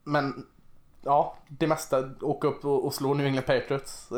men 0.04 0.46
ja, 1.02 1.36
det 1.48 1.66
mesta, 1.66 2.10
åka 2.20 2.48
upp 2.48 2.64
och 2.64 2.94
slå 2.94 3.14
New 3.14 3.26
England 3.26 3.46
Patriots 3.46 4.08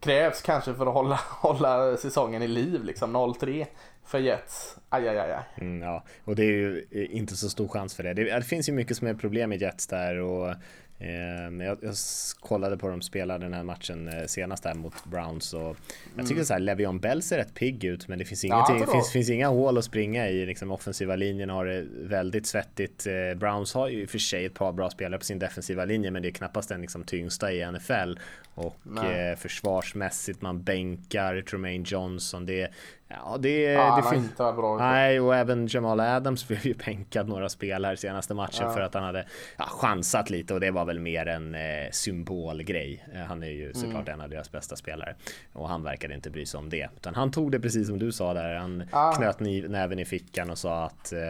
krävs 0.00 0.42
kanske 0.42 0.74
för 0.74 0.86
att 0.86 0.94
hålla, 0.94 1.20
hålla 1.28 1.96
säsongen 1.96 2.42
i 2.42 2.48
liv 2.48 2.84
liksom 2.84 3.16
0-3 3.16 3.66
för 4.10 4.18
Jets. 4.18 4.76
Aj, 4.88 5.08
aj, 5.08 5.18
aj. 5.18 5.44
Mm, 5.60 5.82
ja, 5.82 6.04
och 6.24 6.36
det 6.36 6.42
är 6.42 6.46
ju 6.46 6.86
inte 7.10 7.36
så 7.36 7.50
stor 7.50 7.68
chans 7.68 7.94
för 7.94 8.02
det. 8.02 8.14
det. 8.14 8.24
det. 8.24 8.42
finns 8.42 8.68
ju 8.68 8.72
mycket 8.72 8.96
som 8.96 9.06
är 9.06 9.14
problem 9.14 9.50
med 9.50 9.60
Jets 9.60 9.86
där 9.86 10.16
och 10.16 10.54
Eh, 11.02 11.66
jag, 11.66 11.78
jag, 11.82 11.94
kollade 12.40 12.76
på 12.76 12.88
dem 12.88 13.02
spela 13.02 13.38
den 13.38 13.54
här 13.54 13.62
matchen 13.62 14.08
eh, 14.08 14.26
senast 14.26 14.62
där 14.62 14.74
mot 14.74 15.04
Browns 15.04 15.54
och 15.54 15.76
jag 16.16 16.26
tycker 16.26 16.32
mm. 16.32 16.44
så 16.44 16.52
här 16.52 16.60
Levion 16.60 17.00
Bell 17.00 17.22
ser 17.22 17.38
rätt 17.38 17.54
pigg 17.54 17.84
ut 17.84 18.08
men 18.08 18.18
det 18.18 18.24
finns, 18.24 18.44
ingenting, 18.44 18.80
ja, 18.80 18.92
finns, 18.92 19.10
finns 19.10 19.30
inga 19.30 19.48
hål 19.48 19.78
att 19.78 19.84
springa 19.84 20.28
i. 20.28 20.46
Liksom, 20.46 20.70
offensiva 20.70 21.16
linjen 21.16 21.50
har 21.50 21.66
det 21.66 21.86
väldigt 21.90 22.46
svettigt. 22.46 23.06
Eh, 23.06 23.38
Browns 23.38 23.74
har 23.74 23.88
ju 23.88 24.02
i 24.02 24.06
och 24.06 24.10
för 24.10 24.18
sig 24.18 24.44
ett 24.44 24.54
par 24.54 24.72
bra 24.72 24.90
spelare 24.90 25.18
på 25.18 25.24
sin 25.24 25.38
defensiva 25.38 25.84
linje 25.84 26.10
men 26.10 26.22
det 26.22 26.28
är 26.28 26.32
knappast 26.32 26.68
den 26.68 26.80
liksom, 26.80 27.04
tyngsta 27.04 27.52
i 27.52 27.72
NFL 27.72 28.18
och 28.60 29.04
eh, 29.04 29.36
försvarsmässigt 29.36 30.42
man 30.42 30.62
bänkar 30.62 31.40
Tremaine 31.40 31.84
Johnson. 31.86 32.46
Det, 32.46 32.70
Ja, 33.10 33.36
det, 33.38 33.76
ah, 33.76 33.96
det 33.96 34.10
finns... 34.10 34.36
Bra. 34.36 34.76
Nej, 34.78 35.20
och 35.20 35.36
även 35.36 35.66
Jamal 35.70 36.00
Adams 36.00 36.48
blev 36.48 36.66
ju 36.66 36.74
bänkad 36.74 37.28
några 37.28 37.48
spelare 37.48 37.96
senaste 37.96 38.34
matchen 38.34 38.66
ja. 38.66 38.72
för 38.72 38.80
att 38.80 38.94
han 38.94 39.02
hade 39.02 39.26
ja, 39.56 39.64
chansat 39.64 40.30
lite 40.30 40.54
och 40.54 40.60
det 40.60 40.70
var 40.70 40.84
väl 40.84 41.00
mer 41.00 41.26
en 41.26 41.54
eh, 41.54 41.90
symbolgrej. 41.90 43.04
Eh, 43.14 43.20
han 43.20 43.42
är 43.42 43.50
ju 43.50 43.72
såklart 43.74 44.08
mm. 44.08 44.14
en 44.14 44.20
av 44.20 44.30
deras 44.30 44.52
bästa 44.52 44.76
spelare 44.76 45.14
och 45.52 45.68
han 45.68 45.82
verkade 45.82 46.14
inte 46.14 46.30
bry 46.30 46.46
sig 46.46 46.58
om 46.58 46.70
det, 46.70 46.88
utan 46.96 47.14
han 47.14 47.30
tog 47.30 47.52
det 47.52 47.60
precis 47.60 47.86
som 47.86 47.98
du 47.98 48.12
sa 48.12 48.34
där. 48.34 48.54
Han 48.54 48.82
ah. 48.90 49.12
knöt 49.12 49.40
näven 49.70 49.98
i 49.98 50.04
fickan 50.04 50.50
och 50.50 50.58
sa 50.58 50.84
att 50.84 51.12
eh, 51.12 51.20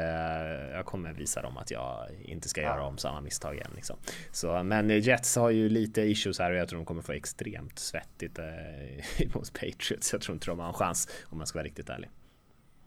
jag 0.72 0.84
kommer 0.84 1.12
visa 1.12 1.42
dem 1.42 1.56
att 1.56 1.70
jag 1.70 2.06
inte 2.22 2.48
ska 2.48 2.60
ah. 2.60 2.64
göra 2.64 2.84
om 2.84 2.98
samma 2.98 3.20
misstag 3.20 3.54
igen. 3.54 3.70
Liksom. 3.74 3.96
Så, 4.32 4.62
men 4.62 5.00
Jets 5.00 5.36
har 5.36 5.50
ju 5.50 5.68
lite 5.68 6.02
issues 6.02 6.38
här 6.38 6.50
och 6.50 6.56
jag 6.56 6.68
tror 6.68 6.78
de 6.78 6.84
kommer 6.84 7.02
få 7.02 7.14
extremt 7.20 7.78
svettigt 7.78 8.38
eh, 8.38 9.26
mot 9.34 9.52
Patriots. 9.52 10.12
Jag 10.12 10.22
tror 10.22 10.34
inte 10.34 10.46
de 10.46 10.58
har 10.58 10.66
en 10.66 10.74
chans 10.74 11.08
om 11.24 11.38
man 11.38 11.46
ska 11.46 11.58
vara 11.58 11.66
riktigt 11.66 11.88
ärlig. 11.88 12.10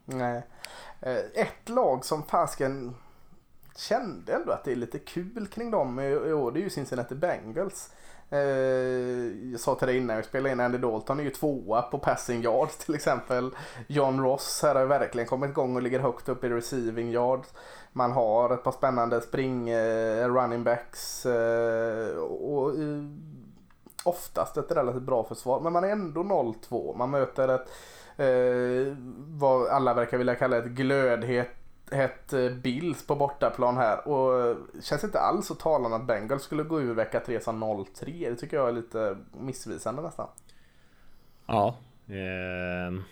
Nej. 0.05 0.43
Eh, 1.01 1.17
ett 1.33 1.69
lag 1.69 2.05
som 2.05 2.23
fasken 2.23 2.95
kände 3.75 4.33
ändå 4.33 4.51
att 4.51 4.63
det 4.63 4.71
är 4.71 4.75
lite 4.75 4.99
kul 4.99 5.47
kring 5.47 5.71
dem 5.71 5.99
i 5.99 6.33
år, 6.33 6.51
det 6.51 6.59
är 6.59 6.63
ju 6.63 6.69
Cincinnati 6.69 7.15
Bengals. 7.15 7.91
Eh, 8.29 8.39
jag 9.51 9.59
sa 9.59 9.75
till 9.75 9.87
dig 9.87 9.97
innan 9.97 10.17
vi 10.17 10.23
spelade 10.23 10.51
in, 10.51 10.59
Andy 10.59 10.77
Dalton 10.77 11.19
är 11.19 11.23
ju 11.23 11.29
tvåa 11.29 11.81
på 11.81 11.97
passing 11.97 12.41
yards 12.41 12.77
till 12.77 12.95
exempel. 12.95 13.51
John 13.87 14.21
Ross 14.21 14.59
här 14.63 14.75
har 14.75 14.85
verkligen 14.85 15.27
kommit 15.27 15.49
igång 15.49 15.75
och 15.75 15.81
ligger 15.81 15.99
högt 15.99 16.29
upp 16.29 16.43
i 16.43 16.49
receiving 16.49 17.11
yards. 17.11 17.53
Man 17.91 18.11
har 18.11 18.53
ett 18.53 18.63
par 18.63 18.71
spännande 18.71 19.21
spring 19.21 19.69
eh, 19.69 20.27
running 20.27 20.63
backs 20.63 21.25
och 22.29 22.73
oftast 24.03 24.57
ett 24.57 24.71
relativt 24.71 25.03
bra 25.03 25.23
försvar. 25.23 25.59
Men 25.59 25.73
man 25.73 25.83
är 25.83 25.89
ändå 25.89 26.23
0-2. 26.23 26.97
Man 26.97 27.09
möter 27.09 27.47
ett 27.47 27.69
eh, 28.17 28.97
vad 29.17 29.67
alla 29.67 29.93
verkar 29.93 30.17
vilja 30.17 30.35
kalla 30.35 30.57
ett 30.57 30.65
glödhet 30.65 31.49
hett 31.91 32.33
Bills 32.63 33.07
på 33.07 33.15
bortaplan 33.15 33.77
här 33.77 34.07
och 34.07 34.57
känns 34.81 35.03
inte 35.03 35.19
alls 35.19 35.47
så 35.47 35.55
talande 35.55 35.97
att 35.97 36.07
Bengals 36.07 36.43
skulle 36.43 36.63
gå 36.63 36.81
ur 36.81 36.93
vecka 36.93 37.19
3 37.19 37.39
som 37.39 37.63
0-3. 37.63 38.29
Det 38.29 38.35
tycker 38.35 38.57
jag 38.57 38.69
är 38.69 38.73
lite 38.73 39.17
missvisande 39.39 40.01
nästan. 40.01 40.27
Ja. 41.45 41.75
Eh... 42.07 43.03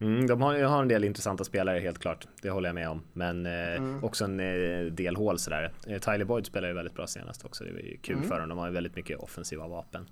Mm, 0.00 0.26
de 0.26 0.42
har, 0.42 0.62
har 0.62 0.82
en 0.82 0.88
del 0.88 1.04
intressanta 1.04 1.44
spelare 1.44 1.78
helt 1.78 1.98
klart. 1.98 2.26
Det 2.42 2.50
håller 2.50 2.68
jag 2.68 2.74
med 2.74 2.88
om. 2.88 3.02
Men 3.12 3.46
eh, 3.46 3.76
mm. 3.76 4.04
också 4.04 4.24
en 4.24 4.40
eh, 4.40 4.92
del 4.92 5.16
hål 5.16 5.38
sådär. 5.38 5.72
Eh, 5.86 5.98
Tyler 5.98 6.24
Boyd 6.24 6.46
spelar 6.46 6.68
ju 6.68 6.74
väldigt 6.74 6.94
bra 6.94 7.06
senast 7.06 7.44
också. 7.44 7.64
Det 7.64 7.72
var 7.72 7.80
ju 7.80 7.96
kul 7.96 8.16
mm. 8.16 8.28
för 8.28 8.40
dem. 8.40 8.48
De 8.48 8.58
har 8.58 8.66
ju 8.66 8.72
väldigt 8.72 8.96
mycket 8.96 9.18
offensiva 9.18 9.68
vapen. 9.68 10.06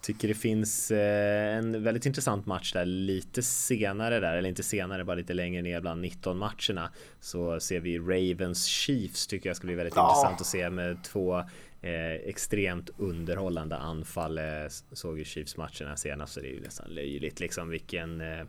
Tycker 0.00 0.28
det 0.28 0.34
finns 0.34 0.90
eh, 0.90 1.56
en 1.56 1.82
väldigt 1.82 2.06
intressant 2.06 2.46
match 2.46 2.72
där 2.72 2.84
lite 2.84 3.42
senare 3.42 4.20
där, 4.20 4.36
eller 4.36 4.48
inte 4.48 4.62
senare, 4.62 5.04
bara 5.04 5.16
lite 5.16 5.34
längre 5.34 5.62
ner 5.62 5.80
bland 5.80 6.00
19 6.00 6.38
matcherna. 6.38 6.90
Så 7.20 7.60
ser 7.60 7.80
vi 7.80 7.98
Ravens 7.98 8.64
Chiefs 8.66 9.26
tycker 9.26 9.48
jag 9.48 9.56
ska 9.56 9.66
bli 9.66 9.74
väldigt 9.74 9.96
ja. 9.96 10.08
intressant 10.08 10.40
att 10.40 10.46
se 10.46 10.70
med 10.70 11.04
två 11.04 11.38
eh, 11.82 12.12
extremt 12.12 12.90
underhållande 12.98 13.76
anfall. 13.76 14.38
Eh, 14.38 14.44
såg 14.92 15.18
ju 15.18 15.24
Chiefs 15.24 15.56
matcherna 15.56 15.96
senast 15.96 16.32
så 16.32 16.40
det 16.40 16.48
är 16.48 16.52
ju 16.52 16.60
nästan 16.60 16.90
löjligt 16.90 17.40
liksom 17.40 17.68
vilken 17.68 18.20
eh, 18.20 18.44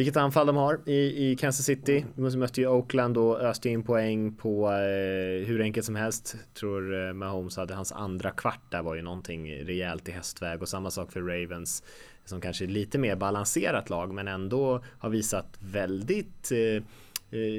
vilket 0.00 0.16
anfall 0.16 0.46
de 0.46 0.56
har 0.56 0.80
i, 0.86 1.30
i 1.30 1.36
Kansas 1.36 1.66
City. 1.66 2.04
De 2.16 2.38
mötte 2.38 2.60
ju 2.60 2.66
Oakland 2.66 3.16
och 3.16 3.40
öste 3.40 3.68
in 3.68 3.82
poäng 3.82 4.34
på 4.34 4.66
eh, 4.66 5.46
hur 5.46 5.60
enkelt 5.60 5.86
som 5.86 5.96
helst. 5.96 6.36
Tror 6.54 7.08
eh, 7.08 7.12
Mahomes 7.12 7.56
hade 7.56 7.74
hans 7.74 7.92
andra 7.92 8.30
kvart 8.30 8.60
där 8.70 8.82
var 8.82 8.94
ju 8.94 9.02
någonting 9.02 9.54
rejält 9.54 10.08
i 10.08 10.12
hästväg 10.12 10.62
och 10.62 10.68
samma 10.68 10.90
sak 10.90 11.12
för 11.12 11.20
Ravens 11.20 11.82
som 12.24 12.40
kanske 12.40 12.64
är 12.64 12.68
lite 12.68 12.98
mer 12.98 13.16
balanserat 13.16 13.90
lag 13.90 14.14
men 14.14 14.28
ändå 14.28 14.84
har 14.98 15.10
visat 15.10 15.58
väldigt 15.58 16.52
eh, 16.52 16.82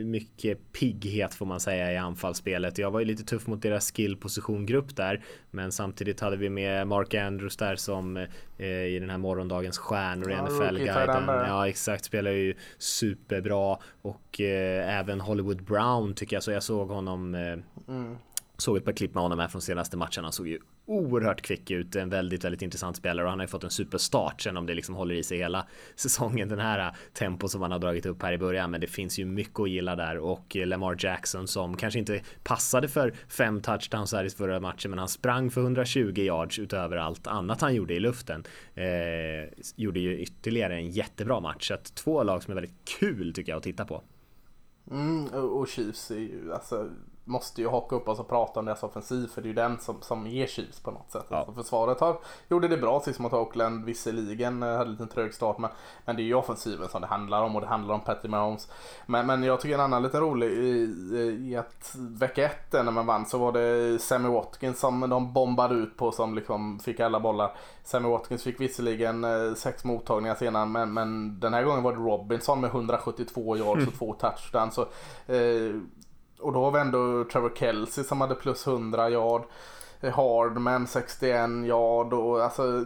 mycket 0.05 0.71
pigghet 0.71 1.33
får 1.33 1.45
man 1.45 1.59
säga 1.59 1.93
i 1.93 1.97
anfallsspelet. 1.97 2.77
Jag 2.77 2.91
var 2.91 2.99
ju 2.99 3.05
lite 3.05 3.23
tuff 3.23 3.47
mot 3.47 3.61
deras 3.61 3.91
skill 3.91 4.17
positiongrupp 4.17 4.95
där, 4.95 5.23
men 5.51 5.71
samtidigt 5.71 6.19
hade 6.19 6.37
vi 6.37 6.49
med 6.49 6.87
Mark 6.87 7.13
Andrews 7.13 7.57
där 7.57 7.75
som 7.75 8.17
eh, 8.57 8.67
i 8.67 8.97
den 8.99 9.09
här 9.09 9.17
morgondagens 9.17 9.77
stjärnor 9.77 10.31
i 10.31 10.33
ja, 10.33 10.45
NFL-guiden. 10.45 11.23
Ja, 11.27 11.67
exakt, 11.67 12.05
spelar 12.05 12.31
ju 12.31 12.55
superbra 12.77 13.77
och 14.01 14.41
eh, 14.41 14.99
även 14.99 15.21
Hollywood 15.21 15.63
Brown 15.63 16.13
tycker 16.13 16.35
jag 16.35 16.43
så. 16.43 16.51
Jag 16.51 16.63
såg 16.63 16.89
honom 16.89 17.35
eh, 17.35 17.57
mm. 17.87 18.17
Såg 18.57 18.77
ett 18.77 18.85
par 18.85 18.91
klipp 18.91 19.13
med 19.13 19.23
honom 19.23 19.39
här 19.39 19.47
från 19.47 19.61
senaste 19.61 19.97
matchen. 19.97 20.23
Han 20.23 20.33
såg 20.33 20.47
ju 20.47 20.59
oerhört 20.85 21.41
kvick 21.41 21.71
ut. 21.71 21.95
En 21.95 22.09
väldigt, 22.09 22.43
väldigt 22.43 22.61
intressant 22.61 22.97
spelare 22.97 23.25
och 23.25 23.29
han 23.29 23.39
har 23.39 23.43
ju 23.43 23.49
fått 23.49 23.63
en 23.63 23.69
superstart 23.69 24.41
sen 24.41 24.57
om 24.57 24.65
det 24.65 24.73
liksom 24.73 24.95
håller 24.95 25.15
i 25.15 25.23
sig 25.23 25.37
hela 25.37 25.67
säsongen. 25.95 26.49
Den 26.49 26.59
här 26.59 26.79
äh, 26.79 26.93
tempo 27.13 27.47
som 27.47 27.61
han 27.61 27.71
har 27.71 27.79
dragit 27.79 28.05
upp 28.05 28.21
här 28.21 28.33
i 28.33 28.37
början. 28.37 28.71
Men 28.71 28.81
det 28.81 28.87
finns 28.87 29.19
ju 29.19 29.25
mycket 29.25 29.59
att 29.59 29.69
gilla 29.69 29.95
där 29.95 30.17
och 30.17 30.55
eh, 30.57 30.67
Lamar 30.67 30.95
Jackson 30.99 31.47
som 31.47 31.77
kanske 31.77 31.99
inte 31.99 32.21
passade 32.43 32.87
för 32.87 33.13
fem 33.27 33.61
touchdowns 33.61 34.13
här 34.13 34.25
i 34.25 34.29
förra 34.29 34.59
matchen, 34.59 34.91
men 34.91 34.99
han 34.99 35.07
sprang 35.07 35.51
för 35.51 35.61
120 35.61 36.13
yards 36.15 36.59
utöver 36.59 36.97
allt 36.97 37.27
annat 37.27 37.61
han 37.61 37.75
gjorde 37.75 37.93
i 37.93 37.99
luften. 37.99 38.43
Eh, 38.75 38.85
gjorde 39.75 39.99
ju 39.99 40.19
ytterligare 40.19 40.75
en 40.75 40.89
jättebra 40.89 41.39
match. 41.39 41.67
Så 41.67 41.73
att 41.73 41.95
två 41.95 42.23
lag 42.23 42.43
som 42.43 42.51
är 42.51 42.55
väldigt 42.55 42.85
kul 42.99 43.33
tycker 43.33 43.51
jag 43.51 43.57
att 43.57 43.63
titta 43.63 43.85
på. 43.85 44.03
Mm, 44.91 45.25
och 45.27 45.67
Chiefs 45.67 46.11
är 46.11 46.15
ju 46.15 46.53
alltså 46.53 46.89
måste 47.31 47.61
ju 47.61 47.69
haka 47.69 47.95
upp 47.95 48.07
oss 48.07 48.19
och 48.19 48.27
prata 48.29 48.59
om 48.59 48.65
deras 48.65 48.83
offensiv 48.83 49.27
för 49.27 49.41
det 49.41 49.45
är 49.45 49.49
ju 49.49 49.53
den 49.53 49.79
som, 49.79 50.01
som 50.01 50.27
ger 50.27 50.47
Chiefs 50.47 50.79
på 50.79 50.91
något 50.91 51.11
sätt. 51.11 51.25
Ja. 51.29 51.37
Alltså 51.37 51.53
försvaret 51.53 51.99
har, 51.99 52.19
gjorde 52.49 52.67
det 52.67 52.77
bra 52.77 52.99
sist 52.99 53.19
mot 53.19 53.33
Oakland, 53.33 53.85
visserligen 53.85 54.63
eh, 54.63 54.69
hade 54.69 54.83
en 54.83 54.91
liten 54.91 55.07
trög 55.07 55.33
start 55.33 55.57
men, 55.57 55.69
men 56.05 56.15
det 56.15 56.21
är 56.21 56.25
ju 56.25 56.33
offensiven 56.33 56.89
som 56.89 57.01
det 57.01 57.07
handlar 57.07 57.43
om 57.43 57.55
och 57.55 57.61
det 57.61 57.67
handlar 57.67 57.95
om 57.95 58.01
Patty 58.01 58.27
Mahomes. 58.27 58.69
Men, 59.05 59.27
men 59.27 59.43
jag 59.43 59.61
tycker 59.61 59.75
en 59.75 59.81
annan 59.81 60.03
liten 60.03 60.21
rolig 60.21 60.51
i, 60.51 61.49
i 61.49 61.55
att 61.55 61.95
vecka 61.95 62.45
ett 62.45 62.73
när 62.73 62.91
man 62.91 63.05
vann 63.05 63.25
så 63.25 63.37
var 63.37 63.51
det 63.51 63.99
Sammy 63.99 64.29
Watkins 64.29 64.79
som 64.79 65.09
de 65.09 65.33
bombade 65.33 65.75
ut 65.75 65.97
på 65.97 66.11
som 66.11 66.35
liksom 66.35 66.79
fick 66.79 66.99
alla 66.99 67.19
bollar. 67.19 67.55
Sammy 67.83 68.09
Watkins 68.09 68.43
fick 68.43 68.59
visserligen 68.59 69.23
eh, 69.23 69.53
sex 69.53 69.83
mottagningar 69.83 70.35
senare 70.35 70.65
men, 70.65 70.93
men 70.93 71.39
den 71.39 71.53
här 71.53 71.63
gången 71.63 71.83
var 71.83 71.91
det 71.91 71.97
Robinson 71.97 72.61
med 72.61 72.69
172 72.69 73.57
yards 73.57 73.87
och 73.87 73.93
två 73.97 74.13
touchdowns. 74.13 74.73
Så, 74.73 74.81
eh, 75.33 75.75
och 76.41 76.53
då 76.53 76.63
har 76.63 76.71
vi 76.71 76.79
ändå 76.79 77.23
Trevor 77.31 77.51
Kelsey 77.55 78.03
som 78.03 78.21
hade 78.21 78.35
plus 78.35 78.67
100 78.67 79.09
yard. 79.09 79.43
Eh, 80.01 80.13
Hardman 80.13 80.87
61 80.87 81.49
yard 81.65 82.13
och 82.13 82.43
alltså 82.43 82.85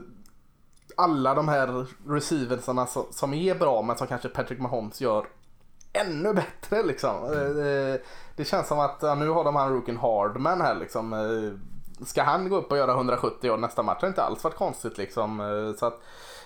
alla 0.97 1.33
de 1.33 1.47
här 1.47 1.85
receiversarna 2.07 2.87
som 3.11 3.33
är 3.33 3.55
bra 3.55 3.81
men 3.81 3.97
som 3.97 4.07
kanske 4.07 4.29
Patrick 4.29 4.59
Mahomes 4.59 5.01
gör 5.01 5.25
ännu 5.93 6.33
bättre 6.33 6.83
liksom. 6.83 7.15
Eh, 7.23 7.67
eh, 7.67 7.99
det 8.35 8.45
känns 8.45 8.67
som 8.67 8.79
att 8.79 8.97
ja, 9.01 9.15
nu 9.15 9.29
har 9.29 9.43
de 9.43 9.55
han 9.55 9.73
rookien 9.73 9.97
Hardman 9.97 10.61
här 10.61 10.75
liksom. 10.75 11.59
Ska 12.05 12.23
han 12.23 12.49
gå 12.49 12.55
upp 12.55 12.71
och 12.71 12.77
göra 12.77 12.91
170 12.91 13.47
yard 13.47 13.59
nästa 13.59 13.83
match? 13.83 13.97
Det 13.99 14.05
har 14.05 14.09
inte 14.09 14.23
alls 14.23 14.43
varit 14.43 14.55
konstigt 14.55 14.97
liksom. 14.97 15.73
Så 15.79 15.85
att 15.85 16.01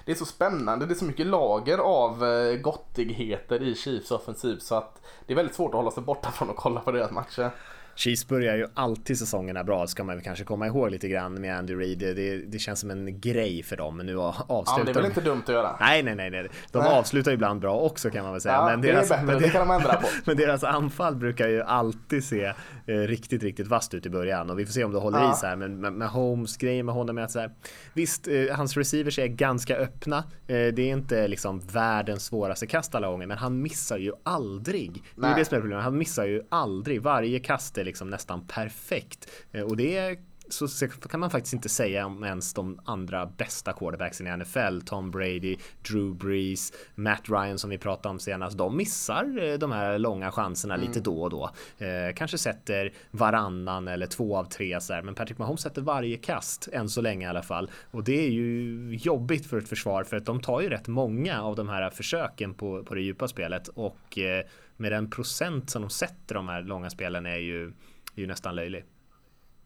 det 0.05 0.11
är 0.11 0.15
så 0.15 0.25
spännande. 0.25 0.85
Det 0.85 0.93
är 0.93 0.95
så 0.95 1.05
mycket 1.05 1.27
lager 1.27 1.77
av 1.77 2.25
eh, 2.25 2.55
gottigheter 2.55 3.63
i 3.63 3.75
Chiefs 3.75 4.11
offensiv 4.11 4.57
så 4.57 4.75
att 4.75 5.01
det 5.25 5.33
är 5.33 5.35
väldigt 5.35 5.55
svårt 5.55 5.69
att 5.69 5.77
hålla 5.77 5.91
sig 5.91 6.03
borta 6.03 6.31
från 6.31 6.49
att 6.49 6.55
kolla 6.55 6.79
på 6.79 6.91
deras 6.91 7.11
matcher. 7.11 7.51
Chiefs 7.99 8.27
börjar 8.27 8.55
ju 8.55 8.67
alltid 8.73 9.19
säsongerna 9.19 9.63
bra, 9.63 9.87
ska 9.87 10.03
man 10.03 10.21
kanske 10.21 10.43
komma 10.43 10.67
ihåg 10.67 10.91
lite 10.91 11.07
grann 11.07 11.41
med 11.41 11.57
Andy 11.57 11.75
Reid. 11.75 11.99
Det, 11.99 12.37
det 12.37 12.59
känns 12.59 12.79
som 12.79 12.91
en 12.91 13.19
grej 13.19 13.63
för 13.63 13.77
dem, 13.77 13.97
men 13.97 14.05
nu 14.05 14.17
avslutar 14.17 14.77
Ja, 14.77 14.83
det 14.83 14.91
är 14.91 14.93
väl 14.93 15.05
inte 15.05 15.21
dumt 15.21 15.41
att 15.41 15.53
göra? 15.53 15.75
Nej, 15.79 16.03
nej, 16.03 16.15
nej. 16.15 16.29
nej. 16.29 16.47
De 16.71 16.83
nej. 16.83 16.91
avslutar 16.91 17.31
ibland 17.31 17.61
bra 17.61 17.79
också 17.79 18.09
kan 18.09 18.23
man 18.23 18.31
väl 18.31 18.41
säga. 18.41 18.55
Ja, 18.55 18.65
men 18.65 18.81
deras, 18.81 19.09
bättre, 19.09 19.65
men 19.65 19.71
ändra 19.71 19.93
på. 19.93 20.07
men 20.25 20.37
deras 20.37 20.63
anfall 20.63 21.15
brukar 21.15 21.47
ju 21.47 21.61
alltid 21.61 22.23
se 22.23 22.53
eh, 22.85 22.93
riktigt, 22.93 23.43
riktigt 23.43 23.67
vasst 23.67 23.93
ut 23.93 24.05
i 24.05 24.09
början 24.09 24.49
och 24.49 24.59
vi 24.59 24.65
får 24.65 24.73
se 24.73 24.83
om 24.83 24.91
det 24.91 24.99
håller 24.99 25.19
ja. 25.19 25.33
i 25.33 25.35
sig 25.35 25.49
här. 25.49 25.55
Men 25.55 25.81
med, 25.81 25.93
med 25.93 26.09
Holmes 26.09 26.57
grejen 26.57 26.85
med 26.85 26.95
honom 26.95 27.17
är 27.17 27.21
att 27.21 27.31
så 27.31 27.39
här, 27.39 27.51
visst, 27.93 28.27
eh, 28.27 28.55
hans 28.55 28.77
receivers 28.77 29.19
är 29.19 29.27
ganska 29.27 29.75
öppna. 29.75 30.17
Eh, 30.17 30.23
det 30.47 30.79
är 30.79 30.91
inte 30.91 31.27
liksom 31.27 31.59
världens 31.59 32.25
svåraste 32.25 32.67
kast 32.67 32.95
alla 32.95 33.07
gånger, 33.07 33.27
men 33.27 33.37
han 33.37 33.61
missar 33.61 33.97
ju 33.97 34.13
aldrig. 34.23 34.91
Nej. 34.91 35.01
Det 35.15 35.27
är 35.27 35.39
det 35.39 35.45
som 35.45 35.57
är 35.57 35.61
problemet. 35.61 35.83
Han 35.83 35.97
missar 35.97 36.25
ju 36.25 36.43
aldrig. 36.49 37.01
Varje 37.01 37.39
kast 37.39 37.77
är 37.77 37.88
liksom 37.89 38.09
nästan 38.09 38.47
perfekt 38.47 39.29
och 39.65 39.77
det 39.77 39.97
är 39.97 40.17
så, 40.49 40.67
så 40.67 40.87
kan 40.87 41.19
man 41.19 41.29
faktiskt 41.29 41.53
inte 41.53 41.69
säga 41.69 42.05
om 42.05 42.23
ens 42.23 42.53
de 42.53 42.79
andra 42.85 43.25
bästa 43.25 43.73
quarterbacksen 43.73 44.27
i 44.27 44.37
NFL. 44.37 44.81
Tom 44.85 45.11
Brady, 45.11 45.57
Drew 45.89 46.15
Brees, 46.15 46.73
Matt 46.95 47.29
Ryan 47.29 47.59
som 47.59 47.69
vi 47.69 47.77
pratade 47.77 48.09
om 48.09 48.19
senast. 48.19 48.57
De 48.57 48.77
missar 48.77 49.43
eh, 49.43 49.57
de 49.57 49.71
här 49.71 49.99
långa 49.99 50.31
chanserna 50.31 50.73
mm. 50.73 50.87
lite 50.87 50.99
då 50.99 51.21
och 51.21 51.29
då. 51.29 51.49
Eh, 51.77 52.13
kanske 52.15 52.37
sätter 52.37 52.93
varannan 53.11 53.87
eller 53.87 54.07
två 54.07 54.37
av 54.37 54.45
tre 54.45 54.81
så 54.81 54.93
här. 54.93 55.01
Men 55.01 55.15
Patrick 55.15 55.37
Mahomes 55.37 55.61
sätter 55.61 55.81
varje 55.81 56.17
kast 56.17 56.67
än 56.71 56.89
så 56.89 57.01
länge 57.01 57.25
i 57.25 57.29
alla 57.29 57.43
fall. 57.43 57.71
Och 57.91 58.03
det 58.03 58.25
är 58.25 58.29
ju 58.29 58.95
jobbigt 58.95 59.45
för 59.45 59.57
ett 59.57 59.69
försvar 59.69 60.03
för 60.03 60.17
att 60.17 60.25
de 60.25 60.41
tar 60.41 60.61
ju 60.61 60.69
rätt 60.69 60.87
många 60.87 61.41
av 61.41 61.55
de 61.55 61.69
här 61.69 61.89
försöken 61.89 62.53
på, 62.53 62.83
på 62.83 62.95
det 62.95 63.01
djupa 63.01 63.27
spelet 63.27 63.67
och 63.67 64.17
eh, 64.17 64.45
med 64.79 64.91
den 64.91 65.09
procent 65.09 65.69
som 65.69 65.81
de 65.81 65.89
sätter 65.89 66.35
de 66.35 66.47
här 66.47 66.61
långa 66.61 66.89
spelen 66.89 67.25
är 67.25 67.37
ju, 67.37 67.67
är 68.15 68.21
ju 68.21 68.27
nästan 68.27 68.55
löjlig. 68.55 68.85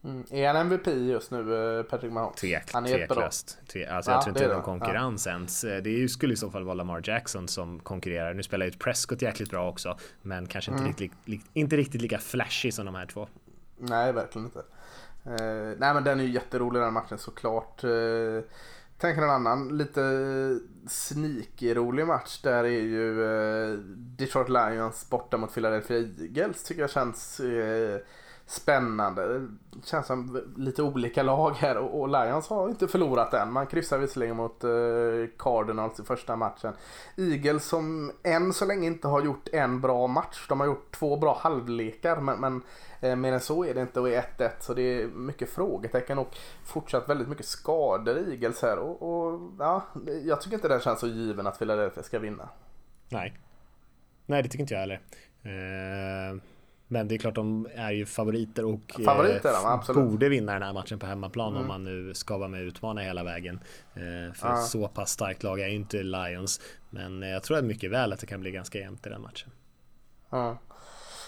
Mm. 0.03 0.23
Är 0.31 0.47
han 0.47 0.55
MVP 0.55 0.87
just 0.87 1.31
nu, 1.31 1.77
eh, 1.79 1.83
Patrick 1.83 2.11
Mahomes? 2.11 2.35
Tvek, 2.35 2.73
han 2.73 2.85
är 2.85 2.89
tveklöst. 2.89 3.57
Tve, 3.67 3.89
alltså 3.89 4.11
ja, 4.11 4.15
jag 4.15 4.23
tror 4.23 4.31
inte 4.31 4.43
det 4.47 4.51
är 4.51 4.55
någon 4.55 4.63
konkurrens 4.63 5.25
ja. 5.25 5.31
ens. 5.31 5.61
Det 5.61 6.09
skulle 6.09 6.33
i 6.33 6.37
så 6.37 6.51
fall 6.51 6.63
vara 6.63 6.73
Lamar 6.73 7.01
Jackson 7.03 7.47
som 7.47 7.79
konkurrerar. 7.79 8.33
Nu 8.33 8.43
spelar 8.43 8.65
ju 8.65 8.71
Prescott 8.71 9.21
jäkligt 9.21 9.49
bra 9.49 9.69
också, 9.69 9.97
men 10.21 10.47
kanske 10.47 10.71
inte, 10.71 10.83
mm. 10.83 10.93
riktigt, 10.97 11.45
inte 11.53 11.77
riktigt 11.77 12.01
lika 12.01 12.17
flashy 12.17 12.71
som 12.71 12.85
de 12.85 12.95
här 12.95 13.05
två. 13.05 13.27
Nej, 13.77 14.13
verkligen 14.13 14.45
inte. 14.45 14.59
Uh, 14.59 15.77
nej, 15.77 15.93
men 15.93 16.03
den 16.03 16.19
är 16.19 16.23
ju 16.23 16.31
jätterolig 16.31 16.81
den 16.81 16.93
matchen 16.93 17.17
såklart. 17.17 17.83
Uh, 17.83 18.41
tänker 19.03 19.21
en 19.21 19.29
annan 19.29 19.77
lite 19.77 20.01
eh, 20.03 20.87
sneaky 20.89 21.73
rolig 21.73 22.07
match. 22.07 22.41
Där 22.41 22.63
är 22.63 22.81
ju 22.81 23.23
eh, 23.23 23.77
Detroit 24.17 24.49
Lions 24.49 25.09
borta 25.09 25.37
mot 25.37 25.53
Philadelphia 25.53 25.97
Eagles 25.97 26.63
tycker 26.63 26.81
jag 26.81 26.89
känns 26.89 27.39
eh, 27.39 27.99
spännande. 28.53 29.39
Det 29.39 29.47
känns 29.85 30.07
som 30.07 30.41
lite 30.57 30.83
olika 30.83 31.23
lag 31.23 31.51
här 31.51 31.77
och 31.77 32.07
Lions 32.07 32.47
har 32.47 32.69
inte 32.69 32.87
förlorat 32.87 33.33
än. 33.33 33.51
Man 33.51 33.67
kryssar 33.67 33.97
visserligen 33.97 34.35
mot 34.35 34.63
eh, 34.63 34.69
Cardinals 35.37 35.99
i 35.99 36.03
första 36.03 36.35
matchen. 36.35 36.73
Eagles 37.17 37.65
som 37.65 38.11
än 38.23 38.53
så 38.53 38.65
länge 38.65 38.87
inte 38.87 39.07
har 39.07 39.21
gjort 39.21 39.47
en 39.51 39.81
bra 39.81 40.07
match. 40.07 40.45
De 40.49 40.59
har 40.59 40.67
gjort 40.67 40.91
två 40.91 41.17
bra 41.17 41.39
halvlekar 41.41 42.17
men, 42.21 42.39
men 42.39 42.61
eh, 43.01 43.15
mer 43.15 43.33
än 43.33 43.39
så 43.39 43.65
är 43.65 43.73
det 43.73 43.81
inte 43.81 43.99
och 43.99 44.09
är 44.09 44.21
1-1 44.37 44.49
så 44.59 44.73
det 44.73 44.81
är 44.81 45.07
mycket 45.07 45.49
frågetecken 45.49 46.19
och 46.19 46.37
fortsatt 46.65 47.09
väldigt 47.09 47.27
mycket 47.27 47.45
skador 47.45 48.17
i 48.17 48.31
Eagles 48.31 48.61
här 48.61 48.77
och, 48.77 49.01
och 49.01 49.39
ja, 49.59 49.83
jag 50.23 50.41
tycker 50.41 50.55
inte 50.55 50.67
den 50.67 50.79
känns 50.79 50.99
så 50.99 51.07
given 51.07 51.47
att 51.47 51.59
Philadelphia 51.59 52.03
ska 52.03 52.19
vinna. 52.19 52.49
Nej. 53.09 53.37
Nej 54.25 54.43
det 54.43 54.49
tycker 54.49 54.61
inte 54.61 54.73
jag 54.73 54.81
heller. 54.81 55.01
Eh... 55.43 56.52
Men 56.93 57.07
det 57.07 57.15
är 57.15 57.19
klart 57.19 57.35
de 57.35 57.67
är 57.75 57.91
ju 57.91 58.05
favoriter 58.05 58.65
och 58.65 58.95
favoriter, 59.05 59.49
eh, 59.49 59.93
borde 59.93 60.29
vinna 60.29 60.53
den 60.53 60.61
här 60.61 60.73
matchen 60.73 60.99
på 60.99 61.05
hemmaplan 61.05 61.51
mm. 61.51 61.61
om 61.61 61.67
man 61.67 61.83
nu 61.83 62.13
ska 62.13 62.37
vara 62.37 62.47
med 62.47 62.61
och 62.61 62.67
utmana 62.67 63.01
hela 63.01 63.23
vägen. 63.23 63.59
Eh, 63.93 64.33
för 64.33 64.47
ja. 64.47 64.57
så 64.57 64.87
pass 64.87 65.11
starkt 65.11 65.43
lag 65.43 65.59
är 65.59 65.67
ju 65.67 65.75
inte 65.75 66.03
Lions. 66.03 66.61
Men 66.89 67.23
eh, 67.23 67.29
jag 67.29 67.43
tror 67.43 67.57
att 67.57 67.63
mycket 67.63 67.91
väl 67.91 68.13
att 68.13 68.19
det 68.19 68.25
kan 68.25 68.41
bli 68.41 68.51
ganska 68.51 68.79
jämnt 68.79 69.07
i 69.07 69.09
den 69.09 69.21
matchen. 69.21 69.51
Ja. 70.29 70.57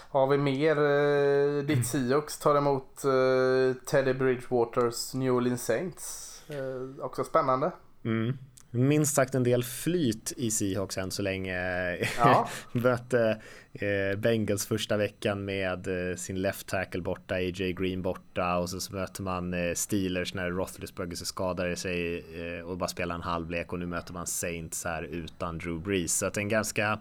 Har 0.10 0.28
vi 0.28 0.38
mer? 0.38 0.78
Eh, 0.78 1.64
ditt 1.64 1.88
Seahawks 1.88 2.40
tar 2.40 2.56
emot 2.56 3.04
eh, 3.04 3.84
Teddy 3.86 4.14
Bridgewaters 4.14 5.14
New 5.14 5.34
Orleans 5.34 5.66
Saints. 5.66 6.42
Eh, 6.50 7.06
också 7.06 7.24
spännande. 7.24 7.72
Mm 8.04 8.38
minst 8.76 9.16
sagt 9.16 9.36
en 9.36 9.44
del 9.44 9.64
flyt 9.64 10.34
i 10.38 10.52
Seahawks 10.52 10.98
än 10.98 11.12
så 11.12 11.22
länge. 11.22 11.58
Ja. 12.18 12.50
Mötte 12.72 13.42
eh, 13.74 14.18
Bengals 14.18 14.66
första 14.66 14.98
veckan 14.98 15.46
med 15.46 16.10
eh, 16.10 16.16
sin 16.16 16.42
left 16.42 16.68
tackle 16.68 17.02
borta, 17.02 17.36
AJ 17.36 17.74
Green 17.74 18.02
borta 18.02 18.58
och 18.58 18.70
så 18.70 18.94
möter 18.94 19.24
man 19.24 19.54
eh, 19.54 19.74
Steelers 19.74 20.34
när 20.34 20.50
Roethlisberger 20.50 21.16
skadade 21.16 21.76
sig 21.76 22.18
eh, 22.18 22.66
och 22.66 22.78
bara 22.78 22.90
spelar 22.90 23.16
en 23.16 23.22
halvlek 23.22 23.74
och 23.74 23.80
nu 23.80 23.86
möter 23.86 24.14
man 24.14 24.28
Saints 24.28 24.86
här 24.86 25.04
utan 25.04 25.58
Drew 25.58 25.82
Brees. 25.82 26.18
Så 26.18 26.26
att 26.26 26.38
en 26.38 26.50
ganska 26.50 27.00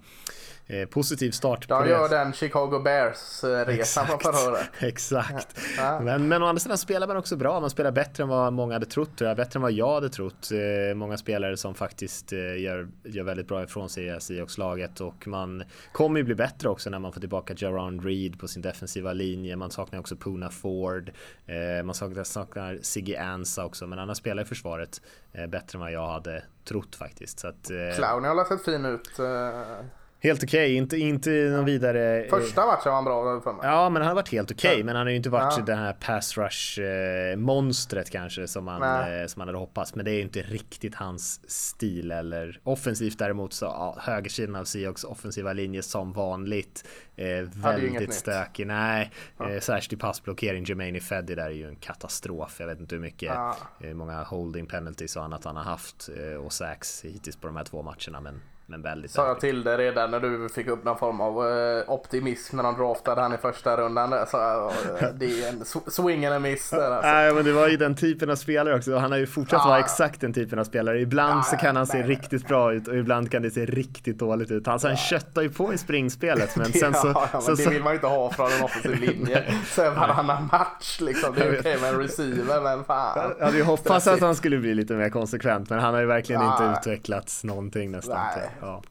eh, 0.66 0.88
positiv 0.88 1.30
start. 1.30 1.68
De 1.68 1.88
gör 1.88 2.08
den 2.08 2.32
Chicago 2.32 2.78
Bears-resan 2.84 4.06
från 4.06 4.18
förra 4.18 4.50
året. 4.50 4.70
Exakt. 4.78 5.58
Ja. 5.76 6.00
Men, 6.00 6.28
men 6.28 6.42
å 6.42 6.46
andra 6.46 6.60
sidan 6.60 6.78
spelar 6.78 7.06
man 7.06 7.16
också 7.16 7.36
bra. 7.36 7.60
Man 7.60 7.70
spelar 7.70 7.90
bättre 7.90 8.22
än 8.22 8.28
vad 8.28 8.52
många 8.52 8.74
hade 8.74 8.86
trott. 8.86 9.16
Bättre 9.16 9.58
än 9.58 9.62
vad 9.62 9.72
jag 9.72 9.94
hade 9.94 10.08
trott. 10.08 10.50
Eh, 10.52 10.94
många 10.94 11.16
spelare 11.16 11.56
som 11.56 11.74
faktiskt 11.74 12.32
eh, 12.32 12.38
gör, 12.38 12.88
gör 13.04 13.24
väldigt 13.24 13.48
bra 13.48 13.62
ifrån 13.62 13.88
sig 13.88 14.06
i 14.06 14.20
Seahawks-laget 14.20 15.00
och 15.00 15.26
man 15.26 15.64
kommer 15.92 16.20
ju 16.20 16.24
bli 16.24 16.34
bättre 16.34 16.68
också 16.68 16.90
när 16.90 16.98
man 16.98 17.12
får 17.12 17.20
tillbaka 17.20 17.54
Jaron 17.56 18.00
Reed 18.00 18.38
på 18.38 18.48
sin 18.48 18.62
defensiva 18.62 19.12
linje. 19.12 19.56
Man 19.56 19.70
saknar 19.70 20.00
också 20.00 20.16
Puna 20.16 20.50
Ford. 20.50 21.12
Eh, 21.46 21.84
man 21.84 21.94
saknar, 21.94 22.24
saknar 22.24 22.78
Siggy 22.82 23.16
Ansa 23.16 23.64
också, 23.64 23.86
men 23.86 23.98
annars 23.98 24.18
spelar 24.18 24.42
i 24.42 24.46
försvaret 24.46 25.02
eh, 25.32 25.46
bättre 25.46 25.76
än 25.76 25.80
vad 25.80 25.92
jag 25.92 26.08
hade 26.08 26.42
trott 26.64 26.96
faktiskt. 26.96 27.38
Så 27.38 27.48
att, 27.48 27.70
eh, 27.70 27.96
Clowney 27.96 28.30
har 28.30 28.44
sett 28.44 28.64
fin 28.64 28.84
ut. 28.84 29.18
Eh, 29.18 29.86
Helt 30.24 30.42
okej, 30.42 30.64
okay. 30.64 30.74
inte, 30.74 30.96
inte 30.96 31.30
någon 31.30 31.64
vidare... 31.64 32.24
Eh, 32.24 32.30
Första 32.30 32.66
matchen 32.66 32.82
var 32.84 32.94
han 32.94 33.04
bra 33.04 33.40
för 33.40 33.52
mig. 33.52 33.66
Ja, 33.66 33.88
men 33.88 34.02
han 34.02 34.08
har 34.08 34.14
varit 34.14 34.32
helt 34.32 34.50
okej. 34.50 34.70
Okay. 34.70 34.84
Men 34.84 34.96
han 34.96 35.06
har 35.06 35.10
ju 35.10 35.16
inte 35.16 35.30
varit 35.30 35.54
ja. 35.58 35.64
det 35.64 35.74
här 35.74 35.92
pass 35.92 36.38
rush 36.38 36.80
eh, 36.80 37.36
monstret 37.36 38.10
kanske 38.10 38.48
som 38.48 38.64
man, 38.64 38.82
eh, 38.82 39.26
som 39.26 39.40
man 39.40 39.48
hade 39.48 39.58
hoppats. 39.58 39.94
Men 39.94 40.04
det 40.04 40.10
är 40.10 40.14
ju 40.14 40.22
inte 40.22 40.42
riktigt 40.42 40.94
hans 40.94 41.50
stil 41.50 42.10
eller 42.10 42.60
offensivt 42.62 43.18
däremot 43.18 43.52
så 43.52 43.64
ja, 43.64 43.96
högersidan 44.00 44.56
av 44.56 44.64
Seahawks 44.64 45.04
offensiva 45.04 45.52
linje 45.52 45.82
som 45.82 46.12
vanligt. 46.12 46.88
Eh, 47.16 47.26
väldigt 47.54 48.14
stökig. 48.14 48.66
Nej, 48.66 49.10
ja. 49.38 49.50
eh, 49.50 49.60
särskilt 49.60 49.92
i 49.92 49.96
passblockering. 49.96 50.64
Jermaine 50.64 51.00
Feddy 51.00 51.34
där 51.34 51.46
är 51.46 51.50
ju 51.50 51.68
en 51.68 51.76
katastrof. 51.76 52.56
Jag 52.60 52.66
vet 52.66 52.80
inte 52.80 52.94
hur 52.94 53.02
mycket, 53.02 53.28
ja. 53.34 53.56
eh, 53.80 53.94
många 53.94 54.22
holding 54.22 54.66
penalties 54.66 55.16
och 55.16 55.24
annat 55.24 55.44
han 55.44 55.56
har 55.56 55.64
haft 55.64 56.08
eh, 56.18 56.36
och 56.36 56.52
sax 56.52 57.04
hittills 57.04 57.36
på 57.36 57.46
de 57.46 57.56
här 57.56 57.64
två 57.64 57.82
matcherna. 57.82 58.20
Men 58.20 58.40
men 58.66 58.82
väldigt 58.82 59.10
Sa 59.10 59.26
jag 59.26 59.40
till 59.40 59.64
dig 59.64 59.76
redan 59.76 60.10
när 60.10 60.20
du 60.20 60.48
fick 60.48 60.66
upp 60.66 60.84
någon 60.84 60.98
form 60.98 61.20
av 61.20 61.46
uh, 61.46 61.90
optimism 61.90 62.56
när 62.56 62.62
de 62.62 62.76
draftade 62.76 63.20
han 63.20 63.34
i 63.34 63.36
första 63.36 63.76
rundan 63.76 64.10
där. 64.10 64.26
Så, 64.26 64.36
uh, 64.36 65.14
det 65.14 65.26
är 65.26 65.48
en 65.48 65.64
swing 65.90 66.26
and 66.26 66.34
a 66.34 66.38
miss 66.38 66.70
där 66.70 66.90
alltså. 66.90 67.10
Nej 67.10 67.34
men 67.34 67.44
det 67.44 67.52
var 67.52 67.68
ju 67.68 67.76
den 67.76 67.96
typen 67.96 68.30
av 68.30 68.36
spelare 68.36 68.76
också. 68.76 68.96
Han 68.96 69.12
har 69.12 69.18
ju 69.18 69.26
fortsatt 69.26 69.60
ja. 69.64 69.68
vara 69.68 69.78
exakt 69.78 70.20
den 70.20 70.32
typen 70.32 70.58
av 70.58 70.64
spelare. 70.64 71.00
Ibland 71.00 71.38
ja, 71.38 71.42
så 71.42 71.56
kan 71.56 71.76
han 71.76 71.86
se 71.86 71.98
nej. 71.98 72.06
riktigt 72.06 72.48
bra 72.48 72.72
ut 72.72 72.88
och 72.88 72.96
ibland 72.96 73.30
kan 73.30 73.42
det 73.42 73.50
se 73.50 73.64
riktigt 73.64 74.18
dåligt 74.18 74.50
ut. 74.50 74.68
Alltså, 74.68 74.88
han 74.88 74.96
köttar 74.96 75.42
ju 75.42 75.50
på 75.50 75.74
i 75.74 75.78
springspelet 75.78 76.56
men 76.56 76.66
sen 76.72 76.94
så... 76.94 77.26
Ja, 77.32 77.40
så, 77.40 77.54
det 77.54 77.68
vill 77.68 77.82
man 77.82 77.92
ju 77.92 77.96
inte 77.96 78.06
ha 78.06 78.30
från 78.30 78.52
en 78.52 78.62
offensiv 78.62 79.00
linje. 79.00 79.44
Sen 79.66 79.94
varannan 79.94 80.48
match 80.52 81.00
liksom. 81.00 81.34
Det 81.34 81.40
är 81.40 81.48
okej 81.48 81.58
okay 81.58 81.80
med 81.80 81.94
en 81.94 82.00
receiver 82.00 82.60
men 82.60 82.84
fan. 82.84 83.34
Jag 83.38 83.44
hade 83.44 83.56
ju 83.56 83.64
hoppats 83.64 84.06
att 84.06 84.20
han 84.20 84.36
skulle 84.36 84.58
bli 84.58 84.74
lite 84.74 84.94
mer 84.94 85.10
konsekvent 85.10 85.70
men 85.70 85.78
han 85.78 85.94
har 85.94 86.00
ju 86.00 86.06
verkligen 86.06 86.42
inte 86.42 86.78
utvecklats 86.78 87.44
någonting 87.44 87.90
nästan. 87.90 88.18
Nej. 88.36 88.53
Ja. 88.60 88.82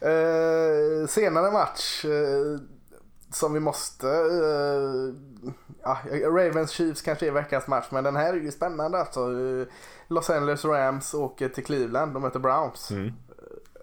Eh, 0.00 1.06
senare 1.06 1.50
match 1.50 2.04
eh, 2.04 2.60
som 3.32 3.52
vi 3.52 3.60
måste... 3.60 4.08
Eh, 4.08 5.14
ja, 5.82 5.98
Ravens 6.24 6.70
Chiefs 6.70 7.02
kanske 7.02 7.26
är 7.26 7.30
veckans 7.30 7.66
match 7.66 7.86
men 7.90 8.04
den 8.04 8.16
här 8.16 8.32
är 8.32 8.40
ju 8.40 8.52
spännande 8.52 8.98
alltså. 8.98 9.20
Eh, 9.20 9.66
Los 10.08 10.30
Angeles 10.30 10.64
Rams 10.64 11.14
åker 11.14 11.48
till 11.48 11.64
Cleveland, 11.64 12.14
de 12.14 12.22
möter 12.22 12.38
Browns. 12.40 12.90
Mm. 12.90 13.12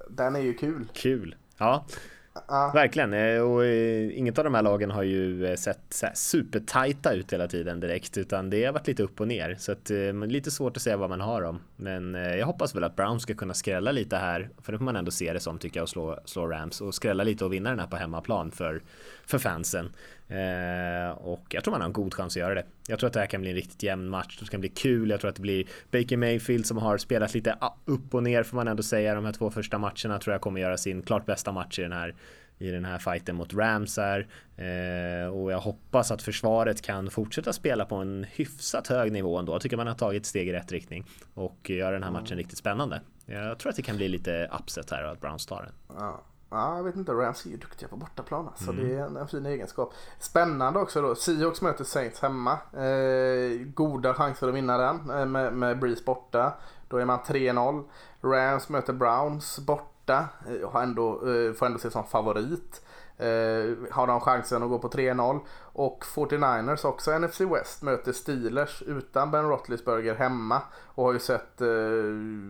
Den 0.09 0.35
är 0.35 0.39
ju 0.39 0.53
kul. 0.53 0.91
Kul. 0.93 1.35
Ja, 1.57 1.85
Ah. 2.33 2.71
Verkligen, 2.73 3.13
eh, 3.13 3.41
och 3.41 3.65
eh, 3.65 4.17
inget 4.17 4.37
av 4.37 4.43
de 4.43 4.53
här 4.53 4.61
lagen 4.61 4.91
har 4.91 5.03
ju 5.03 5.45
eh, 5.45 5.55
sett 5.55 5.79
sett 5.89 6.17
supertajta 6.17 7.13
ut 7.13 7.33
hela 7.33 7.47
tiden 7.47 7.79
direkt 7.79 8.17
utan 8.17 8.49
det 8.49 8.65
har 8.65 8.73
varit 8.73 8.87
lite 8.87 9.03
upp 9.03 9.21
och 9.21 9.27
ner 9.27 9.55
så 9.59 9.71
att 9.71 9.91
lite 10.27 10.51
svårt 10.51 10.77
att 10.77 10.83
säga 10.83 10.97
vad 10.97 11.09
man 11.09 11.21
har 11.21 11.41
dem. 11.41 11.59
Men 11.75 12.13
jag 12.13 12.45
hoppas 12.45 12.75
väl 12.75 12.83
att 12.83 12.95
Brown 12.95 13.19
ska 13.19 13.33
kunna 13.33 13.53
skrälla 13.53 13.91
lite 13.91 14.15
här 14.15 14.49
för 14.61 14.71
det 14.71 14.77
får 14.77 14.85
man 14.85 14.95
ändå 14.95 15.11
se 15.11 15.33
det 15.33 15.39
som 15.39 15.57
tycker 15.57 15.79
jag 15.79 15.83
och 15.83 15.89
slå, 15.89 16.19
slå 16.25 16.47
Rams 16.47 16.81
och 16.81 16.95
skrälla 16.95 17.23
lite 17.23 17.45
och 17.45 17.53
vinna 17.53 17.69
den 17.69 17.79
här 17.79 17.87
på 17.87 17.95
hemmaplan 17.95 18.51
för, 18.51 18.81
för 19.25 19.37
fansen. 19.37 19.89
Eh, 20.31 21.11
och 21.11 21.45
jag 21.49 21.63
tror 21.63 21.71
man 21.71 21.81
har 21.81 21.87
en 21.87 21.93
god 21.93 22.13
chans 22.13 22.33
att 22.33 22.39
göra 22.39 22.55
det. 22.55 22.65
Jag 22.87 22.99
tror 22.99 23.07
att 23.07 23.13
det 23.13 23.19
här 23.19 23.27
kan 23.27 23.41
bli 23.41 23.49
en 23.49 23.55
riktigt 23.55 23.83
jämn 23.83 24.09
match. 24.09 24.37
Det 24.39 24.49
kan 24.49 24.59
bli 24.59 24.69
kul. 24.69 25.09
Jag 25.09 25.19
tror 25.19 25.29
att 25.29 25.35
det 25.35 25.41
blir 25.41 25.67
Baker 25.91 26.17
Mayfield 26.17 26.65
som 26.65 26.77
har 26.77 26.97
spelat 26.97 27.33
lite 27.33 27.57
upp 27.85 28.13
och 28.13 28.23
ner 28.23 28.43
får 28.43 28.55
man 28.55 28.67
ändå 28.67 28.83
säga. 28.83 29.15
De 29.15 29.25
här 29.25 29.31
två 29.31 29.51
första 29.51 29.77
matcherna 29.77 30.19
tror 30.19 30.33
jag 30.33 30.41
kommer 30.41 30.61
göra 30.61 30.77
sin 30.77 31.01
klart 31.01 31.25
bästa 31.25 31.51
match 31.51 31.79
i 31.79 31.81
den 31.81 31.91
här 31.91 32.15
i 32.61 32.71
den 32.71 32.85
här 32.85 32.97
fighten 32.97 33.35
mot 33.35 33.53
Rams 33.53 33.97
här. 33.97 34.27
Eh, 34.55 35.27
och 35.27 35.51
jag 35.51 35.59
hoppas 35.59 36.11
att 36.11 36.21
försvaret 36.21 36.81
kan 36.81 37.09
fortsätta 37.09 37.53
spela 37.53 37.85
på 37.85 37.95
en 37.95 38.25
hyfsat 38.31 38.87
hög 38.87 39.11
nivå 39.11 39.37
ändå. 39.37 39.53
Jag 39.53 39.61
tycker 39.61 39.77
man 39.77 39.87
har 39.87 39.93
tagit 39.93 40.25
steg 40.25 40.47
i 40.47 40.53
rätt 40.53 40.71
riktning 40.71 41.05
och 41.33 41.69
göra 41.69 41.91
den 41.91 42.03
här 42.03 42.11
matchen 42.11 42.27
mm. 42.27 42.37
riktigt 42.37 42.57
spännande. 42.57 43.01
Jag 43.25 43.59
tror 43.59 43.69
att 43.69 43.75
det 43.75 43.81
kan 43.81 43.97
bli 43.97 44.07
lite 44.07 44.49
upset 44.59 44.91
här 44.91 45.05
och 45.05 45.11
att 45.11 45.21
Browns 45.21 45.45
tar 45.45 45.63
den. 45.63 45.97
Ja. 45.97 46.23
Ja, 46.53 46.77
jag 46.77 46.83
vet 46.83 46.95
inte, 46.95 47.11
Rams 47.11 47.45
är 47.45 47.49
ju 47.49 47.57
duktiga 47.57 47.89
på 47.89 47.95
bortaplan. 47.95 48.43
Så 48.43 48.49
alltså. 48.49 48.71
mm. 48.71 48.87
det 48.87 48.95
är 48.95 49.05
en, 49.05 49.17
en, 49.17 49.27
fin 49.27 49.45
egenskap. 49.45 49.93
Spännande 50.19 50.79
också 50.79 51.01
då. 51.01 51.15
Seahawks 51.15 51.61
möter 51.61 51.83
Saints 51.83 52.21
hemma. 52.21 52.51
Eh, 52.73 53.67
goda 53.73 54.13
chanser 54.13 54.47
att 54.47 54.53
vinna 54.53 54.77
den 54.77 55.09
eh, 55.09 55.25
med, 55.25 55.53
med 55.53 55.79
Breeze 55.79 56.03
borta. 56.03 56.53
Då 56.87 56.97
är 56.97 57.05
man 57.05 57.19
3-0. 57.19 57.83
Rams 58.21 58.69
möter 58.69 58.93
Browns 58.93 59.59
borta. 59.59 60.27
Eh, 60.47 60.69
har 60.69 60.83
ändå, 60.83 61.13
eh, 61.13 61.53
får 61.53 61.65
ändå 61.65 61.79
se 61.79 61.91
som 61.91 62.03
favorit. 62.03 62.81
eh, 63.17 63.91
har 63.91 64.07
de 64.07 64.21
chansen 64.21 64.63
att 64.63 64.69
gå 64.69 64.79
på 64.79 64.89
3-0. 64.89 65.39
Och 65.73 66.03
49ers 66.03 66.85
också 66.85 67.19
NFC 67.19 67.41
West 67.41 67.81
möter 67.81 68.11
Steelers 68.11 68.81
utan 68.81 69.31
Ben 69.31 69.49
Roethlisberger 69.49 70.15
hemma 70.15 70.61
och 70.85 71.03
har 71.03 71.13
ju 71.13 71.19
sett 71.19 71.61
eh, 71.61 71.67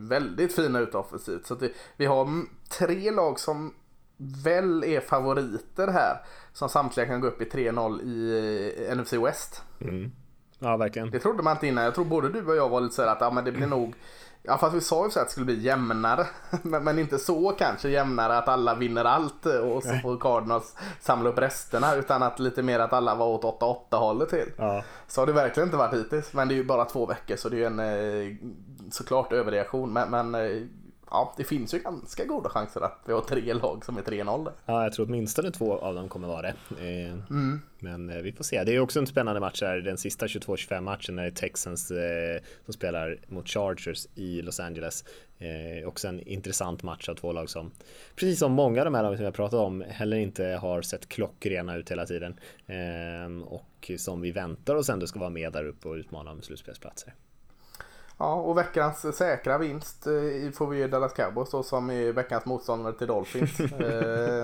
väldigt 0.10 0.56
fina 0.56 0.80
ut 0.80 0.95
offensivt. 0.95 1.45
Så 1.45 1.56
det, 1.56 1.72
vi 1.97 2.06
har 2.06 2.45
tre 2.70 3.12
lag 3.12 3.39
som 3.39 3.74
väl 4.44 4.84
är 4.84 5.00
favoriter 5.00 5.88
här 5.88 6.18
som 6.54 6.70
samtliga 6.70 7.06
kan 7.06 7.22
gå 7.22 7.28
upp 7.28 7.42
i 7.42 7.46
3-0 7.46 8.02
i 8.02 8.88
eh, 8.90 8.98
NFC 8.98 9.14
West. 9.14 9.64
Mm. 9.82 10.12
Ja, 10.60 10.78
verkligen. 10.78 11.12
Det 11.12 11.20
trodde 11.20 11.44
man 11.44 11.56
inte 11.56 11.68
innan. 11.68 11.84
Jag 11.84 11.96
tror 11.96 12.06
både 12.06 12.30
du 12.30 12.46
och 12.46 12.56
jag 12.56 12.70
var 12.70 12.82
lite 12.82 12.96
såhär 12.96 13.10
att 13.10 13.22
ja, 13.22 13.32
men 13.32 13.46
det 13.46 13.52
blir 13.52 13.68
nog 13.68 13.96
Ja 14.44 14.58
fast 14.58 14.76
vi 14.76 14.82
sa 14.82 15.06
ju 15.06 15.12
så 15.12 15.20
att 15.20 15.26
det 15.26 15.32
skulle 15.32 15.46
bli 15.46 15.62
jämnare. 15.62 16.28
Men, 16.62 16.84
men, 16.84 17.00
inte 17.00 17.20
så 17.20 17.52
kanske 17.52 17.90
jämnare 17.90 18.38
att 18.38 18.48
alla 18.48 18.76
vinner 18.76 19.06
allt 19.06 19.46
och 19.46 19.84
så 19.84 19.94
får 20.02 20.18
Cardinals 20.18 20.76
samla 21.00 21.30
upp 21.30 21.38
resterna. 21.38 21.96
Utan 21.96 22.24
att 22.24 22.40
lite 22.40 22.64
mer 22.64 22.80
att 22.80 22.94
alla 22.94 23.16
var 23.16 23.28
åt 23.28 23.62
8-8 23.92 23.98
hållet 23.98 24.30
till. 24.30 24.52
Ja. 24.58 24.84
Så 25.08 25.22
har 25.22 25.26
det 25.26 25.34
verkligen 25.34 25.68
inte 25.68 25.78
varit 25.78 25.94
hittills. 25.94 26.34
Men 26.34 26.48
det 26.48 26.54
är 26.54 26.56
ju 26.56 26.64
bara 26.64 26.86
två 26.86 27.06
veckor 27.06 27.36
så 27.36 27.50
det 27.50 27.56
är 27.56 27.60
ju 27.60 27.66
en 27.66 27.80
eh, 27.80 28.36
såklart 28.92 29.34
överreaktion. 29.34 29.94
Men, 29.94 30.10
men 30.10 30.36
eh, 30.36 30.62
ja, 31.12 31.34
det 31.38 31.43
finns 31.43 31.74
ju 31.74 31.80
ganska 31.80 32.26
goda 32.26 32.49
chanser 32.49 32.82
att 32.82 32.99
vi 33.05 33.14
har 33.14 33.22
tre 33.22 33.53
lag 33.53 33.86
som 33.86 33.97
är 33.97 34.01
3-0. 34.01 34.51
Ja, 34.66 34.84
jag 34.84 34.93
tror 34.93 35.05
åtminstone 35.05 35.51
två 35.51 35.78
av 35.78 35.95
dem 35.95 36.09
kommer 36.09 36.28
vara 36.28 36.41
det. 36.41 36.53
Eh, 36.80 37.14
mm. 37.30 37.62
Men 37.80 38.09
eh, 38.09 38.18
vi 38.18 38.32
får 38.32 38.43
se. 38.43 38.64
Det 38.64 38.76
är 38.76 38.80
också 38.80 38.99
en 38.99 39.07
spännande 39.07 39.39
match 39.39 39.62
här, 39.62 39.78
den 39.78 39.97
sista 39.97 40.28
22-25 40.28 40.82
matchen 40.82 41.20
är 41.20 41.32
Texans 41.32 41.91
eh, 41.91 42.41
som 42.66 42.74
spelar 42.74 43.18
mot 43.28 43.49
Chargers 43.49 44.07
i 44.16 44.41
Los 44.41 44.59
Angeles. 44.59 45.05
Eh, 45.39 45.88
också 45.88 46.07
en 46.07 46.20
intressant 46.20 46.84
match 46.84 47.09
av 47.09 47.16
två 47.16 47.32
lag 47.32 47.49
som, 47.49 47.72
precis 48.16 48.39
som 48.39 48.51
många 48.51 48.82
av 48.82 48.86
de 48.86 48.93
här 48.93 49.03
lagen 49.03 49.18
som 49.18 49.26
jag 49.26 49.34
pratat 49.34 49.59
om, 49.59 49.84
heller 49.88 50.18
inte 50.18 50.43
har 50.45 50.82
sett 50.82 51.09
klockrena 51.09 51.76
ut 51.76 51.91
hela 51.91 52.05
tiden. 52.05 52.39
Eh, 52.66 53.47
och 53.47 53.91
som 53.97 54.22
vi 54.22 54.32
väntar 54.32 54.76
oss 54.76 54.89
ändå 54.89 55.07
ska 55.07 55.20
vara 55.20 55.30
med 55.30 55.53
där 55.53 55.66
uppe 55.66 55.88
och 55.88 55.95
utmana 55.95 56.32
om 56.32 56.41
slutspelsplatser. 56.41 57.14
Ja, 58.22 58.34
och 58.34 58.58
veckans 58.58 59.18
säkra 59.18 59.58
vinst 59.58 60.08
eh, 60.08 60.52
får 60.54 60.68
vi 60.68 60.78
ge 60.78 60.88
Dallas 60.88 61.14
Cowboys 61.14 61.52
då 61.52 61.64
som 61.64 61.90
är 61.90 62.12
veckans 62.12 62.46
motståndare 62.46 62.94
till 62.94 63.08
Dolphins. 63.08 63.60
eh, 63.80 64.44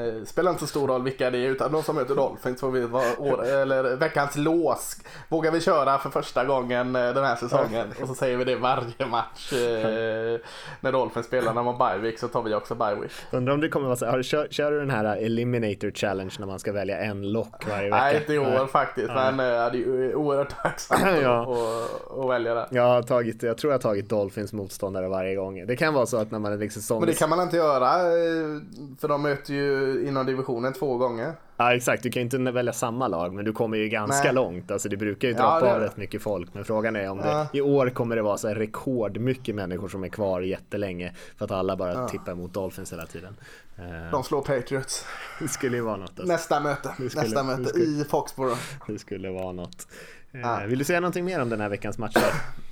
eh, 0.00 0.24
spelar 0.24 0.50
inte 0.50 0.60
så 0.60 0.66
stor 0.66 0.88
roll 0.88 1.02
vilka 1.02 1.30
det 1.30 1.38
är 1.38 1.50
utan 1.50 1.72
de 1.72 1.82
som 1.82 1.96
möter 1.96 2.14
Dolphins 2.14 2.60
får 2.60 2.70
vi 2.70 2.86
vara 2.86 3.46
eller 3.46 3.96
veckans 3.96 4.36
lås. 4.36 4.96
Vågar 5.28 5.52
vi 5.52 5.60
köra 5.60 5.98
för 5.98 6.10
första 6.10 6.44
gången 6.44 6.92
den 6.92 7.24
här 7.24 7.36
säsongen 7.36 7.86
och 8.02 8.08
så 8.08 8.14
säger 8.14 8.36
vi 8.36 8.44
det 8.44 8.56
varje 8.56 9.06
match. 9.10 9.52
Eh, 9.52 10.40
när 10.80 10.92
Dolphins 10.92 11.26
spelar 11.26 11.54
när 11.54 11.62
man 11.62 12.00
bye 12.00 12.16
så 12.16 12.28
tar 12.28 12.42
vi 12.42 12.54
också 12.54 12.74
bye 12.74 13.08
Undrar 13.30 13.54
om 13.54 13.60
det 13.60 13.68
kommer 13.68 13.86
vara 13.86 13.96
så 13.96 14.06
här, 14.06 14.22
kör, 14.22 14.48
kör, 14.50 14.72
du 14.72 14.78
den 14.78 14.90
här 14.90 15.16
Eliminator 15.16 15.90
Challenge 15.90 16.34
när 16.38 16.46
man 16.46 16.58
ska 16.58 16.72
välja 16.72 16.98
en 16.98 17.32
lock 17.32 17.68
varje 17.68 17.90
vecka? 17.90 17.96
Nej, 17.96 18.16
inte 18.16 18.34
i 18.34 18.38
år 18.38 18.66
faktiskt. 18.66 19.08
Men 19.14 19.36
det 19.36 19.44
är 19.44 20.14
oerhört 20.14 20.62
tacksamt 20.62 21.00
ja. 21.22 21.42
att, 21.42 22.18
att 22.18 22.30
välja 22.30 22.54
det. 22.54 22.66
Ja, 22.70 23.02
tagit, 23.10 23.42
jag 23.42 23.58
tror 23.58 23.72
jag 23.72 23.78
har 23.78 23.82
tagit 23.82 24.08
Dolphins 24.08 24.52
motståndare 24.52 25.08
varje 25.08 25.34
gång. 25.34 25.66
Det 25.66 25.76
kan 25.76 25.94
vara 25.94 26.06
så 26.06 26.16
att 26.16 26.30
när 26.30 26.38
man 26.38 26.52
är 26.52 26.56
liksom 26.56 26.82
säsong... 26.82 27.00
Men 27.00 27.08
det 27.08 27.14
kan 27.14 27.30
man 27.30 27.42
inte 27.42 27.56
göra, 27.56 27.96
eh, 27.96 28.60
för 29.00 29.08
de 29.08 29.22
möter 29.22 29.54
ju 29.54 30.04
inom 30.08 30.26
divisionen 30.26 30.72
två 30.72 30.96
gånger. 30.96 31.34
Ja 31.56 31.74
exakt, 31.74 32.02
du 32.02 32.10
kan 32.10 32.20
ju 32.20 32.24
inte 32.24 32.52
välja 32.52 32.72
samma 32.72 33.08
lag 33.08 33.34
men 33.34 33.44
du 33.44 33.52
kommer 33.52 33.76
ju 33.76 33.88
ganska 33.88 34.24
Nej. 34.24 34.32
långt. 34.32 34.70
Alltså 34.70 34.88
det 34.88 34.96
brukar 34.96 35.28
ju 35.28 35.34
droppa 35.34 35.60
ja, 35.66 35.74
av 35.74 35.80
rätt 35.80 35.96
mycket 35.96 36.22
folk. 36.22 36.54
Men 36.54 36.64
frågan 36.64 36.96
är 36.96 37.10
om 37.10 37.18
det, 37.18 37.48
i 37.52 37.60
år 37.60 37.90
kommer 37.90 38.16
det 38.16 38.22
vara 38.22 38.36
så 38.36 38.48
här 38.48 38.54
rekordmycket 38.54 39.54
människor 39.54 39.88
som 39.88 40.04
är 40.04 40.08
kvar 40.08 40.40
jättelänge. 40.40 41.14
För 41.36 41.44
att 41.44 41.50
alla 41.50 41.76
bara 41.76 41.92
ja. 41.92 42.08
tippar 42.08 42.34
mot 42.34 42.54
Dolphins 42.54 42.92
hela 42.92 43.06
tiden. 43.06 43.36
Eh, 43.76 44.10
de 44.10 44.24
slår 44.24 44.42
Patriots. 44.42 45.06
Det 45.40 45.48
skulle 45.48 45.76
ju 45.76 45.82
vara 45.82 45.96
något. 45.96 46.10
Alltså. 46.10 46.32
Nästa 46.32 46.60
möte, 46.60 46.88
skulle, 46.94 47.22
nästa 47.22 47.42
möte 47.42 47.64
skulle, 47.64 47.84
i 47.84 48.04
Foxborough. 48.04 48.60
Det 48.86 48.98
skulle 48.98 49.30
vara 49.30 49.52
något. 49.52 49.86
Ja. 50.30 50.60
Vill 50.66 50.78
du 50.78 50.84
säga 50.84 51.00
någonting 51.00 51.24
mer 51.24 51.42
om 51.42 51.48
den 51.48 51.60
här 51.60 51.68
veckans 51.68 51.98
matcher? 51.98 52.32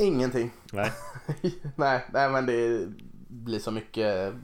Ingenting. 0.00 0.50
Nej. 0.72 0.92
nej, 1.76 2.04
nej, 2.12 2.30
men 2.30 2.46
det 2.46 2.88
blir 3.28 3.58
så 3.58 3.70
mycket 3.70 4.34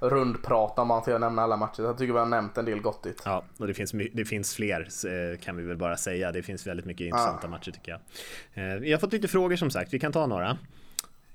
rundprat 0.00 0.78
om 0.78 0.88
man 0.88 1.02
ska 1.02 1.18
nämna 1.18 1.42
alla 1.42 1.56
matcher. 1.56 1.82
Jag 1.82 1.98
tycker 1.98 2.12
vi 2.12 2.18
har 2.18 2.26
nämnt 2.26 2.58
en 2.58 2.64
del 2.64 2.80
gottigt. 2.80 3.22
Ja, 3.24 3.44
och 3.58 3.66
det 3.66 3.74
finns, 3.74 3.92
det 4.12 4.24
finns 4.24 4.54
fler 4.54 4.80
eh, 4.80 5.38
kan 5.38 5.56
vi 5.56 5.62
väl 5.62 5.76
bara 5.76 5.96
säga. 5.96 6.32
Det 6.32 6.42
finns 6.42 6.66
väldigt 6.66 6.86
mycket 6.86 7.04
intressanta 7.04 7.46
ja. 7.46 7.48
matcher 7.48 7.70
tycker 7.70 7.92
jag. 7.92 8.72
Eh, 8.72 8.80
vi 8.80 8.92
har 8.92 8.98
fått 8.98 9.12
lite 9.12 9.28
frågor 9.28 9.56
som 9.56 9.70
sagt. 9.70 9.94
Vi 9.94 9.98
kan 9.98 10.12
ta 10.12 10.26
några. 10.26 10.58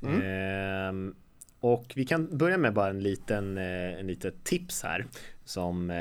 Mm. 0.02 0.22
Ehm, 0.22 1.16
och 1.60 1.94
vi 1.96 2.06
kan 2.06 2.38
börja 2.38 2.58
med 2.58 2.74
bara 2.74 2.90
en 2.90 3.00
liten, 3.00 3.58
eh, 3.58 4.00
en 4.00 4.08
litet 4.08 4.44
tips 4.44 4.84
här 4.84 5.06
som 5.46 5.92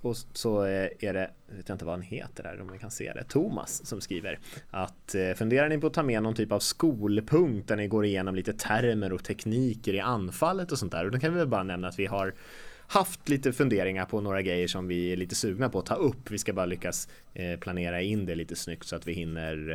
och 0.00 0.16
så 0.16 0.64
eh, 0.64 0.88
är 1.00 1.12
det, 1.12 1.30
jag 1.48 1.56
vet 1.56 1.70
inte 1.70 1.84
vad 1.84 1.94
han 1.94 2.02
heter 2.02 2.42
där 2.42 2.60
om 2.60 2.72
vi 2.72 2.78
kan 2.78 2.90
se 2.90 3.12
det, 3.12 3.24
Thomas 3.24 3.86
som 3.86 4.00
skriver 4.00 4.38
att 4.70 5.14
eh, 5.14 5.32
funderar 5.32 5.68
ni 5.68 5.78
på 5.78 5.86
att 5.86 5.94
ta 5.94 6.02
med 6.02 6.22
någon 6.22 6.34
typ 6.34 6.52
av 6.52 6.60
skolpunkt 6.60 7.68
där 7.68 7.76
ni 7.76 7.88
går 7.88 8.04
igenom 8.04 8.34
lite 8.34 8.52
termer 8.52 9.12
och 9.12 9.24
tekniker 9.24 9.94
i 9.94 10.00
anfallet 10.00 10.72
och 10.72 10.78
sånt 10.78 10.92
där 10.92 11.04
och 11.04 11.10
då 11.10 11.18
kan 11.18 11.32
vi 11.32 11.38
väl 11.38 11.48
bara 11.48 11.62
nämna 11.62 11.88
att 11.88 11.98
vi 11.98 12.06
har 12.06 12.34
haft 12.86 13.28
lite 13.28 13.52
funderingar 13.52 14.04
på 14.04 14.20
några 14.20 14.42
grejer 14.42 14.68
som 14.68 14.88
vi 14.88 15.12
är 15.12 15.16
lite 15.16 15.34
sugna 15.34 15.68
på 15.68 15.78
att 15.78 15.86
ta 15.86 15.94
upp. 15.94 16.30
Vi 16.30 16.38
ska 16.38 16.52
bara 16.52 16.66
lyckas 16.66 17.08
eh, 17.34 17.58
planera 17.58 18.02
in 18.02 18.26
det 18.26 18.34
lite 18.34 18.56
snyggt 18.56 18.86
så 18.86 18.96
att 18.96 19.06
vi 19.06 19.12
hinner 19.12 19.70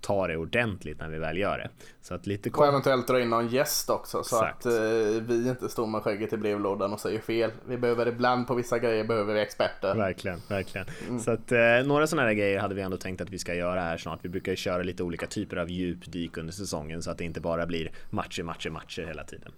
ta 0.00 0.26
det 0.26 0.36
ordentligt 0.36 0.98
när 0.98 1.08
vi 1.08 1.18
väl 1.18 1.38
gör 1.38 1.58
det. 1.58 1.68
Så 2.00 2.14
att 2.14 2.26
lite 2.26 2.50
och 2.50 2.66
eventuellt 2.66 3.06
dra 3.06 3.20
in 3.20 3.30
någon 3.30 3.48
gäst 3.48 3.90
också 3.90 4.22
så 4.22 4.36
Exakt. 4.36 4.66
att 4.66 4.72
eh, 4.72 5.22
vi 5.22 5.48
inte 5.48 5.68
står 5.68 5.86
med 5.86 6.02
skägget 6.02 6.32
i 6.32 6.36
brevlådan 6.36 6.92
och 6.92 7.00
säger 7.00 7.20
fel. 7.20 7.50
Vi 7.66 7.76
behöver 7.76 8.08
ibland 8.08 8.46
på 8.46 8.54
vissa 8.54 8.78
grejer 8.78 9.04
behöver 9.04 9.34
vi 9.34 9.40
experter. 9.40 9.94
Verkligen, 9.94 10.40
verkligen. 10.48 10.86
Mm. 11.08 11.20
Så 11.20 11.30
att 11.30 11.52
eh, 11.52 11.58
några 11.84 12.06
sådana 12.06 12.28
här 12.28 12.34
grejer 12.34 12.58
hade 12.58 12.74
vi 12.74 12.82
ändå 12.82 12.96
tänkt 12.96 13.20
att 13.20 13.30
vi 13.30 13.38
ska 13.38 13.54
göra 13.54 13.80
här 13.80 13.96
snart. 13.96 14.18
Vi 14.22 14.28
brukar 14.28 14.52
ju 14.52 14.56
köra 14.56 14.82
lite 14.82 15.02
olika 15.02 15.26
typer 15.26 15.56
av 15.56 15.70
djupdyk 15.70 16.36
under 16.36 16.52
säsongen 16.52 17.02
så 17.02 17.10
att 17.10 17.18
det 17.18 17.24
inte 17.24 17.40
bara 17.40 17.66
blir 17.66 17.92
matcher, 18.10 18.42
matcher, 18.42 18.70
matcher 18.70 19.06
hela 19.06 19.24
tiden. 19.24 19.52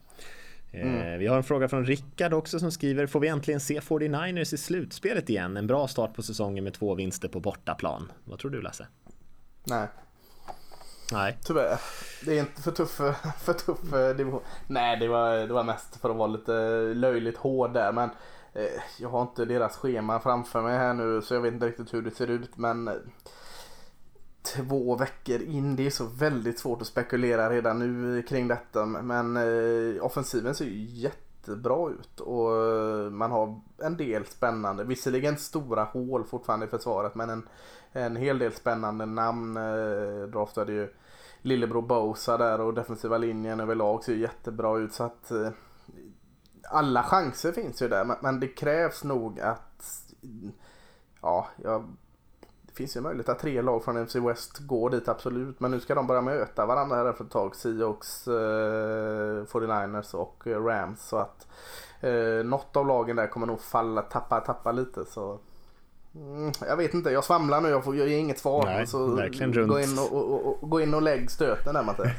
Eh, 0.72 0.82
mm. 0.82 1.18
Vi 1.18 1.26
har 1.26 1.36
en 1.36 1.43
fråga 1.43 1.68
från 1.68 1.86
Rickard 1.86 2.32
också 2.32 2.59
som 2.59 2.72
skriver 2.72 3.07
Får 3.07 3.20
vi 3.20 3.28
äntligen 3.28 3.61
se 3.61 3.80
49ers 3.80 4.55
i 4.55 4.57
slutspelet 4.57 5.30
igen? 5.30 5.57
En 5.57 5.66
bra 5.66 5.88
start 5.88 6.14
på 6.14 6.22
säsongen 6.22 6.64
med 6.64 6.74
två 6.74 6.95
vinster 6.95 7.28
på 7.28 7.41
bortaplan. 7.41 8.12
Vad 8.24 8.38
tror 8.38 8.51
du 8.51 8.62
Lasse? 8.62 8.86
Nej, 9.64 9.88
Nej. 11.13 11.39
Tyvärr. 11.45 11.81
Det 12.25 12.39
är 12.39 12.41
inte 12.41 12.63
för 12.63 12.71
tuff, 12.71 12.91
för 13.41 13.53
tuff 13.53 13.93
eh, 13.93 14.17
division. 14.17 14.41
Nej, 14.67 14.97
det 14.97 15.09
var, 15.09 15.37
det 15.37 15.53
var 15.53 15.65
mest 15.65 15.97
för 15.97 16.11
att 16.11 16.17
vara 16.17 16.29
lite 16.29 16.53
löjligt 16.95 17.37
hård 17.37 17.73
där. 17.73 17.93
Men 17.93 18.11
eh, 18.53 18.83
jag 18.99 19.09
har 19.09 19.23
inte 19.23 19.45
deras 19.45 19.77
schema 19.77 20.21
framför 20.21 20.63
mig 20.63 20.79
här 20.79 20.95
nu 20.95 21.23
så 21.23 21.35
jag 21.35 21.41
vet 21.41 21.55
inte 21.55 21.67
riktigt 21.67 21.95
hur 21.95 22.03
det 22.03 22.11
ser 22.11 22.31
ut. 22.31 22.57
Men 22.57 22.89
eh, 22.89 22.95
två 24.43 24.97
veckor 24.97 25.43
in, 25.43 25.77
det 25.77 25.87
är 25.87 25.91
så 25.91 26.05
väldigt 26.05 26.59
svårt 26.59 26.81
att 26.81 26.87
spekulera 26.87 27.51
redan 27.51 27.79
nu 27.79 28.23
kring 28.23 28.49
detta. 28.49 28.87
Men 28.87 29.37
eh, 29.37 30.05
offensiven 30.05 30.55
ser 30.55 30.65
ju 30.65 30.85
jättebra 30.85 31.91
ut 31.91 32.21
och 32.21 32.57
eh, 32.57 33.11
man 33.11 33.31
har 33.31 33.61
en 33.79 33.97
del 33.97 34.27
spännande, 34.27 34.85
visserligen 34.85 35.37
stora 35.37 35.85
hål 35.85 36.25
fortfarande 36.25 36.67
i 36.67 36.69
försvaret 36.69 37.15
men 37.15 37.31
en, 37.31 37.49
en 37.93 38.16
hel 38.16 38.38
del 38.38 38.53
spännande 38.53 39.07
namn 39.07 39.57
eh, 39.57 40.28
draftade 40.28 40.72
ju 40.72 40.95
lillebror 41.43 41.82
Bosa 41.82 42.36
där 42.36 42.61
och 42.61 42.74
defensiva 42.74 43.18
linjen 43.18 43.61
överlag 43.61 44.05
ser 44.05 44.14
jättebra 44.14 44.78
ut. 44.78 44.93
Så 44.93 45.05
att 45.05 45.30
eh, 45.30 45.49
alla 46.70 47.03
chanser 47.03 47.53
finns 47.53 47.82
ju 47.82 47.88
där 47.88 48.05
men, 48.05 48.16
men 48.20 48.41
det 48.41 48.49
krävs 48.49 49.05
nog 49.05 49.41
att 49.41 50.05
ja, 51.22 51.47
jag, 51.57 51.97
det 52.62 52.72
finns 52.72 52.97
ju 52.97 53.01
möjlighet 53.01 53.28
att 53.28 53.38
tre 53.38 53.62
lag 53.62 53.84
från 53.84 54.03
NFC 54.03 54.16
West 54.16 54.59
går 54.59 54.91
dit 54.91 55.09
absolut. 55.09 55.61
Men 55.61 55.70
nu 55.70 55.80
ska 55.80 55.95
de 55.95 56.07
börja 56.07 56.20
möta 56.20 56.66
varandra 56.66 56.97
här 56.97 57.07
efter 57.07 57.24
ett 57.24 57.30
tag 57.30 57.57
Seahawks, 57.57 58.28
eh, 58.28 59.45
49ers 59.45 60.14
och 60.14 60.47
Rams. 60.47 61.09
Så 61.09 61.16
att 61.16 61.47
eh, 62.01 62.45
något 62.45 62.76
av 62.76 62.86
lagen 62.86 63.16
där 63.16 63.26
kommer 63.26 63.47
nog 63.47 63.61
falla, 63.61 64.03
tappa, 64.03 64.41
tappa 64.41 64.72
lite 64.72 65.05
så 65.05 65.38
Mm, 66.15 66.53
jag 66.61 66.77
vet 66.77 66.95
inte, 66.95 67.11
jag 67.11 67.25
svamlar 67.25 67.61
nu, 67.61 67.69
jag, 67.69 67.85
får, 67.85 67.97
jag 67.97 68.09
ger 68.09 68.19
inget 68.19 68.39
svar. 68.39 68.65
Nej, 68.65 68.87
så. 68.87 69.07
Gå 69.67 69.81
in 69.81 69.99
och, 69.99 70.13
och, 70.13 70.63
och, 70.63 70.71
gå 70.71 70.81
in 70.81 70.95
och 70.95 71.03
lägg 71.03 71.31
stöten 71.31 71.75
där 71.75 71.83
Matte. 71.83 72.15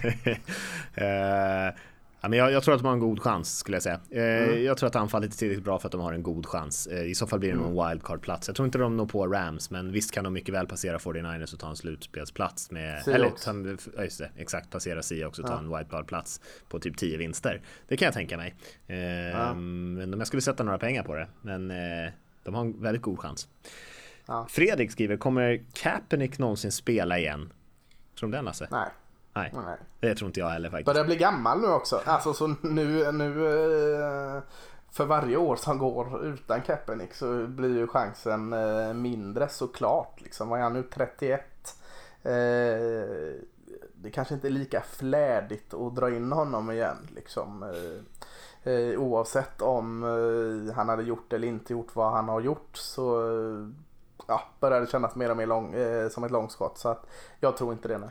men 2.22 2.34
jag, 2.34 2.52
jag, 2.52 2.64
tror 2.64 2.76
att 2.76 2.82
de 2.82 2.86
har 2.86 2.94
en 2.94 3.00
god 3.00 3.20
chans 3.20 3.58
skulle 3.58 3.76
jag 3.76 3.84
säga. 3.84 4.00
Eh, 4.10 4.44
mm. 4.44 4.64
Jag 4.64 4.78
tror 4.78 4.88
att 4.88 4.96
anfallet 4.96 5.34
är 5.34 5.38
tillräckligt 5.38 5.66
bra 5.66 5.80
för 5.80 5.88
att 5.88 5.92
de 5.92 6.02
har 6.02 6.14
en 6.14 6.24
god 6.24 6.46
chans. 6.46 6.88
Eh, 6.88 7.04
I 7.04 7.16
så 7.16 7.28
fall 7.28 7.40
blir 7.40 7.50
det 7.50 7.58
mm. 7.58 7.74
någon 7.74 7.90
wildcard-plats. 7.90 8.48
Jag 8.48 8.56
tror 8.56 8.66
inte 8.66 8.78
de 8.78 8.98
når 8.98 9.06
på 9.06 9.28
Rams, 9.28 9.72
men 9.72 9.92
visst 9.92 10.12
kan 10.12 10.24
de 10.24 10.34
mycket 10.34 10.56
väl 10.56 10.68
passera 10.68 10.98
49ers 10.98 11.54
och 11.54 11.60
ta 11.60 11.70
en 11.70 11.76
slutspelsplats 11.76 12.72
med... 12.72 13.04
Seahawks. 13.04 13.48
Eller, 13.48 13.78
ja, 13.98 14.04
just 14.04 14.18
det, 14.18 14.30
exakt, 14.38 14.70
passera 14.70 15.02
Seahawks 15.02 15.40
och 15.40 15.46
ta 15.46 15.54
ja. 15.54 15.60
en 15.60 15.78
wildcard-plats 15.78 16.42
på 16.70 16.80
typ 16.80 16.98
10 16.98 17.18
vinster. 17.18 17.62
Det 17.88 17.98
kan 17.98 18.06
jag 18.06 18.14
tänka 18.14 18.38
mig. 18.38 18.56
Eh, 18.88 18.98
ja. 18.98 19.54
Men 19.54 20.14
om 20.14 20.20
jag 20.20 20.28
skulle 20.28 20.42
sätta 20.42 20.64
några 20.64 20.78
pengar 20.78 21.04
på 21.04 21.16
det, 21.16 21.28
men 21.42 21.72
eh, 21.72 22.12
de 22.44 22.54
har 22.54 22.62
en 22.62 22.82
väldigt 22.82 23.02
god 23.02 23.20
chans. 23.20 23.48
Ja. 24.26 24.46
Fredrik 24.50 24.92
skriver, 24.92 25.18
kommer 25.18 25.66
Kaepernick 25.74 26.40
någonsin 26.40 26.72
spela 26.72 27.20
igen? 27.20 27.54
Tror 28.20 28.30
du 28.30 28.36
den 28.36 28.46
Lasse? 28.46 28.68
Nej. 28.72 28.90
Nej. 29.34 29.52
Nej, 29.54 29.78
det 30.00 30.16
tror 30.16 30.28
inte 30.28 30.40
jag 30.40 30.50
heller 30.50 30.70
faktiskt. 30.70 30.86
Börjar 30.86 31.06
bli 31.06 31.16
gammal 31.16 31.62
nu 31.62 31.68
också. 31.68 32.02
Alltså 32.06 32.34
så 32.34 32.48
nu, 32.62 33.12
nu 33.12 33.48
eh, 33.48 34.42
för 34.92 35.06
varje 35.06 35.38
år 35.38 35.56
som 35.56 35.78
går 35.78 36.26
utan 36.26 36.62
Kaepernick 36.62 37.14
så 37.14 37.48
blir 37.48 37.78
ju 37.78 37.88
chansen 37.88 38.54
eh, 38.54 38.94
mindre 38.94 39.50
såklart. 39.50 40.22
Liksom. 40.22 40.50
Vad 40.50 40.60
är 40.60 40.64
han 40.64 40.74
nu? 40.74 40.84
31? 40.84 41.42
Eh, 42.24 42.32
det 43.94 44.10
kanske 44.10 44.34
inte 44.34 44.48
är 44.48 44.52
lika 44.52 44.82
flädigt 44.82 45.74
att 45.74 45.96
dra 45.96 46.16
in 46.16 46.32
honom 46.32 46.72
igen. 46.72 46.98
Liksom. 47.16 47.64
Eh, 47.64 48.74
eh 48.74 49.00
oavsett 49.00 49.62
om 49.62 50.04
eh, 50.04 50.76
han 50.76 50.90
hade 50.90 51.04
gjort 51.04 51.34
eller 51.34 51.48
inte 51.48 51.74
gjort 51.74 51.96
vad 51.96 52.12
han 52.12 52.30
har 52.30 52.42
gjort 52.42 52.70
så 52.78 53.22
eh, 53.22 53.68
ja, 54.28 54.42
börjar 54.60 54.82
det 54.82 54.92
kännas 54.92 55.16
mer 55.16 55.32
och 55.32 55.38
mer 55.38 55.46
lång, 55.46 55.76
som 56.12 56.24
ett 56.24 56.32
långskott. 56.32 56.78
Så 56.78 56.90
att 56.90 57.06
jag 57.40 57.58
tror 57.58 57.74
inte 57.74 57.88
det 57.88 57.98
nu. 57.98 58.10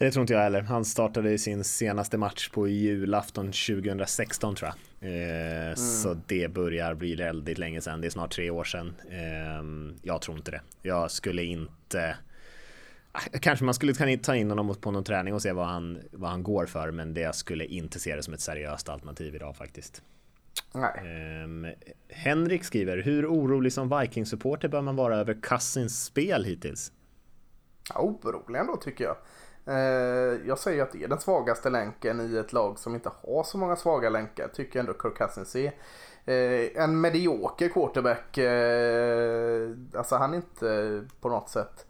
Det 0.00 0.10
tror 0.10 0.22
inte 0.22 0.32
jag 0.32 0.40
heller. 0.40 0.60
Han 0.60 0.84
startade 0.84 1.38
sin 1.38 1.64
senaste 1.64 2.18
match 2.18 2.48
på 2.48 2.68
julafton 2.68 3.46
2016 3.46 4.54
tror 4.54 4.70
jag. 4.70 5.10
Eh, 5.10 5.64
mm. 5.64 5.76
Så 5.76 6.16
det 6.26 6.48
börjar 6.48 6.94
bli 6.94 7.14
väldigt 7.14 7.58
länge 7.58 7.80
sedan. 7.80 8.00
Det 8.00 8.06
är 8.08 8.10
snart 8.10 8.32
tre 8.32 8.50
år 8.50 8.64
sedan. 8.64 8.94
Eh, 9.10 9.94
jag 10.02 10.22
tror 10.22 10.36
inte 10.36 10.50
det. 10.50 10.60
Jag 10.82 11.10
skulle 11.10 11.42
inte 11.42 12.16
Kanske 13.40 13.64
man 13.64 13.74
skulle 13.74 14.16
ta 14.16 14.34
in 14.34 14.50
honom 14.50 14.74
på 14.74 14.90
någon 14.90 15.04
träning 15.04 15.34
och 15.34 15.42
se 15.42 15.52
vad 15.52 15.66
han, 15.66 15.98
vad 16.12 16.30
han 16.30 16.42
går 16.42 16.66
för 16.66 16.90
men 16.90 17.14
det 17.14 17.34
skulle 17.34 17.64
inte 17.64 18.00
se 18.00 18.16
det 18.16 18.22
som 18.22 18.34
ett 18.34 18.40
seriöst 18.40 18.88
alternativ 18.88 19.34
idag 19.34 19.56
faktiskt. 19.56 20.02
Um, 20.74 21.66
Henrik 22.08 22.64
skriver, 22.64 22.98
hur 22.98 23.26
orolig 23.26 23.72
som 23.72 23.88
Vikings-supporter 23.88 24.68
bör 24.68 24.82
man 24.82 24.96
vara 24.96 25.16
över 25.16 25.34
Cousins 25.42 26.04
spel 26.04 26.44
hittills? 26.44 26.92
Ja, 27.94 28.00
orolig 28.00 28.58
ändå 28.58 28.76
tycker 28.76 29.04
jag. 29.04 29.16
Eh, 29.66 30.40
jag 30.46 30.58
säger 30.58 30.82
att 30.82 30.92
det 30.92 31.04
är 31.04 31.08
den 31.08 31.20
svagaste 31.20 31.70
länken 31.70 32.20
i 32.20 32.36
ett 32.36 32.52
lag 32.52 32.78
som 32.78 32.94
inte 32.94 33.10
har 33.22 33.44
så 33.44 33.58
många 33.58 33.76
svaga 33.76 34.10
länkar. 34.10 34.48
Tycker 34.48 34.78
jag 34.78 34.88
ändå 34.88 34.98
Kirk 35.02 35.18
Cousins 35.18 35.56
är. 35.56 35.72
Eh, 36.24 36.82
en 36.82 37.00
medioker 37.00 37.68
quarterback. 37.68 38.38
Eh, 38.38 39.70
alltså 39.94 40.16
han 40.16 40.32
är 40.32 40.36
inte 40.36 41.04
på 41.20 41.28
något 41.28 41.48
sätt 41.48 41.86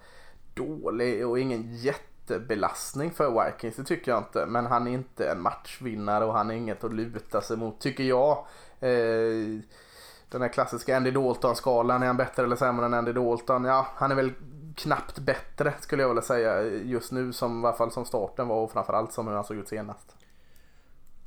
dålig 0.60 1.26
och 1.26 1.38
ingen 1.38 1.74
jättebelastning 1.74 3.10
för 3.10 3.44
Vikings. 3.44 3.76
Det 3.76 3.84
tycker 3.84 4.10
jag 4.10 4.20
inte. 4.20 4.46
Men 4.46 4.66
han 4.66 4.86
är 4.86 4.92
inte 4.92 5.30
en 5.30 5.40
matchvinnare 5.40 6.24
och 6.24 6.34
han 6.34 6.50
är 6.50 6.54
inget 6.54 6.84
att 6.84 6.92
luta 6.92 7.40
sig 7.40 7.56
mot 7.56 7.80
tycker 7.80 8.04
jag. 8.04 8.38
Eh, 8.80 9.60
den 10.28 10.42
här 10.42 10.48
klassiska 10.48 10.96
Andy 10.96 11.10
Dalton-skalan. 11.10 12.02
Är 12.02 12.06
han 12.06 12.16
bättre 12.16 12.42
eller 12.42 12.56
sämre 12.56 12.86
än 12.86 12.94
Andy 12.94 13.12
Dalton? 13.12 13.64
Ja, 13.64 13.86
han 13.94 14.10
är 14.10 14.14
väl 14.14 14.32
knappt 14.76 15.18
bättre 15.18 15.74
skulle 15.80 16.02
jag 16.02 16.08
vilja 16.08 16.22
säga 16.22 16.62
just 16.62 17.12
nu 17.12 17.32
som 17.32 17.64
i 17.64 17.66
alla 17.66 17.76
fall 17.76 17.90
som 17.90 18.04
starten 18.04 18.48
var 18.48 18.56
och 18.56 18.72
framförallt 18.72 19.12
som 19.12 19.28
hur 19.28 19.34
han 19.34 19.44
såg 19.44 19.56
ut 19.56 19.68
senast. 19.68 20.16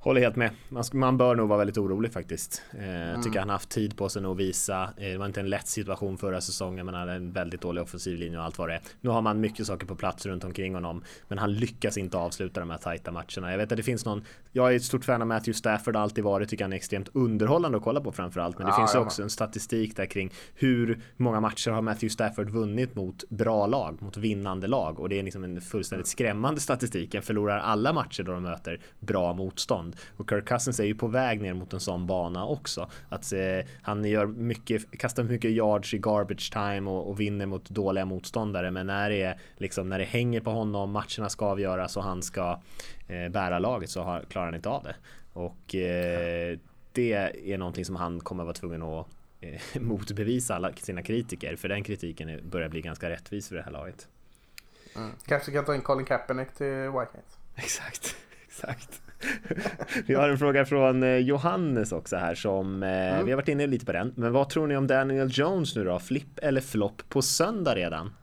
Håller 0.03 0.21
helt 0.21 0.35
med. 0.35 0.51
Man, 0.69 0.83
man 0.93 1.17
bör 1.17 1.35
nog 1.35 1.49
vara 1.49 1.57
väldigt 1.57 1.77
orolig 1.77 2.13
faktiskt. 2.13 2.63
Eh, 2.79 3.09
mm. 3.09 3.21
Tycker 3.21 3.39
han 3.39 3.49
har 3.49 3.55
haft 3.55 3.69
tid 3.69 3.97
på 3.97 4.09
sig 4.09 4.25
att 4.25 4.37
visa. 4.37 4.83
Eh, 4.97 5.11
det 5.11 5.17
var 5.17 5.25
inte 5.25 5.39
en 5.39 5.49
lätt 5.49 5.67
situation 5.67 6.17
förra 6.17 6.41
säsongen. 6.41 6.85
Man 6.85 6.95
hade 6.95 7.13
en 7.13 7.31
väldigt 7.31 7.61
dålig 7.61 7.83
offensiv 7.83 8.17
linje 8.17 8.37
och 8.37 8.43
allt 8.43 8.57
vad 8.57 8.69
det 8.69 8.73
är. 8.73 8.81
Nu 9.01 9.09
har 9.09 9.21
man 9.21 9.39
mycket 9.39 9.67
saker 9.67 9.85
på 9.85 9.95
plats 9.95 10.25
runt 10.25 10.43
omkring 10.43 10.73
honom. 10.73 11.03
Men 11.27 11.37
han 11.37 11.53
lyckas 11.53 11.97
inte 11.97 12.17
avsluta 12.17 12.59
de 12.59 12.69
här 12.69 12.77
tajta 12.77 13.11
matcherna. 13.11 13.51
Jag 13.51 13.57
vet 13.57 13.71
att 13.71 13.77
det 13.77 13.83
finns 13.83 14.05
någon. 14.05 14.23
Jag 14.51 14.71
är 14.71 14.75
ett 14.75 14.83
stort 14.83 15.05
fan 15.05 15.21
av 15.21 15.27
Matthew 15.27 15.53
Stafford 15.57 15.95
alltid 15.95 16.23
varit. 16.23 16.49
Tycker 16.49 16.63
han 16.63 16.73
är 16.73 16.77
extremt 16.77 17.09
underhållande 17.13 17.77
att 17.77 17.83
kolla 17.83 18.01
på 18.01 18.11
framförallt. 18.11 18.57
Men 18.57 18.67
det 18.67 18.73
ja, 18.73 18.77
finns 18.77 18.95
ju 18.95 18.99
ja. 18.99 19.05
också 19.05 19.23
en 19.23 19.29
statistik 19.29 19.95
där 19.95 20.05
kring 20.05 20.31
hur 20.55 20.99
många 21.17 21.39
matcher 21.39 21.71
har 21.71 21.81
Matthew 21.81 22.09
Stafford 22.09 22.49
vunnit 22.49 22.95
mot 22.95 23.29
bra 23.29 23.67
lag, 23.67 24.01
mot 24.01 24.17
vinnande 24.17 24.67
lag. 24.67 24.99
Och 24.99 25.09
det 25.09 25.19
är 25.19 25.23
liksom 25.23 25.43
en 25.43 25.61
fullständigt 25.61 26.07
skrämmande 26.07 26.61
statistik. 26.61 27.13
Han 27.13 27.23
förlorar 27.23 27.59
alla 27.59 27.93
matcher 27.93 28.23
då 28.23 28.31
de 28.31 28.43
möter 28.43 28.79
bra 28.99 29.33
motstånd. 29.33 29.92
Och 30.17 30.29
Kirk 30.29 30.47
Cousins 30.47 30.79
är 30.79 30.83
ju 30.83 30.95
på 30.95 31.07
väg 31.07 31.41
ner 31.41 31.53
mot 31.53 31.73
en 31.73 31.79
sån 31.79 32.07
bana 32.07 32.45
också. 32.45 32.89
Att 33.09 33.33
eh, 33.33 33.39
han 33.81 34.05
gör 34.05 34.25
mycket, 34.25 34.99
kastar 34.99 35.23
mycket 35.23 35.51
yards 35.51 35.93
i 35.93 35.97
garbage 35.97 36.53
time 36.53 36.89
och, 36.89 37.09
och, 37.09 37.19
vinner 37.19 37.45
mot 37.45 37.69
dåliga 37.69 38.05
motståndare. 38.05 38.71
Men 38.71 38.87
när 38.87 39.09
det, 39.09 39.37
liksom, 39.57 39.89
när 39.89 39.99
det 39.99 40.05
hänger 40.05 40.41
på 40.41 40.51
honom, 40.51 40.91
matcherna 40.91 41.29
ska 41.29 41.45
avgöras 41.45 41.97
och 41.97 42.03
han 42.03 42.21
ska 42.21 42.59
eh, 43.07 43.29
bära 43.29 43.59
laget 43.59 43.89
så 43.89 44.01
har, 44.01 44.21
klarar 44.29 44.45
han 44.45 44.55
inte 44.55 44.69
av 44.69 44.83
det. 44.83 44.95
Och 45.33 45.75
eh, 45.75 46.57
det 46.91 47.13
är 47.45 47.57
någonting 47.57 47.85
som 47.85 47.95
han 47.95 48.19
kommer 48.19 48.43
vara 48.43 48.53
tvungen 48.53 48.81
att 48.83 49.07
eh, 49.41 49.61
motbevisa 49.81 50.55
alla 50.55 50.73
sina 50.73 51.01
kritiker. 51.01 51.55
För 51.55 51.69
den 51.69 51.83
kritiken 51.83 52.49
börjar 52.49 52.69
bli 52.69 52.81
ganska 52.81 53.09
rättvis 53.09 53.49
för 53.49 53.55
det 53.55 53.61
här 53.61 53.71
laget. 53.71 54.07
Mm. 54.95 55.11
Kanske 55.25 55.51
kan 55.51 55.65
ta 55.65 55.75
in 55.75 55.81
Colin 55.81 56.05
Kaepernick 56.05 56.53
till 56.53 56.65
Whiteheads. 56.65 57.37
Exakt, 57.55 58.15
exakt. 58.47 59.01
vi 60.05 60.13
har 60.13 60.29
en 60.29 60.37
fråga 60.37 60.65
från 60.65 61.03
eh, 61.03 61.17
Johannes 61.17 61.91
också 61.91 62.17
här 62.17 62.35
som 62.35 62.83
eh, 62.83 63.13
mm. 63.13 63.25
vi 63.25 63.31
har 63.31 63.35
varit 63.35 63.47
inne 63.47 63.67
lite 63.67 63.85
på 63.85 63.91
den. 63.91 64.13
Men 64.15 64.33
vad 64.33 64.49
tror 64.49 64.67
ni 64.67 64.77
om 64.77 64.87
Daniel 64.87 65.29
Jones 65.31 65.75
nu 65.75 65.83
då? 65.83 65.99
Flipp 65.99 66.39
eller 66.41 66.61
flopp 66.61 67.01
på 67.09 67.21
söndag 67.21 67.75
redan? 67.75 68.13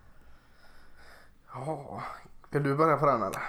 Ja, 1.52 2.02
vill 2.50 2.62
du 2.62 2.74
börja 2.74 2.96
på 2.96 3.06
den 3.06 3.22
eller? 3.22 3.40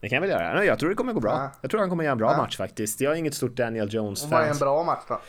Det 0.00 0.08
kan 0.08 0.16
jag 0.16 0.20
väl 0.20 0.30
göra. 0.30 0.64
Jag 0.64 0.78
tror 0.78 0.88
det 0.88 0.94
kommer 0.96 1.12
gå 1.12 1.20
bra. 1.20 1.32
Ja. 1.32 1.50
Jag 1.60 1.70
tror 1.70 1.80
han 1.80 1.90
kommer 1.90 2.04
göra 2.04 2.12
en 2.12 2.18
bra 2.18 2.32
ja. 2.32 2.36
match 2.36 2.56
faktiskt. 2.56 3.00
Jag 3.00 3.12
är 3.12 3.16
inget 3.16 3.34
stort 3.34 3.56
Daniel 3.56 3.94
Jones-fan. 3.94 4.30
Vad 4.30 4.42
är 4.42 4.50
en 4.50 4.58
bra 4.58 4.84
match 4.84 5.04
då? 5.08 5.20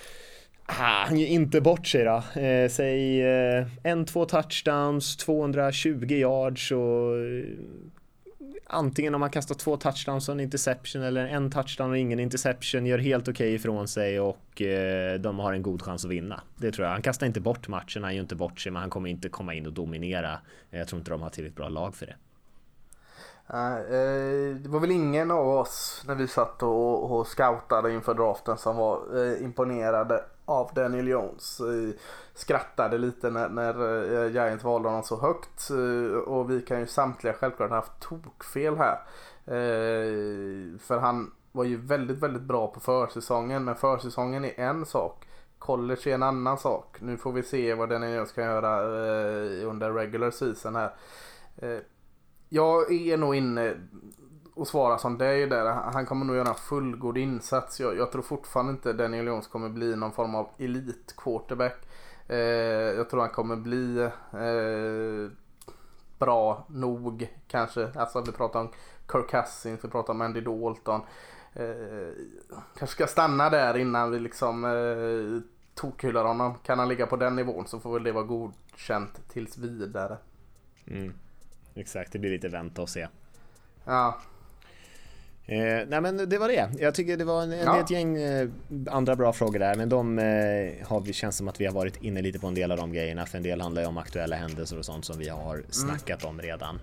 Ah, 0.69 1.05
han 1.05 1.17
ger 1.17 1.27
inte 1.27 1.61
bort 1.61 1.87
sig 1.87 2.03
då. 2.03 2.41
Eh, 2.41 2.69
säg 2.69 3.21
eh, 3.21 3.67
en, 3.83 4.05
två 4.05 4.25
touchdowns, 4.25 5.17
220 5.17 6.05
yards 6.09 6.71
och 6.71 7.13
antingen 8.69 9.15
om 9.15 9.19
man 9.19 9.29
kastar 9.29 9.55
två 9.55 9.77
touchdowns 9.77 10.29
och 10.29 10.33
en 10.33 10.39
interception 10.39 11.03
eller 11.03 11.27
en 11.27 11.51
touchdown 11.51 11.89
och 11.89 11.97
ingen 11.97 12.19
interception 12.19 12.85
gör 12.85 12.97
helt 12.97 13.23
okej 13.23 13.33
okay 13.33 13.55
ifrån 13.55 13.87
sig 13.87 14.19
och 14.19 14.61
eh, 14.61 15.19
de 15.19 15.39
har 15.39 15.53
en 15.53 15.61
god 15.61 15.81
chans 15.81 16.05
att 16.05 16.11
vinna. 16.11 16.41
Det 16.55 16.71
tror 16.71 16.85
jag. 16.85 16.93
Han 16.93 17.01
kastar 17.01 17.27
inte 17.27 17.41
bort 17.41 17.67
matchen, 17.67 18.03
han 18.03 18.15
gör 18.15 18.21
inte 18.21 18.35
bort 18.35 18.59
sig, 18.59 18.71
men 18.71 18.81
han 18.81 18.89
kommer 18.89 19.09
inte 19.09 19.29
komma 19.29 19.53
in 19.53 19.65
och 19.65 19.73
dominera. 19.73 20.39
Jag 20.69 20.87
tror 20.87 20.99
inte 20.99 21.11
de 21.11 21.21
har 21.21 21.29
tillräckligt 21.29 21.57
bra 21.57 21.69
lag 21.69 21.95
för 21.95 22.05
det. 22.05 22.15
Uh, 23.53 24.55
det 24.55 24.69
var 24.69 24.79
väl 24.79 24.91
ingen 24.91 25.31
av 25.31 25.47
oss 25.47 26.03
när 26.07 26.15
vi 26.15 26.27
satt 26.27 26.63
och, 26.63 27.11
och 27.11 27.27
scoutade 27.27 27.93
inför 27.93 28.13
draften 28.13 28.57
som 28.57 28.75
var 28.75 29.15
uh, 29.15 29.43
imponerade 29.43 30.23
av 30.47 30.71
Daniel 30.73 31.07
Jones. 31.07 31.61
Skrattade 32.33 32.97
lite 32.97 33.29
när, 33.29 33.49
när 33.49 34.03
eh, 34.25 34.31
Giants 34.31 34.63
valde 34.63 34.89
honom 34.89 35.03
så 35.03 35.21
högt 35.21 35.69
eh, 35.69 36.17
och 36.17 36.51
vi 36.51 36.61
kan 36.61 36.79
ju 36.79 36.87
samtliga 36.87 37.33
självklart 37.33 37.69
ha 37.69 37.75
haft 37.75 37.99
tokfel 37.99 38.77
här. 38.77 38.99
Eh, 39.45 40.79
för 40.79 40.97
han 40.99 41.31
var 41.51 41.63
ju 41.63 41.77
väldigt, 41.77 42.17
väldigt 42.17 42.41
bra 42.41 42.67
på 42.67 42.79
försäsongen 42.79 43.63
men 43.63 43.75
försäsongen 43.75 44.45
är 44.45 44.59
en 44.59 44.85
sak. 44.85 45.27
College 45.59 46.09
är 46.09 46.13
en 46.13 46.23
annan 46.23 46.57
sak. 46.57 46.97
Nu 47.01 47.17
får 47.17 47.31
vi 47.31 47.43
se 47.43 47.73
vad 47.73 47.89
Daniel 47.89 48.13
Jones 48.13 48.31
kan 48.31 48.43
göra 48.43 48.81
under 49.63 49.93
regular 49.93 50.31
season 50.31 50.75
här 50.75 50.93
jag 52.49 52.91
är 52.91 53.17
nog 53.17 53.35
inne 53.35 53.75
och 54.57 54.67
svarar 54.67 54.97
som 54.97 55.17
dig 55.17 55.47
där. 55.47 55.65
Han 55.65 56.05
kommer 56.05 56.25
nog 56.25 56.35
göra 56.35 56.49
en 56.49 56.55
fullgod 56.55 57.17
insats. 57.17 57.79
Jag, 57.79 57.97
jag 57.97 58.11
tror 58.11 58.21
fortfarande 58.21 58.71
inte 58.71 58.93
Daniel 58.93 59.27
Jones 59.27 59.47
kommer 59.47 59.69
bli 59.69 59.95
någon 59.95 60.11
form 60.11 60.35
av 60.35 60.49
elit 60.57 61.13
quarterback. 61.17 61.87
Eh, 62.27 62.37
jag 62.97 63.09
tror 63.09 63.19
han 63.21 63.29
kommer 63.29 63.55
bli 63.55 63.99
eh, 64.33 65.31
bra 66.19 66.65
nog 66.69 67.27
kanske. 67.47 67.89
Alltså 67.95 68.21
vi 68.21 68.31
pratar 68.31 68.59
om 68.59 68.69
Kirk 69.11 69.29
Cousins, 69.29 69.85
vi 69.85 69.89
pratar 69.89 70.13
om 70.13 70.21
Andy 70.21 70.41
Dalton. 70.41 71.01
Eh, 71.53 72.13
kanske 72.77 72.95
ska 72.95 73.07
stanna 73.07 73.49
där 73.49 73.77
innan 73.77 74.11
vi 74.11 74.19
liksom 74.19 74.65
eh, 74.65 75.41
tokhyllar 75.75 76.25
honom. 76.25 76.55
Kan 76.63 76.79
han 76.79 76.89
ligga 76.89 77.05
på 77.05 77.15
den 77.15 77.35
nivån 77.35 77.67
så 77.67 77.79
får 77.79 77.93
väl 77.93 78.03
det 78.03 78.11
vara 78.11 78.23
godkänt 78.23 79.29
tills 79.29 79.57
vidare. 79.57 80.17
Mm. 80.87 81.13
Exakt, 81.75 82.11
det 82.11 82.19
blir 82.19 82.31
lite 82.31 82.49
vänta 82.49 82.81
och 82.81 82.89
se. 82.89 83.07
Ja. 83.85 84.17
Eh, 85.49 85.87
nej 85.87 86.01
men 86.01 86.29
det 86.29 86.37
var 86.37 86.47
det. 86.47 86.69
Jag 86.79 86.95
tycker 86.95 87.17
det 87.17 87.25
var 87.25 87.43
en, 87.43 87.51
ja. 87.51 87.79
ett 87.79 87.91
gäng 87.91 88.17
eh, 88.17 88.49
andra 88.89 89.15
bra 89.15 89.33
frågor 89.33 89.59
där 89.59 89.75
men 89.75 89.89
de 89.89 90.19
eh, 90.19 90.87
har 90.87 91.01
vi, 91.01 91.13
känns 91.13 91.37
som 91.37 91.47
att 91.47 91.61
vi 91.61 91.65
har 91.65 91.73
varit 91.73 92.03
inne 92.03 92.21
lite 92.21 92.39
på 92.39 92.47
en 92.47 92.55
del 92.55 92.71
av 92.71 92.77
de 92.77 92.93
grejerna 92.93 93.25
för 93.25 93.37
en 93.37 93.43
del 93.43 93.61
handlar 93.61 93.81
ju 93.81 93.87
om 93.87 93.97
aktuella 93.97 94.35
händelser 94.35 94.79
och 94.79 94.85
sånt 94.85 95.05
som 95.05 95.17
vi 95.17 95.29
har 95.29 95.53
mm. 95.55 95.65
snackat 95.69 96.23
om 96.23 96.41
redan. 96.41 96.79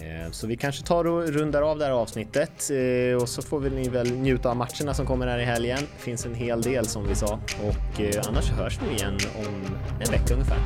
Eh, 0.00 0.30
så 0.30 0.46
vi 0.46 0.56
kanske 0.56 0.86
tar 0.86 1.06
och 1.06 1.28
rundar 1.28 1.62
av 1.62 1.78
det 1.78 1.84
här 1.84 1.92
avsnittet 1.92 2.70
eh, 2.70 3.22
och 3.22 3.28
så 3.28 3.42
får 3.42 3.60
vi 3.60 3.70
ni 3.70 3.88
väl 3.88 4.12
njuta 4.12 4.50
av 4.50 4.56
matcherna 4.56 4.94
som 4.94 5.06
kommer 5.06 5.26
här 5.26 5.38
i 5.38 5.44
helgen. 5.44 5.78
Det 5.78 6.02
finns 6.02 6.26
en 6.26 6.34
hel 6.34 6.62
del 6.62 6.86
som 6.86 7.08
vi 7.08 7.14
sa 7.14 7.40
och 7.62 8.00
eh, 8.00 8.22
annars 8.28 8.50
hörs 8.50 8.78
vi 8.82 8.94
igen 8.94 9.18
om 9.38 9.76
en 10.00 10.10
vecka 10.10 10.34
ungefär. 10.34 10.58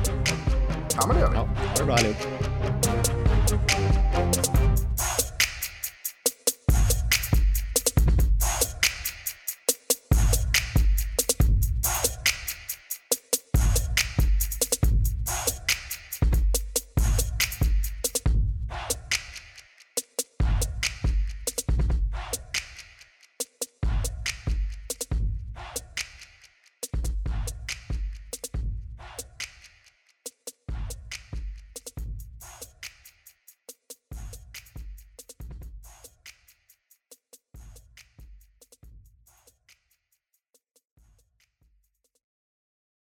Ja 0.95 1.07
men 1.07 1.15
det 1.15 1.21
gör 1.21 1.29
vi. 1.29 1.35
Ja, 1.35 1.41
ha 1.41 1.75
det 1.77 1.83
bra 1.83 1.95
allihop. 1.95 2.92